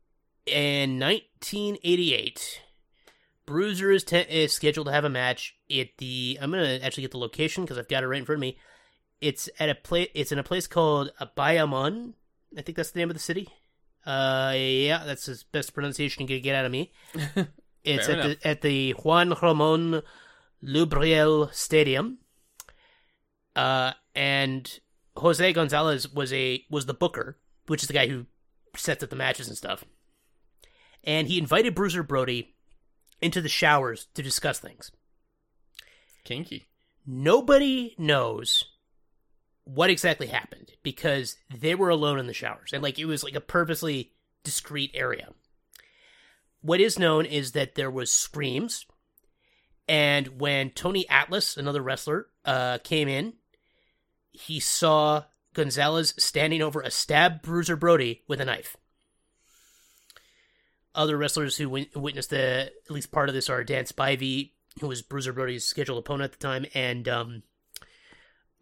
in 0.46 1.00
1988, 1.00 2.62
Bruiser 3.46 3.92
is, 3.92 4.04
te- 4.04 4.18
is 4.22 4.54
scheduled 4.54 4.88
to 4.88 4.94
have 4.94 5.06
a 5.06 5.10
match 5.10 5.56
at 5.72 5.90
the. 6.00 6.38
I'm 6.42 6.52
gonna 6.52 6.80
actually 6.82 7.04
get 7.04 7.12
the 7.12 7.18
location 7.18 7.64
because 7.64 7.78
I've 7.78 7.88
got 7.88 8.04
it 8.04 8.08
right 8.08 8.20
in 8.20 8.26
front 8.26 8.38
of 8.38 8.42
me. 8.42 8.58
It's 9.22 9.50
at 9.60 9.70
a 9.70 9.76
place. 9.76 10.10
It's 10.14 10.32
in 10.32 10.40
a 10.40 10.44
place 10.44 10.68
called 10.68 11.12
Bayamon. 11.36 12.14
I 12.58 12.62
think 12.62 12.76
that's 12.76 12.92
the 12.92 13.00
name 13.00 13.10
of 13.10 13.16
the 13.16 13.22
city. 13.22 13.50
Uh, 14.08 14.54
yeah, 14.56 15.04
that's 15.06 15.26
the 15.26 15.44
best 15.52 15.74
pronunciation 15.74 16.22
you 16.22 16.28
can 16.28 16.42
get 16.42 16.56
out 16.56 16.66
of 16.66 16.72
me. 16.72 16.92
It's 17.84 18.10
at 18.10 18.22
the 18.22 18.48
at 18.48 18.62
the 18.62 18.92
Juan 18.92 19.34
Ramon 19.42 20.02
Lubriel 20.62 21.54
Stadium. 21.54 22.18
Uh, 23.56 23.94
and 24.14 24.80
Jose 25.16 25.54
Gonzalez 25.54 26.12
was 26.12 26.34
a 26.34 26.66
was 26.70 26.86
the 26.86 26.94
booker, 26.94 27.38
which 27.68 27.84
is 27.84 27.88
the 27.88 27.94
guy 27.94 28.08
who 28.08 28.26
sets 28.76 29.04
up 29.04 29.10
the 29.10 29.16
matches 29.16 29.48
and 29.48 29.58
stuff. 29.58 29.86
And 31.04 31.28
he 31.28 31.38
invited 31.38 31.76
Bruiser 31.76 32.04
Brody 32.04 32.56
into 33.22 33.42
the 33.42 33.50
showers 33.50 34.08
to 34.16 34.22
discuss 34.22 34.60
things. 34.60 34.92
Kinky. 36.26 36.68
Nobody 37.06 37.96
knows 37.98 38.66
what 39.68 39.90
exactly 39.90 40.28
happened 40.28 40.72
because 40.82 41.36
they 41.54 41.76
were 41.76 41.90
alone 41.90 42.20
in 42.20 42.28
the 42.28 42.34
showers 42.34 42.72
and 42.74 42.82
like 42.82 42.98
it 42.98 43.06
was 43.06 43.24
like 43.24 43.36
a 43.36 43.42
purposely 43.42 44.14
discreet 44.44 44.92
area. 44.94 45.30
What 46.62 46.80
is 46.80 46.98
known 46.98 47.26
is 47.26 47.52
that 47.52 47.76
there 47.76 47.92
was 47.92 48.12
screams 48.12 48.86
and 49.88 50.40
when 50.40 50.72
Tony 50.72 51.08
Atlas, 51.10 51.56
another 51.56 51.82
wrestler, 51.82 52.28
uh, 52.44 52.80
came 52.80 53.08
in, 53.08 53.34
he 54.32 54.60
saw 54.60 55.24
Gonzalez 55.54 56.14
standing 56.18 56.62
over 56.62 56.82
a 56.82 56.92
stab 56.92 57.42
Bruiser 57.42 57.76
Brody 57.76 58.24
with 58.28 58.42
a 58.42 58.46
knife. 58.46 58.76
Other 60.94 61.18
wrestlers 61.18 61.58
who 61.58 61.70
win- 61.70 61.90
witnessed 61.96 62.32
the 62.32 62.72
at 62.86 62.92
least 62.92 63.12
part 63.12 63.30
of 63.30 63.36
this 63.36 63.50
are 63.50 63.64
Dan 63.64 63.86
Spivey, 63.86 64.52
who 64.82 64.88
was 64.88 65.02
Bruiser 65.02 65.34
Brody's 65.34 65.66
scheduled 65.66 66.00
opponent 66.00 66.34
at 66.34 66.40
the 66.40 66.46
time, 66.46 66.66
and 66.74 67.08
um, 67.08 67.44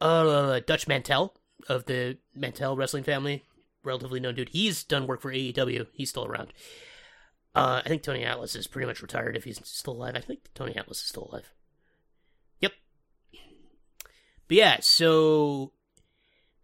uh, 0.06 0.60
Dutch 0.62 0.88
Mantel 0.88 1.34
of 1.68 1.86
the 1.86 2.18
Mantel 2.34 2.76
wrestling 2.76 3.04
family, 3.04 3.44
relatively 3.84 4.20
known 4.20 4.36
dude. 4.36 4.50
He's 4.50 4.84
done 4.84 5.08
work 5.08 5.22
for 5.22 5.32
AEW. 5.32 5.88
He's 5.94 6.10
still 6.10 6.26
around. 6.26 6.54
Uh, 7.54 7.82
I 7.86 7.88
think 7.88 8.04
Tony 8.04 8.24
Atlas 8.24 8.56
is 8.56 8.68
pretty 8.68 8.86
much 8.86 9.02
retired 9.02 9.38
if 9.38 9.46
he's 9.46 9.60
still 9.64 9.94
alive. 9.94 10.16
I 10.16 10.20
think 10.20 10.42
Tony 10.54 10.76
Atlas 10.76 11.00
is 11.00 11.08
still 11.08 11.30
alive. 11.32 11.52
Yep. 12.60 12.74
But 14.48 14.58
yeah, 14.58 14.78
so 14.82 15.72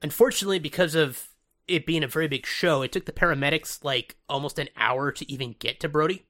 unfortunately, 0.02 0.60
because 0.60 0.94
of 0.94 1.30
it 1.68 1.86
being 1.86 2.04
a 2.04 2.08
very 2.08 2.28
big 2.28 2.46
show, 2.46 2.82
it 2.82 2.92
took 2.92 3.06
the 3.06 3.14
paramedics 3.14 3.84
like 3.84 4.18
almost 4.28 4.60
an 4.60 4.68
hour 4.76 5.12
to 5.14 5.32
even 5.32 5.56
get 5.60 5.80
to 5.80 5.90
Brody. 5.90 6.26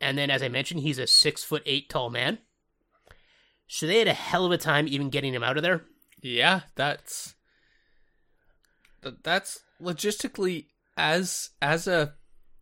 And 0.00 0.18
then, 0.18 0.30
as 0.30 0.42
I 0.42 0.48
mentioned, 0.48 0.80
he's 0.80 0.98
a 0.98 1.06
six 1.06 1.44
foot 1.44 1.62
eight 1.64 1.88
tall 1.88 2.10
man. 2.10 2.38
So 3.68 3.86
they 3.86 4.00
had 4.00 4.08
a 4.08 4.12
hell 4.12 4.44
of 4.44 4.50
a 4.50 4.58
time 4.58 4.88
even 4.88 5.08
getting 5.08 5.32
him 5.32 5.44
out 5.44 5.56
of 5.56 5.62
there. 5.62 5.84
Yeah, 6.22 6.60
that's 6.76 7.34
that's 9.22 9.60
logistically 9.80 10.66
as 10.96 11.50
as 11.60 11.86
a 11.86 12.14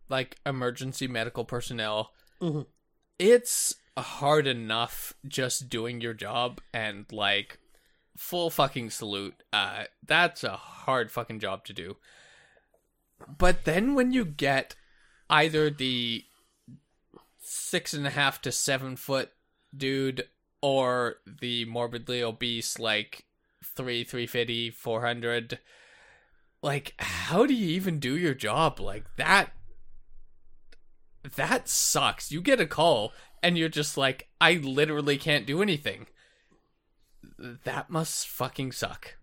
like 0.09 0.37
emergency 0.45 1.07
medical 1.07 1.45
personnel. 1.45 2.11
Mhm. 2.41 2.65
It's 3.19 3.75
hard 3.97 4.47
enough 4.47 5.13
just 5.27 5.69
doing 5.69 6.01
your 6.01 6.13
job 6.15 6.59
and 6.73 7.05
like 7.11 7.59
full 8.17 8.49
fucking 8.49 8.89
salute. 8.89 9.35
Uh 9.53 9.83
that's 10.05 10.43
a 10.43 10.57
hard 10.57 11.11
fucking 11.11 11.39
job 11.39 11.63
to 11.65 11.73
do. 11.73 11.97
But 13.37 13.65
then 13.65 13.93
when 13.93 14.11
you 14.11 14.25
get 14.25 14.75
either 15.29 15.69
the 15.69 16.25
six 17.39 17.93
and 17.93 18.07
a 18.07 18.11
half 18.11 18.41
to 18.41 18.51
seven 18.51 18.95
foot 18.95 19.29
dude 19.75 20.27
or 20.61 21.17
the 21.25 21.65
morbidly 21.65 22.21
obese 22.23 22.79
like 22.79 23.25
three, 23.63 24.03
three 24.03 24.27
fifty, 24.27 24.69
four 24.69 25.01
hundred, 25.01 25.59
like 26.61 26.93
how 26.99 27.45
do 27.45 27.53
you 27.53 27.67
even 27.69 27.99
do 27.99 28.17
your 28.17 28.33
job 28.33 28.79
like 28.79 29.05
that? 29.17 29.51
That 31.35 31.69
sucks. 31.69 32.31
You 32.31 32.41
get 32.41 32.59
a 32.59 32.65
call 32.65 33.13
and 33.43 33.57
you're 33.57 33.69
just 33.69 33.97
like, 33.97 34.29
I 34.39 34.53
literally 34.53 35.17
can't 35.17 35.45
do 35.45 35.61
anything. 35.61 36.07
That 37.63 37.89
must 37.89 38.27
fucking 38.27 38.71
suck. 38.71 39.15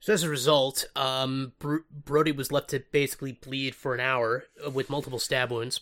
So 0.00 0.12
as 0.12 0.22
a 0.22 0.28
result, 0.28 0.86
um, 0.96 1.52
Br- 1.58 1.84
Brody 1.90 2.32
was 2.32 2.50
left 2.50 2.70
to 2.70 2.82
basically 2.90 3.32
bleed 3.32 3.74
for 3.74 3.94
an 3.94 4.00
hour 4.00 4.44
with 4.72 4.90
multiple 4.90 5.18
stab 5.18 5.52
wounds 5.52 5.80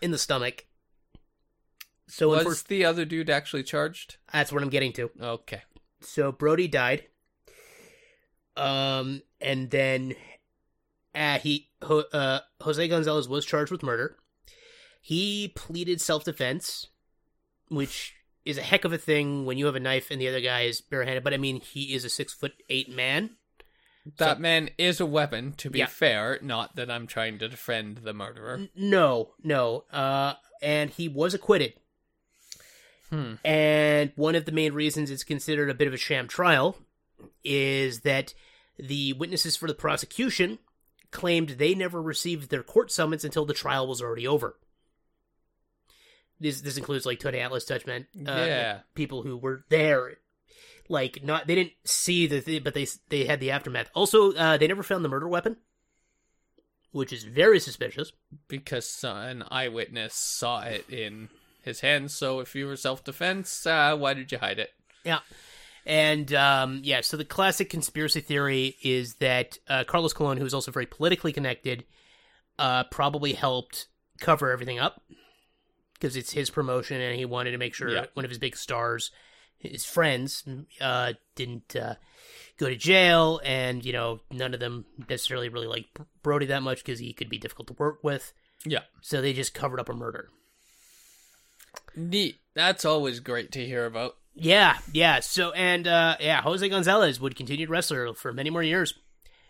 in 0.00 0.10
the 0.10 0.18
stomach. 0.18 0.66
So 2.08 2.28
Was 2.30 2.44
unfor- 2.44 2.66
the 2.66 2.84
other 2.84 3.04
dude 3.04 3.30
actually 3.30 3.62
charged? 3.62 4.16
that's 4.32 4.52
what 4.52 4.62
I'm 4.62 4.68
getting 4.70 4.92
to. 4.94 5.10
Okay. 5.20 5.62
So 6.00 6.32
Brody 6.32 6.68
died. 6.68 7.04
Um, 8.56 9.22
and 9.40 9.70
then 9.70 10.14
uh, 11.14 11.38
he 11.38 11.70
uh, 11.80 12.40
Jose 12.60 12.88
Gonzalez 12.88 13.28
was 13.28 13.46
charged 13.46 13.72
with 13.72 13.82
murder. 13.82 14.16
He 15.00 15.52
pleaded 15.56 16.00
self 16.00 16.24
defense, 16.24 16.88
which 17.68 18.14
is 18.44 18.58
a 18.58 18.62
heck 18.62 18.84
of 18.84 18.92
a 18.92 18.98
thing 18.98 19.44
when 19.46 19.56
you 19.56 19.66
have 19.66 19.76
a 19.76 19.80
knife 19.80 20.10
and 20.10 20.20
the 20.20 20.28
other 20.28 20.40
guy 20.40 20.62
is 20.62 20.80
barehanded. 20.80 21.24
But 21.24 21.34
I 21.34 21.38
mean, 21.38 21.60
he 21.60 21.94
is 21.94 22.04
a 22.04 22.10
six 22.10 22.32
foot 22.34 22.52
eight 22.68 22.90
man. 22.90 23.30
That 24.18 24.40
man 24.40 24.70
is 24.78 25.00
a 25.00 25.06
weapon, 25.06 25.52
to 25.58 25.70
be 25.70 25.78
Yeah. 25.78 25.86
fair. 25.86 26.38
Not 26.42 26.74
that 26.74 26.90
I'm 26.90 27.06
trying 27.06 27.38
to 27.38 27.48
defend 27.48 27.98
the 27.98 28.12
murderer. 28.12 28.66
No, 28.74 29.34
no. 29.44 29.84
Uh, 29.92 30.34
and 30.60 30.90
he 30.90 31.06
was 31.06 31.34
acquitted. 31.34 31.74
Hmm. 33.12 33.34
And 33.44 34.12
one 34.16 34.34
of 34.34 34.46
the 34.46 34.52
main 34.52 34.72
reasons 34.72 35.10
it's 35.10 35.22
considered 35.22 35.68
a 35.68 35.74
bit 35.74 35.86
of 35.86 35.92
a 35.92 35.98
sham 35.98 36.28
trial 36.28 36.76
is 37.44 38.00
that 38.00 38.32
the 38.78 39.12
witnesses 39.12 39.54
for 39.54 39.66
the 39.68 39.74
prosecution 39.74 40.58
claimed 41.10 41.50
they 41.50 41.74
never 41.74 42.00
received 42.00 42.48
their 42.48 42.62
court 42.62 42.90
summons 42.90 43.22
until 43.22 43.44
the 43.44 43.52
trial 43.52 43.86
was 43.86 44.00
already 44.00 44.26
over. 44.26 44.56
This 46.40 46.62
this 46.62 46.78
includes 46.78 47.04
like 47.04 47.20
Tony 47.20 47.38
Atlas, 47.38 47.66
Touchman, 47.66 48.06
uh, 48.26 48.46
Yeah. 48.46 48.80
people 48.94 49.22
who 49.22 49.36
were 49.36 49.64
there. 49.68 50.14
Like 50.88 51.22
not, 51.22 51.46
they 51.46 51.54
didn't 51.54 51.74
see 51.84 52.26
the 52.26 52.40
thing, 52.40 52.62
but 52.64 52.72
they 52.74 52.86
they 53.10 53.26
had 53.26 53.40
the 53.40 53.50
aftermath. 53.50 53.90
Also, 53.94 54.32
uh, 54.32 54.56
they 54.56 54.66
never 54.66 54.82
found 54.82 55.04
the 55.04 55.08
murder 55.08 55.28
weapon, 55.28 55.58
which 56.90 57.12
is 57.12 57.24
very 57.24 57.60
suspicious. 57.60 58.12
Because 58.48 59.04
an 59.04 59.44
eyewitness 59.50 60.14
saw 60.14 60.62
it 60.62 60.88
in 60.90 61.28
his 61.64 61.80
hands. 61.80 62.14
So 62.14 62.40
if 62.40 62.54
you 62.54 62.66
were 62.66 62.76
self 62.76 63.04
defense, 63.04 63.66
uh, 63.66 63.96
why 63.96 64.14
did 64.14 64.32
you 64.32 64.38
hide 64.38 64.58
it? 64.58 64.70
Yeah. 65.04 65.20
And 65.84 66.32
um, 66.32 66.80
yeah, 66.84 67.00
so 67.00 67.16
the 67.16 67.24
classic 67.24 67.68
conspiracy 67.68 68.20
theory 68.20 68.76
is 68.82 69.14
that 69.16 69.58
uh, 69.68 69.82
Carlos 69.84 70.12
Colon, 70.12 70.38
who 70.38 70.44
is 70.46 70.54
also 70.54 70.70
very 70.70 70.86
politically 70.86 71.32
connected, 71.32 71.84
uh, 72.58 72.84
probably 72.84 73.32
helped 73.32 73.88
cover 74.20 74.52
everything 74.52 74.78
up 74.78 75.02
because 75.94 76.14
it's 76.14 76.32
his 76.32 76.50
promotion 76.50 77.00
and 77.00 77.16
he 77.18 77.24
wanted 77.24 77.50
to 77.52 77.58
make 77.58 77.74
sure 77.74 77.88
Yeah. 77.90 78.06
one 78.14 78.24
of 78.24 78.30
his 78.30 78.38
big 78.38 78.56
stars, 78.56 79.10
his 79.58 79.84
friends, 79.84 80.44
uh, 80.80 81.14
didn't 81.34 81.74
uh, 81.74 81.94
go 82.58 82.68
to 82.68 82.76
jail. 82.76 83.40
And, 83.44 83.84
you 83.84 83.92
know, 83.92 84.20
none 84.30 84.54
of 84.54 84.60
them 84.60 84.84
necessarily 85.08 85.48
really 85.48 85.66
like 85.66 85.86
Brody 86.22 86.46
that 86.46 86.62
much 86.62 86.84
because 86.84 87.00
he 87.00 87.12
could 87.12 87.28
be 87.28 87.38
difficult 87.38 87.66
to 87.68 87.74
work 87.74 88.04
with. 88.04 88.32
Yeah. 88.64 88.82
So 89.00 89.20
they 89.20 89.32
just 89.32 89.54
covered 89.54 89.80
up 89.80 89.88
a 89.88 89.94
murder. 89.94 90.28
Neat. 91.96 92.40
That's 92.54 92.84
always 92.84 93.20
great 93.20 93.52
to 93.52 93.64
hear 93.64 93.86
about. 93.86 94.16
Yeah, 94.34 94.78
yeah. 94.92 95.20
So 95.20 95.52
and 95.52 95.86
uh 95.86 96.16
yeah, 96.20 96.42
Jose 96.42 96.66
Gonzalez 96.68 97.20
would 97.20 97.36
continue 97.36 97.66
to 97.66 97.72
wrestle 97.72 98.14
for 98.14 98.32
many 98.32 98.50
more 98.50 98.62
years. 98.62 98.94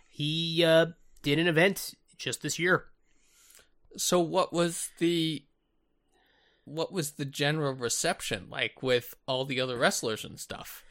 He 0.09 0.65
uh 0.65 0.87
did 1.23 1.39
an 1.39 1.47
event 1.47 1.95
just 2.19 2.43
this 2.43 2.59
year. 2.59 2.87
So 3.97 4.21
what 4.21 4.53
was 4.53 4.91
the 4.99 5.45
what 6.65 6.93
was 6.93 7.13
the 7.13 7.25
general 7.25 7.75
reception 7.75 8.47
like 8.49 8.83
with 8.83 9.15
all 9.27 9.45
the 9.45 9.61
other 9.61 9.77
wrestlers 9.77 10.25
and 10.25 10.39
stuff? 10.39 10.83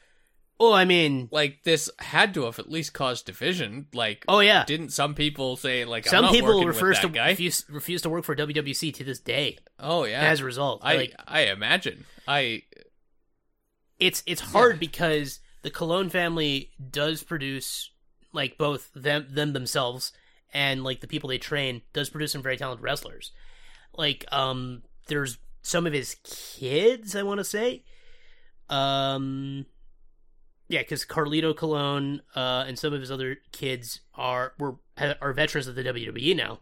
Oh, 0.64 0.72
I 0.72 0.84
mean, 0.84 1.28
Like 1.32 1.64
this 1.64 1.90
had 1.98 2.34
to 2.34 2.44
have 2.44 2.60
at 2.60 2.70
least 2.70 2.92
caused 2.92 3.26
division. 3.26 3.88
Like 3.92 4.24
oh 4.28 4.38
yeah. 4.38 4.64
didn't 4.64 4.90
some 4.90 5.14
people 5.16 5.56
say 5.56 5.84
like 5.84 6.06
I'm 6.06 6.10
Some 6.24 6.28
people 6.32 6.64
refuse 6.64 7.00
to 7.00 7.08
guy? 7.08 7.30
refuse, 7.30 7.64
refuse 7.68 8.02
to 8.02 8.10
work 8.10 8.22
for 8.24 8.36
WWC 8.36 8.94
to 8.94 9.02
this 9.04 9.18
day 9.18 9.58
Oh 9.80 10.04
yeah. 10.04 10.20
as 10.20 10.38
a 10.38 10.44
result. 10.44 10.80
I 10.84 10.96
like 10.96 11.14
I 11.26 11.40
imagine. 11.46 12.04
I 12.28 12.62
it's 13.98 14.22
it's 14.24 14.40
hard 14.40 14.78
because 14.78 15.40
the 15.62 15.70
Colon 15.70 16.10
family 16.10 16.70
does 16.90 17.24
produce 17.24 17.90
like 18.32 18.56
both 18.56 18.88
them 18.94 19.26
them 19.30 19.52
themselves 19.54 20.12
and 20.54 20.84
like 20.84 21.00
the 21.00 21.08
people 21.08 21.28
they 21.28 21.38
train 21.38 21.82
does 21.92 22.08
produce 22.08 22.30
some 22.32 22.42
very 22.42 22.56
talented 22.56 22.84
wrestlers. 22.84 23.32
Like 23.96 24.24
um 24.30 24.82
there's 25.08 25.38
some 25.62 25.88
of 25.88 25.92
his 25.92 26.14
kids, 26.22 27.16
I 27.16 27.24
want 27.24 27.38
to 27.38 27.44
say. 27.44 27.82
Um 28.70 29.66
yeah, 30.68 30.80
because 30.80 31.04
Carlito 31.04 31.54
Colon 31.56 32.22
uh, 32.34 32.64
and 32.66 32.78
some 32.78 32.92
of 32.92 33.00
his 33.00 33.10
other 33.10 33.38
kids 33.52 34.00
are 34.14 34.54
were 34.58 34.76
are 35.20 35.32
veterans 35.32 35.66
of 35.66 35.74
the 35.74 35.82
WWE 35.84 36.34
now. 36.36 36.60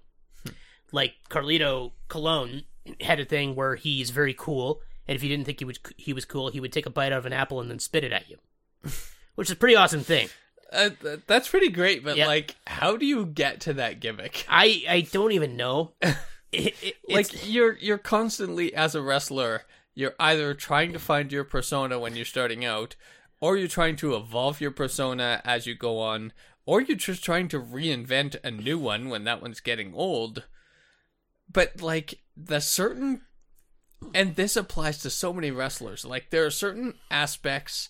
Like 0.93 1.15
Carlito 1.29 1.93
Colon 2.09 2.65
had 3.01 3.21
a 3.21 3.25
thing 3.25 3.55
where 3.55 3.77
he's 3.77 4.11
very 4.11 4.35
cool, 4.35 4.81
and 5.07 5.15
if 5.15 5.23
you 5.23 5.29
didn't 5.29 5.45
think 5.47 5.61
he 5.61 5.65
was 5.65 5.79
he 5.97 6.13
was 6.13 6.25
cool, 6.25 6.51
he 6.51 6.59
would 6.61 6.73
take 6.73 6.87
a 6.87 6.91
bite 6.91 7.13
out 7.13 7.19
of 7.19 7.27
an 7.27 7.33
apple 7.33 7.61
and 7.61 7.71
then 7.71 7.79
spit 7.79 8.03
it 8.05 8.13
at 8.13 8.29
you, 8.29 8.39
which 9.37 9.49
is 9.49 9.53
a 9.53 9.57
pretty 9.57 9.77
awesome 9.77 10.01
thing. 10.01 10.29
uh, 10.73 10.91
that's 11.27 11.49
pretty 11.49 11.69
great, 11.69 12.03
but 12.03 12.17
Yeah. 12.17 12.27
like 12.27 12.57
how 12.67 12.97
do 12.97 13.07
you 13.07 13.27
get 13.27 13.61
to 13.63 13.75
that 13.75 14.01
gimmick? 14.01 14.45
I 14.49 14.83
I 14.89 15.01
don't 15.03 15.33
even 15.33 15.57
know. 15.57 15.93
It, 16.53 16.75
it, 16.83 16.97
it's- 17.09 17.33
like 17.33 17.49
you're 17.49 17.75
you're 17.79 17.97
constantly 17.97 18.75
as 18.75 18.97
a 18.97 19.01
wrestler 19.03 19.63
you're 19.95 20.15
either 20.19 20.53
trying 20.53 20.93
to 20.95 20.99
find 20.99 21.31
your 21.31 21.45
persona 21.45 21.97
when 22.01 22.17
you're 22.17 22.25
starting 22.25 22.65
out 22.65 22.97
or 23.41 23.57
you're 23.57 23.68
trying 23.68 23.97
to 23.97 24.14
evolve 24.14 24.61
your 24.61 24.70
persona 24.70 25.41
as 25.45 25.66
you 25.66 25.74
go 25.74 25.99
on 25.99 26.32
or 26.66 26.80
you're 26.80 26.97
just 26.97 27.24
trying 27.24 27.49
to 27.49 27.61
reinvent 27.61 28.36
a 28.45 28.51
new 28.51 28.78
one 28.78 29.09
when 29.09 29.24
that 29.24 29.43
one's 29.43 29.61
getting 29.61 29.95
old 29.95 30.47
but 31.51 31.80
like 31.80 32.20
the 32.36 32.61
certain 32.61 33.22
and 34.14 34.36
this 34.36 34.57
applies 34.57 34.99
to 34.99 35.11
so 35.11 35.32
many 35.32 35.51
wrestlers 35.51 36.05
like 36.05 36.30
there 36.30 36.45
are 36.45 36.51
certain 36.51 36.95
aspects 37.11 37.88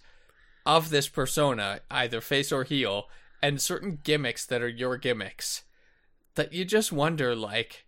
of 0.66 0.90
this 0.90 1.08
persona 1.08 1.80
either 1.90 2.20
face 2.20 2.52
or 2.52 2.64
heel 2.64 3.06
and 3.42 3.60
certain 3.60 3.98
gimmicks 4.02 4.44
that 4.44 4.62
are 4.62 4.68
your 4.68 4.96
gimmicks 4.96 5.62
that 6.34 6.52
you 6.52 6.64
just 6.64 6.92
wonder 6.92 7.34
like 7.34 7.86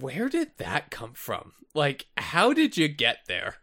where 0.00 0.28
did 0.28 0.52
that 0.58 0.90
come 0.90 1.12
from? 1.14 1.52
Like, 1.74 2.06
how 2.16 2.52
did 2.52 2.76
you 2.76 2.88
get 2.88 3.18
there? 3.26 3.56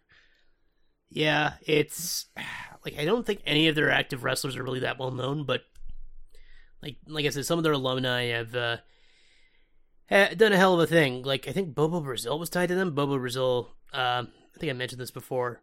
Yeah, 1.12 1.54
it's 1.66 2.26
like 2.86 2.98
I 2.98 3.06
don't 3.06 3.26
think 3.26 3.42
any 3.46 3.68
of 3.68 3.76
their 3.76 3.92
active 3.92 4.24
wrestlers 4.24 4.56
are 4.56 4.64
really 4.64 4.80
that 4.80 4.98
well 4.98 5.12
known, 5.12 5.46
but 5.46 5.62
like 6.82 6.96
like 7.06 7.26
I 7.26 7.30
said, 7.30 7.46
some 7.46 7.60
of 7.60 7.64
their 7.64 7.74
alumni 7.74 8.28
have 8.28 8.56
uh, 8.56 8.78
done 10.10 10.54
a 10.54 10.58
hell 10.58 10.74
of 10.74 10.80
a 10.80 10.88
thing. 10.88 11.22
Like 11.24 11.48
I 11.48 11.52
think 11.52 11.76
Bobo 11.76 12.02
Brazil 12.02 12.40
was 12.40 12.50
tied 12.50 12.70
to 12.70 12.76
them. 12.76 12.96
Bobo 12.96 13.18
Brazil, 13.18 13.70
um, 13.94 14.30
I 14.56 14.60
think 14.60 14.70
I 14.70 14.74
mentioned 14.74 15.02
this 15.02 15.12
before. 15.12 15.62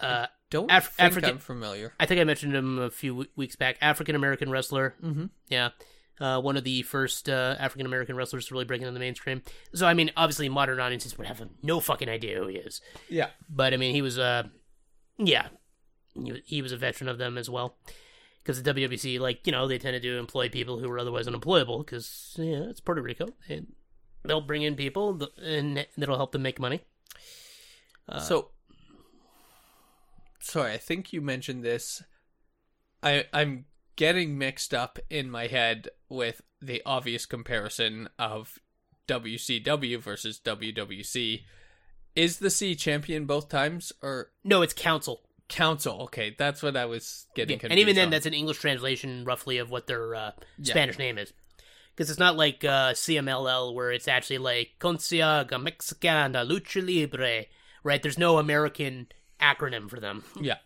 Uh, 0.00 0.26
Don't 0.50 0.70
Af- 0.70 0.94
think 0.94 1.06
African- 1.10 1.30
I'm 1.30 1.38
familiar. 1.38 1.92
I 2.00 2.06
think 2.06 2.20
I 2.20 2.24
mentioned 2.24 2.56
him 2.56 2.78
a 2.78 2.90
few 2.90 3.26
weeks 3.36 3.54
back. 3.54 3.76
African 3.80 4.16
American 4.16 4.50
wrestler. 4.50 4.96
Mm-hmm. 5.02 5.26
Yeah. 5.48 5.68
Uh, 6.20 6.40
one 6.40 6.56
of 6.56 6.64
the 6.64 6.82
first 6.82 7.28
uh, 7.28 7.56
African 7.58 7.86
American 7.86 8.16
wrestlers 8.16 8.46
to 8.46 8.54
really 8.54 8.64
break 8.64 8.80
into 8.80 8.92
the 8.92 8.98
mainstream. 8.98 9.42
So, 9.74 9.86
I 9.86 9.94
mean, 9.94 10.10
obviously, 10.16 10.48
modern 10.48 10.78
audiences 10.78 11.16
would 11.18 11.26
have 11.26 11.42
no 11.62 11.80
fucking 11.80 12.08
idea 12.08 12.38
who 12.38 12.46
he 12.48 12.56
is. 12.56 12.80
Yeah. 13.08 13.28
But, 13.48 13.74
I 13.74 13.76
mean, 13.76 13.94
he 13.94 14.02
was, 14.02 14.18
uh, 14.18 14.44
yeah, 15.26 15.48
he, 16.44 16.62
was 16.62 16.72
a 16.72 16.76
veteran 16.76 17.08
of 17.08 17.18
them 17.18 17.38
as 17.38 17.48
well. 17.48 17.76
Because 18.42 18.62
the 18.62 18.74
WWC, 18.74 19.20
like, 19.20 19.46
you 19.46 19.52
know, 19.52 19.68
they 19.68 19.78
tended 19.78 20.02
to 20.02 20.18
employ 20.18 20.48
people 20.48 20.78
who 20.78 20.88
were 20.88 20.98
otherwise 20.98 21.28
unemployable 21.28 21.78
because, 21.78 22.34
yeah, 22.36 22.64
it's 22.68 22.80
Puerto 22.80 23.00
Rico. 23.00 23.28
And 23.48 23.72
they'll 24.24 24.40
bring 24.40 24.62
in 24.62 24.74
people 24.74 25.28
and 25.40 25.86
that'll 25.96 26.16
help 26.16 26.32
them 26.32 26.42
make 26.42 26.58
money. 26.58 26.80
Uh, 28.08 28.18
so, 28.18 28.50
sorry, 30.40 30.72
I 30.72 30.78
think 30.78 31.12
you 31.12 31.20
mentioned 31.20 31.64
this. 31.64 32.02
I 33.02 33.26
I'm 33.32 33.66
getting 33.96 34.38
mixed 34.38 34.74
up 34.74 34.98
in 35.08 35.30
my 35.30 35.46
head 35.46 35.88
with 36.08 36.42
the 36.60 36.82
obvious 36.84 37.26
comparison 37.26 38.08
of 38.18 38.58
WCW 39.08 40.00
versus 40.00 40.40
WWC. 40.44 41.42
Is 42.14 42.38
the 42.38 42.50
C 42.50 42.74
champion 42.74 43.24
both 43.26 43.48
times 43.48 43.92
or 44.02 44.30
No, 44.44 44.62
it's 44.62 44.72
council. 44.74 45.22
council? 45.48 46.02
Okay, 46.02 46.34
that's 46.38 46.62
what 46.62 46.76
I 46.76 46.84
was 46.86 47.26
getting 47.34 47.54
Yeah, 47.56 47.60
confused. 47.60 47.72
and 47.72 47.80
even 47.80 47.94
then, 47.96 48.06
on. 48.06 48.10
that's 48.10 48.26
an 48.26 48.34
English 48.34 48.58
translation, 48.58 49.24
roughly, 49.24 49.58
of 49.58 49.70
what 49.70 49.86
their 49.86 50.14
uh, 50.14 50.30
Yeah. 50.58 50.72
Spanish 50.72 50.98
name 50.98 51.18
is. 51.18 51.32
Because 51.94 52.08
it's 52.10 52.18
not 52.18 52.36
like 52.36 52.64
uh, 52.64 52.92
CMLL, 52.92 53.74
where 53.74 53.92
it's 53.92 54.08
actually 54.08 54.38
like 54.38 54.70
Conciaga 54.80 55.62
Mexicana 55.62 56.44
Lucha 56.44 56.82
Libre, 56.84 57.44
right? 57.84 58.02
There's 58.02 58.16
no 58.18 58.38
American 58.38 59.08
acronym 59.40 59.90
for 59.90 60.00
them. 60.00 60.24
yeah. 60.40 60.56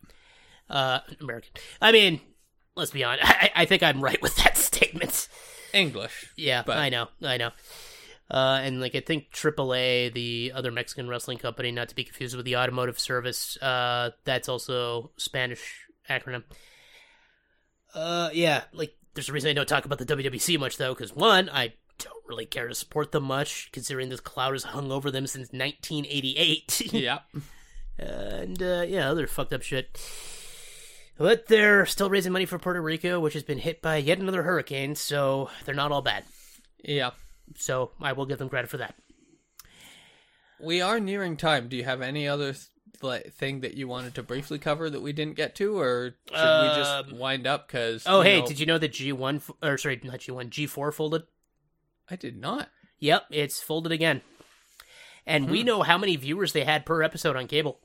Uh, 0.70 1.00
American. 1.20 1.50
I 1.82 1.90
mean, 1.92 2.20
let's 2.76 2.90
be 2.92 3.02
honest. 3.04 3.24
I, 3.28 3.50
I 3.56 3.64
think 3.66 3.82
I'm 3.82 4.00
right 4.00 4.20
with 4.22 4.36
that 4.36 4.56
statement. 4.56 5.28
English. 5.72 6.30
Yeah, 6.36 6.62
But- 6.64 6.78
I 6.78 6.88
know, 6.88 7.08
I 7.22 7.36
know. 7.38 7.50
Uh, 8.30 8.60
and 8.62 8.80
like 8.80 8.94
I 8.94 9.00
think 9.00 9.30
AAA, 9.32 10.12
the 10.12 10.52
other 10.54 10.72
Mexican 10.72 11.08
wrestling 11.08 11.38
company, 11.38 11.70
not 11.70 11.88
to 11.90 11.94
be 11.94 12.04
confused 12.04 12.36
with 12.36 12.44
the 12.44 12.56
Automotive 12.56 12.98
Service, 12.98 13.56
uh, 13.62 14.10
that's 14.24 14.48
also 14.48 15.12
Spanish 15.16 15.86
acronym. 16.10 16.42
Uh, 17.94 18.30
yeah, 18.32 18.64
like 18.72 18.94
there's 19.14 19.28
a 19.28 19.32
reason 19.32 19.50
I 19.50 19.54
don't 19.54 19.68
talk 19.68 19.84
about 19.84 19.98
the 19.98 20.06
WWC 20.06 20.58
much 20.58 20.76
though, 20.76 20.92
because 20.92 21.14
one, 21.14 21.48
I 21.48 21.74
don't 21.98 22.24
really 22.28 22.46
care 22.46 22.68
to 22.68 22.74
support 22.74 23.12
them 23.12 23.24
much, 23.24 23.70
considering 23.72 24.08
this 24.08 24.20
cloud 24.20 24.52
has 24.52 24.64
hung 24.64 24.90
over 24.90 25.10
them 25.10 25.26
since 25.26 25.52
1988. 25.52 26.82
Yeah. 26.92 27.18
and 27.98 28.60
uh, 28.62 28.84
yeah, 28.86 29.10
other 29.10 29.26
fucked 29.26 29.52
up 29.52 29.62
shit. 29.62 29.98
But 31.18 31.46
they're 31.46 31.86
still 31.86 32.10
raising 32.10 32.32
money 32.32 32.44
for 32.44 32.58
Puerto 32.58 32.82
Rico, 32.82 33.20
which 33.20 33.32
has 33.34 33.42
been 33.42 33.58
hit 33.58 33.80
by 33.80 33.96
yet 33.96 34.18
another 34.18 34.42
hurricane, 34.42 34.94
so 34.96 35.48
they're 35.64 35.74
not 35.74 35.92
all 35.92 36.02
bad. 36.02 36.24
Yeah. 36.84 37.12
So 37.56 37.92
I 38.00 38.12
will 38.12 38.26
give 38.26 38.38
them 38.38 38.48
credit 38.48 38.68
for 38.70 38.76
that. 38.78 38.94
We 40.60 40.80
are 40.80 40.98
nearing 41.00 41.36
time. 41.36 41.68
Do 41.68 41.76
you 41.76 41.84
have 41.84 42.00
any 42.00 42.26
other 42.26 42.54
th- 43.00 43.26
thing 43.32 43.60
that 43.60 43.74
you 43.74 43.86
wanted 43.88 44.14
to 44.14 44.22
briefly 44.22 44.58
cover 44.58 44.88
that 44.88 45.02
we 45.02 45.12
didn't 45.12 45.36
get 45.36 45.54
to, 45.56 45.78
or 45.78 46.14
should 46.28 46.34
we 46.34 46.68
just 46.76 46.90
Um, 47.12 47.18
wind 47.18 47.46
up? 47.46 47.66
Because 47.68 48.04
Oh, 48.06 48.22
hey, 48.22 48.40
did 48.42 48.58
you 48.58 48.66
know 48.66 48.78
that 48.78 48.92
G1 48.92 49.36
f- 49.36 49.50
or 49.62 49.76
sorry, 49.76 50.00
not 50.02 50.20
G1, 50.20 50.48
G4 50.50 50.92
folded? 50.94 51.24
I 52.08 52.16
did 52.16 52.36
not. 52.38 52.70
Yep, 53.00 53.26
it's 53.30 53.60
folded 53.62 53.92
again. 53.92 54.22
And 55.26 55.50
we 55.50 55.62
know 55.62 55.82
how 55.82 55.98
many 55.98 56.14
viewers 56.16 56.52
they 56.52 56.64
had 56.64 56.86
per 56.86 57.02
episode 57.02 57.36
on 57.36 57.48
cable. 57.48 57.80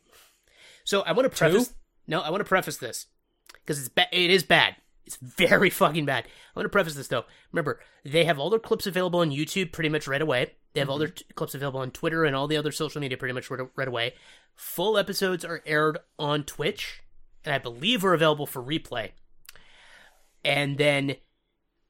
So 0.83 1.01
I 1.01 1.11
want 1.11 1.25
to 1.29 1.35
preface 1.37 1.73
No, 2.07 2.21
I 2.21 2.29
want 2.29 2.41
to 2.41 2.45
preface 2.47 2.77
this 2.77 3.07
because 3.55 3.79
it's 3.79 3.89
ba- 3.89 4.07
it 4.11 4.29
is 4.29 4.43
bad. 4.43 4.75
It's 5.05 5.17
very 5.17 5.69
fucking 5.69 6.05
bad. 6.05 6.25
I'm 6.25 6.61
going 6.61 6.65
to 6.65 6.69
preface 6.69 6.95
this 6.95 7.07
though. 7.07 7.25
Remember, 7.51 7.79
they 8.03 8.25
have 8.25 8.39
all 8.39 8.49
their 8.49 8.59
clips 8.59 8.87
available 8.87 9.19
on 9.19 9.31
YouTube 9.31 9.71
pretty 9.71 9.89
much 9.89 10.07
right 10.07 10.21
away. 10.21 10.53
They 10.73 10.79
have 10.79 10.89
all 10.89 10.97
their 10.97 11.09
mm-hmm. 11.09 11.27
t- 11.27 11.33
clips 11.35 11.55
available 11.55 11.79
on 11.79 11.91
Twitter 11.91 12.23
and 12.23 12.35
all 12.35 12.47
the 12.47 12.57
other 12.57 12.71
social 12.71 13.01
media 13.01 13.17
pretty 13.17 13.33
much 13.33 13.49
right, 13.49 13.67
right 13.75 13.87
away. 13.87 14.13
Full 14.55 14.97
episodes 14.97 15.43
are 15.43 15.61
aired 15.65 15.97
on 16.17 16.43
Twitch, 16.43 17.01
and 17.43 17.53
I 17.53 17.57
believe 17.57 18.05
are 18.05 18.13
available 18.13 18.45
for 18.45 18.61
replay. 18.61 19.11
And 20.45 20.77
then 20.77 21.15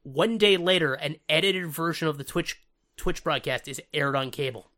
one 0.04 0.38
day 0.38 0.58
later, 0.58 0.94
an 0.94 1.18
edited 1.30 1.68
version 1.68 2.08
of 2.08 2.18
the 2.18 2.24
Twitch 2.24 2.62
Twitch 2.98 3.24
broadcast 3.24 3.68
is 3.68 3.82
aired 3.94 4.16
on 4.16 4.32
cable. 4.32 4.70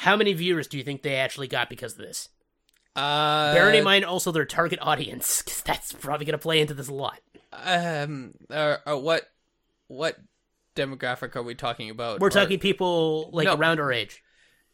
How 0.00 0.16
many 0.16 0.32
viewers 0.32 0.66
do 0.66 0.78
you 0.78 0.84
think 0.84 1.02
they 1.02 1.16
actually 1.16 1.48
got 1.48 1.68
because 1.68 1.92
of 1.92 1.98
this? 1.98 2.28
Uh, 2.96 3.54
Bearing 3.54 3.76
in 3.78 3.84
mind 3.84 4.04
also 4.04 4.32
their 4.32 4.44
target 4.44 4.78
audience, 4.82 5.42
'cause 5.42 5.62
that's 5.62 5.92
probably 5.92 6.26
going 6.26 6.32
to 6.32 6.42
play 6.42 6.60
into 6.60 6.74
this 6.74 6.88
a 6.88 6.94
lot. 6.94 7.20
Um, 7.52 8.34
or, 8.50 8.80
or 8.86 8.98
what? 8.98 9.30
What 9.86 10.16
demographic 10.76 11.34
are 11.36 11.42
we 11.42 11.54
talking 11.54 11.90
about? 11.90 12.20
We're 12.20 12.26
Or- 12.28 12.30
talking 12.30 12.58
people 12.58 13.30
like 13.32 13.46
No. 13.46 13.54
around 13.56 13.80
our 13.80 13.92
age. 13.92 14.22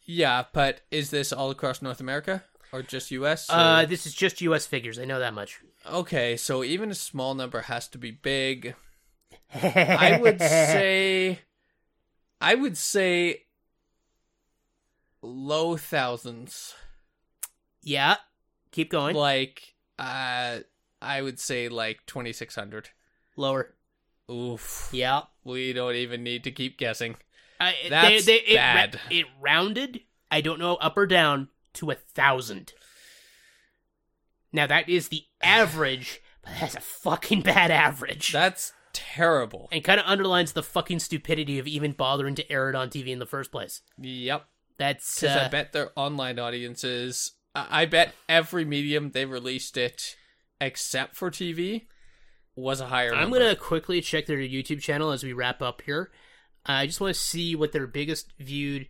Yeah, 0.03 0.43
but 0.53 0.81
is 0.91 1.09
this 1.09 1.31
all 1.33 1.49
across 1.51 1.81
North 1.81 1.99
America 1.99 2.43
or 2.71 2.81
just 2.83 3.11
U.S.? 3.11 3.49
or- 3.49 3.53
Uh, 3.55 3.85
this 3.85 4.05
is 4.05 4.13
just 4.13 4.41
U.S. 4.41 4.65
figures. 4.65 4.99
I 4.99 5.05
know 5.05 5.19
that 5.19 5.33
much. 5.33 5.59
okay, 5.85 6.35
so 6.37 6.63
even 6.63 6.91
a 6.91 6.95
small 6.95 7.33
number 7.35 7.61
has 7.61 7.87
to 7.89 7.97
be 7.97 8.11
big. 8.11 8.75
I 9.53 10.19
would 10.21 10.39
say, 10.41 11.39
I 12.41 12.55
would 12.55 12.75
say, 12.77 13.43
low 15.21 15.77
thousands. 15.77 16.75
Yeah. 17.85 18.17
Keep 18.71 18.91
going. 18.91 19.15
Like, 19.15 19.75
uh, 19.97 20.59
I 21.01 21.21
would 21.21 21.39
say 21.39 21.69
like 21.69 22.05
twenty 22.05 22.33
six 22.33 22.55
hundred. 22.55 22.89
Lower. 23.37 23.73
Oof. 24.29 24.89
Yeah. 24.91 25.21
We 25.43 25.71
don't 25.71 25.95
even 25.95 26.23
need 26.23 26.43
to 26.45 26.51
keep 26.51 26.77
guessing. 26.77 27.15
I, 27.59 27.75
That's 27.89 28.25
they, 28.25 28.39
they, 28.39 28.45
it, 28.45 28.55
bad. 28.55 28.99
It, 29.09 29.25
rounded. 29.39 30.01
I 30.29 30.41
don't 30.41 30.59
know 30.59 30.75
up 30.75 30.97
or 30.97 31.05
down 31.05 31.49
to 31.75 31.91
a 31.91 31.95
thousand. 31.95 32.73
Now 34.51 34.67
that 34.67 34.89
is 34.89 35.09
the 35.09 35.23
average, 35.43 36.21
but 36.41 36.53
that's 36.59 36.75
a 36.75 36.81
fucking 36.81 37.41
bad 37.41 37.71
average. 37.71 38.31
That's 38.31 38.73
terrible. 38.93 39.69
and 39.71 39.83
kind 39.83 39.99
of 39.99 40.05
underlines 40.07 40.53
the 40.53 40.63
fucking 40.63 40.99
stupidity 40.99 41.59
of 41.59 41.67
even 41.67 41.91
bothering 41.91 42.35
to 42.35 42.51
air 42.51 42.69
it 42.69 42.75
on 42.75 42.89
TV 42.89 43.09
in 43.09 43.19
the 43.19 43.25
first 43.25 43.51
place. 43.51 43.81
Yep. 43.97 44.45
That's 44.77 45.21
Because 45.21 45.37
I 45.37 45.45
uh, 45.45 45.49
bet 45.49 45.71
their 45.71 45.91
online 45.95 46.39
audiences. 46.39 47.31
I 47.55 47.85
bet 47.85 48.13
every 48.27 48.65
medium 48.65 49.11
they 49.11 49.25
released 49.25 49.77
it, 49.77 50.15
except 50.59 51.15
for 51.15 51.31
TV, 51.31 51.85
was 52.55 52.81
a 52.81 52.87
higher. 52.87 53.13
I'm 53.13 53.23
number. 53.23 53.39
gonna 53.39 53.55
quickly 53.55 54.01
check 54.01 54.25
their 54.25 54.37
YouTube 54.37 54.81
channel 54.81 55.11
as 55.11 55.23
we 55.23 55.33
wrap 55.33 55.61
up 55.61 55.81
here. 55.81 56.11
I 56.65 56.85
just 56.85 56.99
want 56.99 57.13
to 57.13 57.19
see 57.19 57.55
what 57.55 57.71
their 57.71 57.87
biggest 57.87 58.33
viewed 58.39 58.87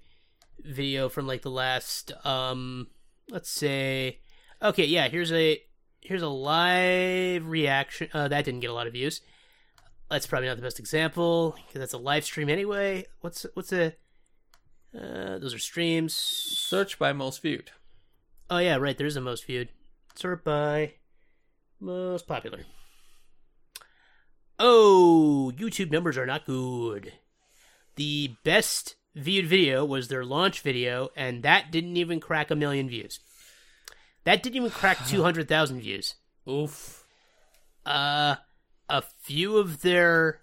video 0.59 1.09
from 1.09 1.27
like 1.27 1.41
the 1.41 1.51
last 1.51 2.13
um 2.23 2.87
let's 3.29 3.51
say 3.51 4.19
okay 4.61 4.85
yeah 4.85 5.09
here's 5.09 5.31
a 5.33 5.61
here's 5.99 6.21
a 6.21 6.29
live 6.29 7.45
reaction 7.45 8.07
uh, 8.13 8.29
that 8.29 8.45
didn't 8.45 8.61
get 8.61 8.69
a 8.69 8.73
lot 8.73 8.87
of 8.87 8.93
views 8.93 9.19
that's 10.09 10.25
probably 10.25 10.47
not 10.47 10.55
the 10.55 10.63
best 10.63 10.79
example 10.79 11.55
because 11.67 11.81
that's 11.81 11.93
a 11.93 11.97
live 11.97 12.23
stream 12.23 12.49
anyway 12.49 13.05
what's 13.19 13.45
what's 13.53 13.73
a 13.73 13.93
uh, 14.95 15.37
those 15.39 15.53
are 15.53 15.59
streams 15.59 16.13
search 16.13 16.97
by 16.97 17.11
most 17.11 17.41
viewed. 17.41 17.71
Oh 18.49 18.57
yeah, 18.57 18.75
right. 18.75 18.97
There's 18.97 19.15
the 19.15 19.21
most 19.21 19.45
viewed. 19.45 19.69
Sort 20.15 20.43
by 20.43 20.93
most 21.79 22.27
popular. 22.27 22.59
Oh, 24.57 25.51
YouTube 25.57 25.91
numbers 25.91 26.17
are 26.17 26.25
not 26.25 26.45
good. 26.45 27.13
The 27.95 28.35
best 28.43 28.95
viewed 29.15 29.47
video 29.47 29.83
was 29.83 30.07
their 30.07 30.23
launch 30.23 30.61
video, 30.61 31.09
and 31.15 31.43
that 31.43 31.71
didn't 31.71 31.97
even 31.97 32.19
crack 32.19 32.51
a 32.51 32.55
million 32.55 32.87
views. 32.87 33.19
That 34.23 34.43
didn't 34.43 34.57
even 34.57 34.71
crack 34.71 35.05
two 35.07 35.23
hundred 35.23 35.47
thousand 35.47 35.81
views. 35.81 36.15
Oof. 36.47 37.05
Uh, 37.85 38.35
a 38.89 39.03
few 39.21 39.57
of 39.57 39.81
their 39.81 40.41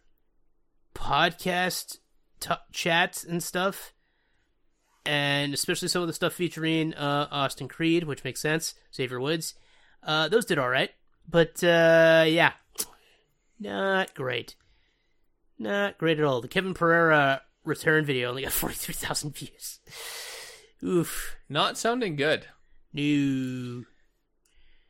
podcast 0.94 1.98
t- 2.40 2.54
chats 2.72 3.24
and 3.24 3.42
stuff, 3.42 3.91
and 5.04 5.52
especially 5.54 5.88
some 5.88 6.02
of 6.02 6.08
the 6.08 6.14
stuff 6.14 6.32
featuring 6.34 6.94
uh, 6.94 7.28
Austin 7.30 7.68
Creed, 7.68 8.04
which 8.04 8.24
makes 8.24 8.40
sense. 8.40 8.74
Xavier 8.94 9.20
Woods, 9.20 9.54
uh, 10.02 10.28
those 10.28 10.44
did 10.44 10.58
all 10.58 10.68
right, 10.68 10.90
but 11.28 11.62
uh, 11.64 12.24
yeah, 12.26 12.52
not 13.60 14.14
great, 14.14 14.56
not 15.58 15.98
great 15.98 16.18
at 16.18 16.24
all. 16.24 16.40
The 16.40 16.48
Kevin 16.48 16.74
Pereira 16.74 17.42
return 17.64 18.04
video 18.04 18.30
only 18.30 18.42
got 18.42 18.52
forty 18.52 18.74
three 18.74 18.94
thousand 18.94 19.34
views. 19.36 19.80
Oof, 20.84 21.36
Not 21.48 21.78
sounding 21.78 22.16
good. 22.16 22.46
no. 22.92 23.84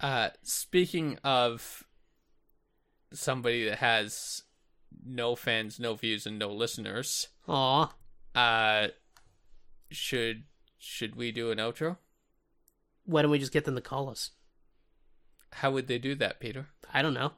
Uh, 0.00 0.30
speaking 0.42 1.16
of 1.22 1.84
somebody 3.12 3.66
that 3.66 3.78
has 3.78 4.42
no 5.06 5.36
fans, 5.36 5.78
no 5.78 5.94
views, 5.94 6.26
and 6.26 6.38
no 6.40 6.50
listeners, 6.50 7.28
Aw, 7.46 7.92
uh, 8.34 8.88
should 9.92 10.44
should 10.78 11.14
we 11.16 11.30
do 11.32 11.50
an 11.50 11.58
outro? 11.58 11.98
why 13.04 13.22
don't 13.22 13.30
we 13.30 13.38
just 13.38 13.52
get 13.52 13.64
them 13.64 13.74
to 13.74 13.80
call 13.80 14.08
us? 14.08 14.30
How 15.54 15.70
would 15.70 15.86
they 15.86 15.98
do 15.98 16.14
that, 16.16 16.40
Peter? 16.40 16.68
I 16.92 17.02
don't 17.02 17.14
know. 17.14 17.32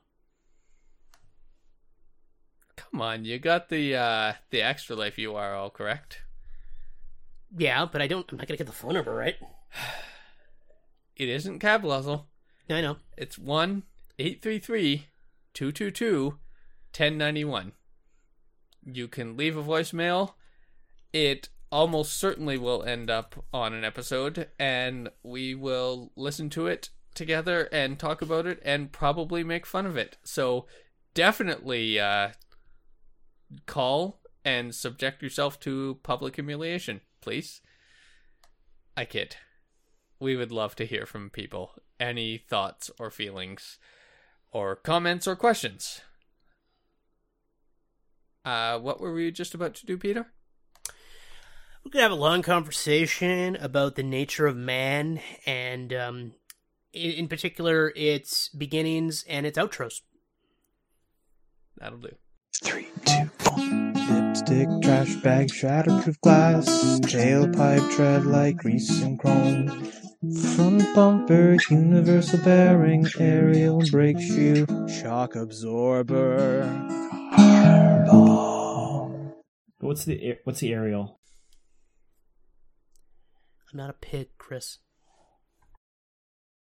Come 2.76 3.00
on, 3.00 3.24
you 3.24 3.38
got 3.38 3.68
the 3.68 3.96
uh 3.96 4.32
the 4.50 4.62
extra 4.62 4.96
life 4.96 5.16
URL 5.16 5.72
correct. 5.72 6.22
Yeah, 7.56 7.86
but 7.86 8.02
I 8.02 8.06
don't. 8.06 8.30
I'm 8.30 8.38
not 8.38 8.48
gonna 8.48 8.58
get 8.58 8.66
the 8.66 8.72
phone 8.72 8.94
number 8.94 9.14
right. 9.14 9.36
It 11.16 11.28
isn't 11.28 11.62
Cablazzle. 11.62 12.24
I 12.68 12.80
know. 12.80 12.96
It's 13.16 13.38
one 13.38 13.84
eight 14.18 14.42
three 14.42 14.58
three 14.58 15.06
two 15.52 15.70
two 15.70 15.92
two 15.92 16.38
ten 16.92 17.16
ninety 17.16 17.44
one. 17.44 17.70
You 18.84 19.06
can 19.06 19.36
leave 19.36 19.56
a 19.56 19.62
voicemail. 19.62 20.34
It 21.12 21.50
almost 21.74 22.16
certainly 22.16 22.56
will 22.56 22.84
end 22.84 23.10
up 23.10 23.44
on 23.52 23.74
an 23.74 23.84
episode, 23.84 24.48
and 24.60 25.10
we 25.24 25.56
will 25.56 26.12
listen 26.14 26.48
to 26.48 26.68
it 26.68 26.90
together 27.16 27.68
and 27.72 27.98
talk 27.98 28.22
about 28.22 28.46
it 28.46 28.62
and 28.64 28.92
probably 28.92 29.42
make 29.42 29.66
fun 29.66 29.84
of 29.84 29.96
it. 29.96 30.16
So 30.22 30.66
definitely 31.14 31.98
uh, 31.98 32.28
call 33.66 34.20
and 34.44 34.72
subject 34.72 35.20
yourself 35.20 35.58
to 35.60 35.98
public 36.04 36.36
humiliation, 36.36 37.00
please. 37.20 37.60
I 38.96 39.04
kid. 39.04 39.34
We 40.20 40.36
would 40.36 40.52
love 40.52 40.76
to 40.76 40.86
hear 40.86 41.06
from 41.06 41.28
people. 41.28 41.72
Any 41.98 42.38
thoughts 42.38 42.88
or 43.00 43.10
feelings, 43.10 43.80
or 44.52 44.76
comments 44.76 45.26
or 45.26 45.34
questions. 45.34 46.02
Uh, 48.44 48.78
what 48.78 49.00
were 49.00 49.12
we 49.12 49.32
just 49.32 49.54
about 49.54 49.74
to 49.74 49.86
do, 49.86 49.98
Peter? 49.98 50.28
We're 51.84 51.90
gonna 51.90 52.04
have 52.04 52.12
a 52.12 52.16
long 52.16 52.40
conversation 52.40 53.56
about 53.56 53.94
the 53.94 54.02
nature 54.02 54.46
of 54.46 54.56
man, 54.56 55.20
and 55.44 55.92
um, 55.92 56.32
in, 56.94 57.10
in 57.12 57.28
particular, 57.28 57.92
its 57.94 58.48
beginnings 58.48 59.22
and 59.28 59.44
its 59.44 59.58
outros. 59.58 60.00
That'll 61.76 61.98
do. 61.98 62.14
Three, 62.62 62.88
two, 63.04 63.30
one. 63.50 63.92
Lipstick, 63.94 64.68
trash 64.82 65.14
bag, 65.16 65.48
shatterproof 65.48 66.18
glass, 66.20 66.66
tailpipe 67.00 67.94
tread 67.94 68.24
like 68.24 68.56
grease 68.56 69.02
and 69.02 69.18
chrome. 69.18 69.68
Front 70.54 70.94
bumper, 70.94 71.58
universal 71.68 72.38
bearing, 72.40 73.06
aerial 73.18 73.82
brake 73.90 74.20
shoe, 74.20 74.66
shock 74.88 75.36
absorber. 75.36 76.62
Hardball. 77.34 79.34
What's 79.80 80.06
the 80.06 80.38
what's 80.44 80.60
the 80.60 80.72
aerial? 80.72 81.20
I'm 83.74 83.78
not 83.78 83.90
a 83.90 83.94
pig, 83.94 84.28
Chris. 84.38 84.78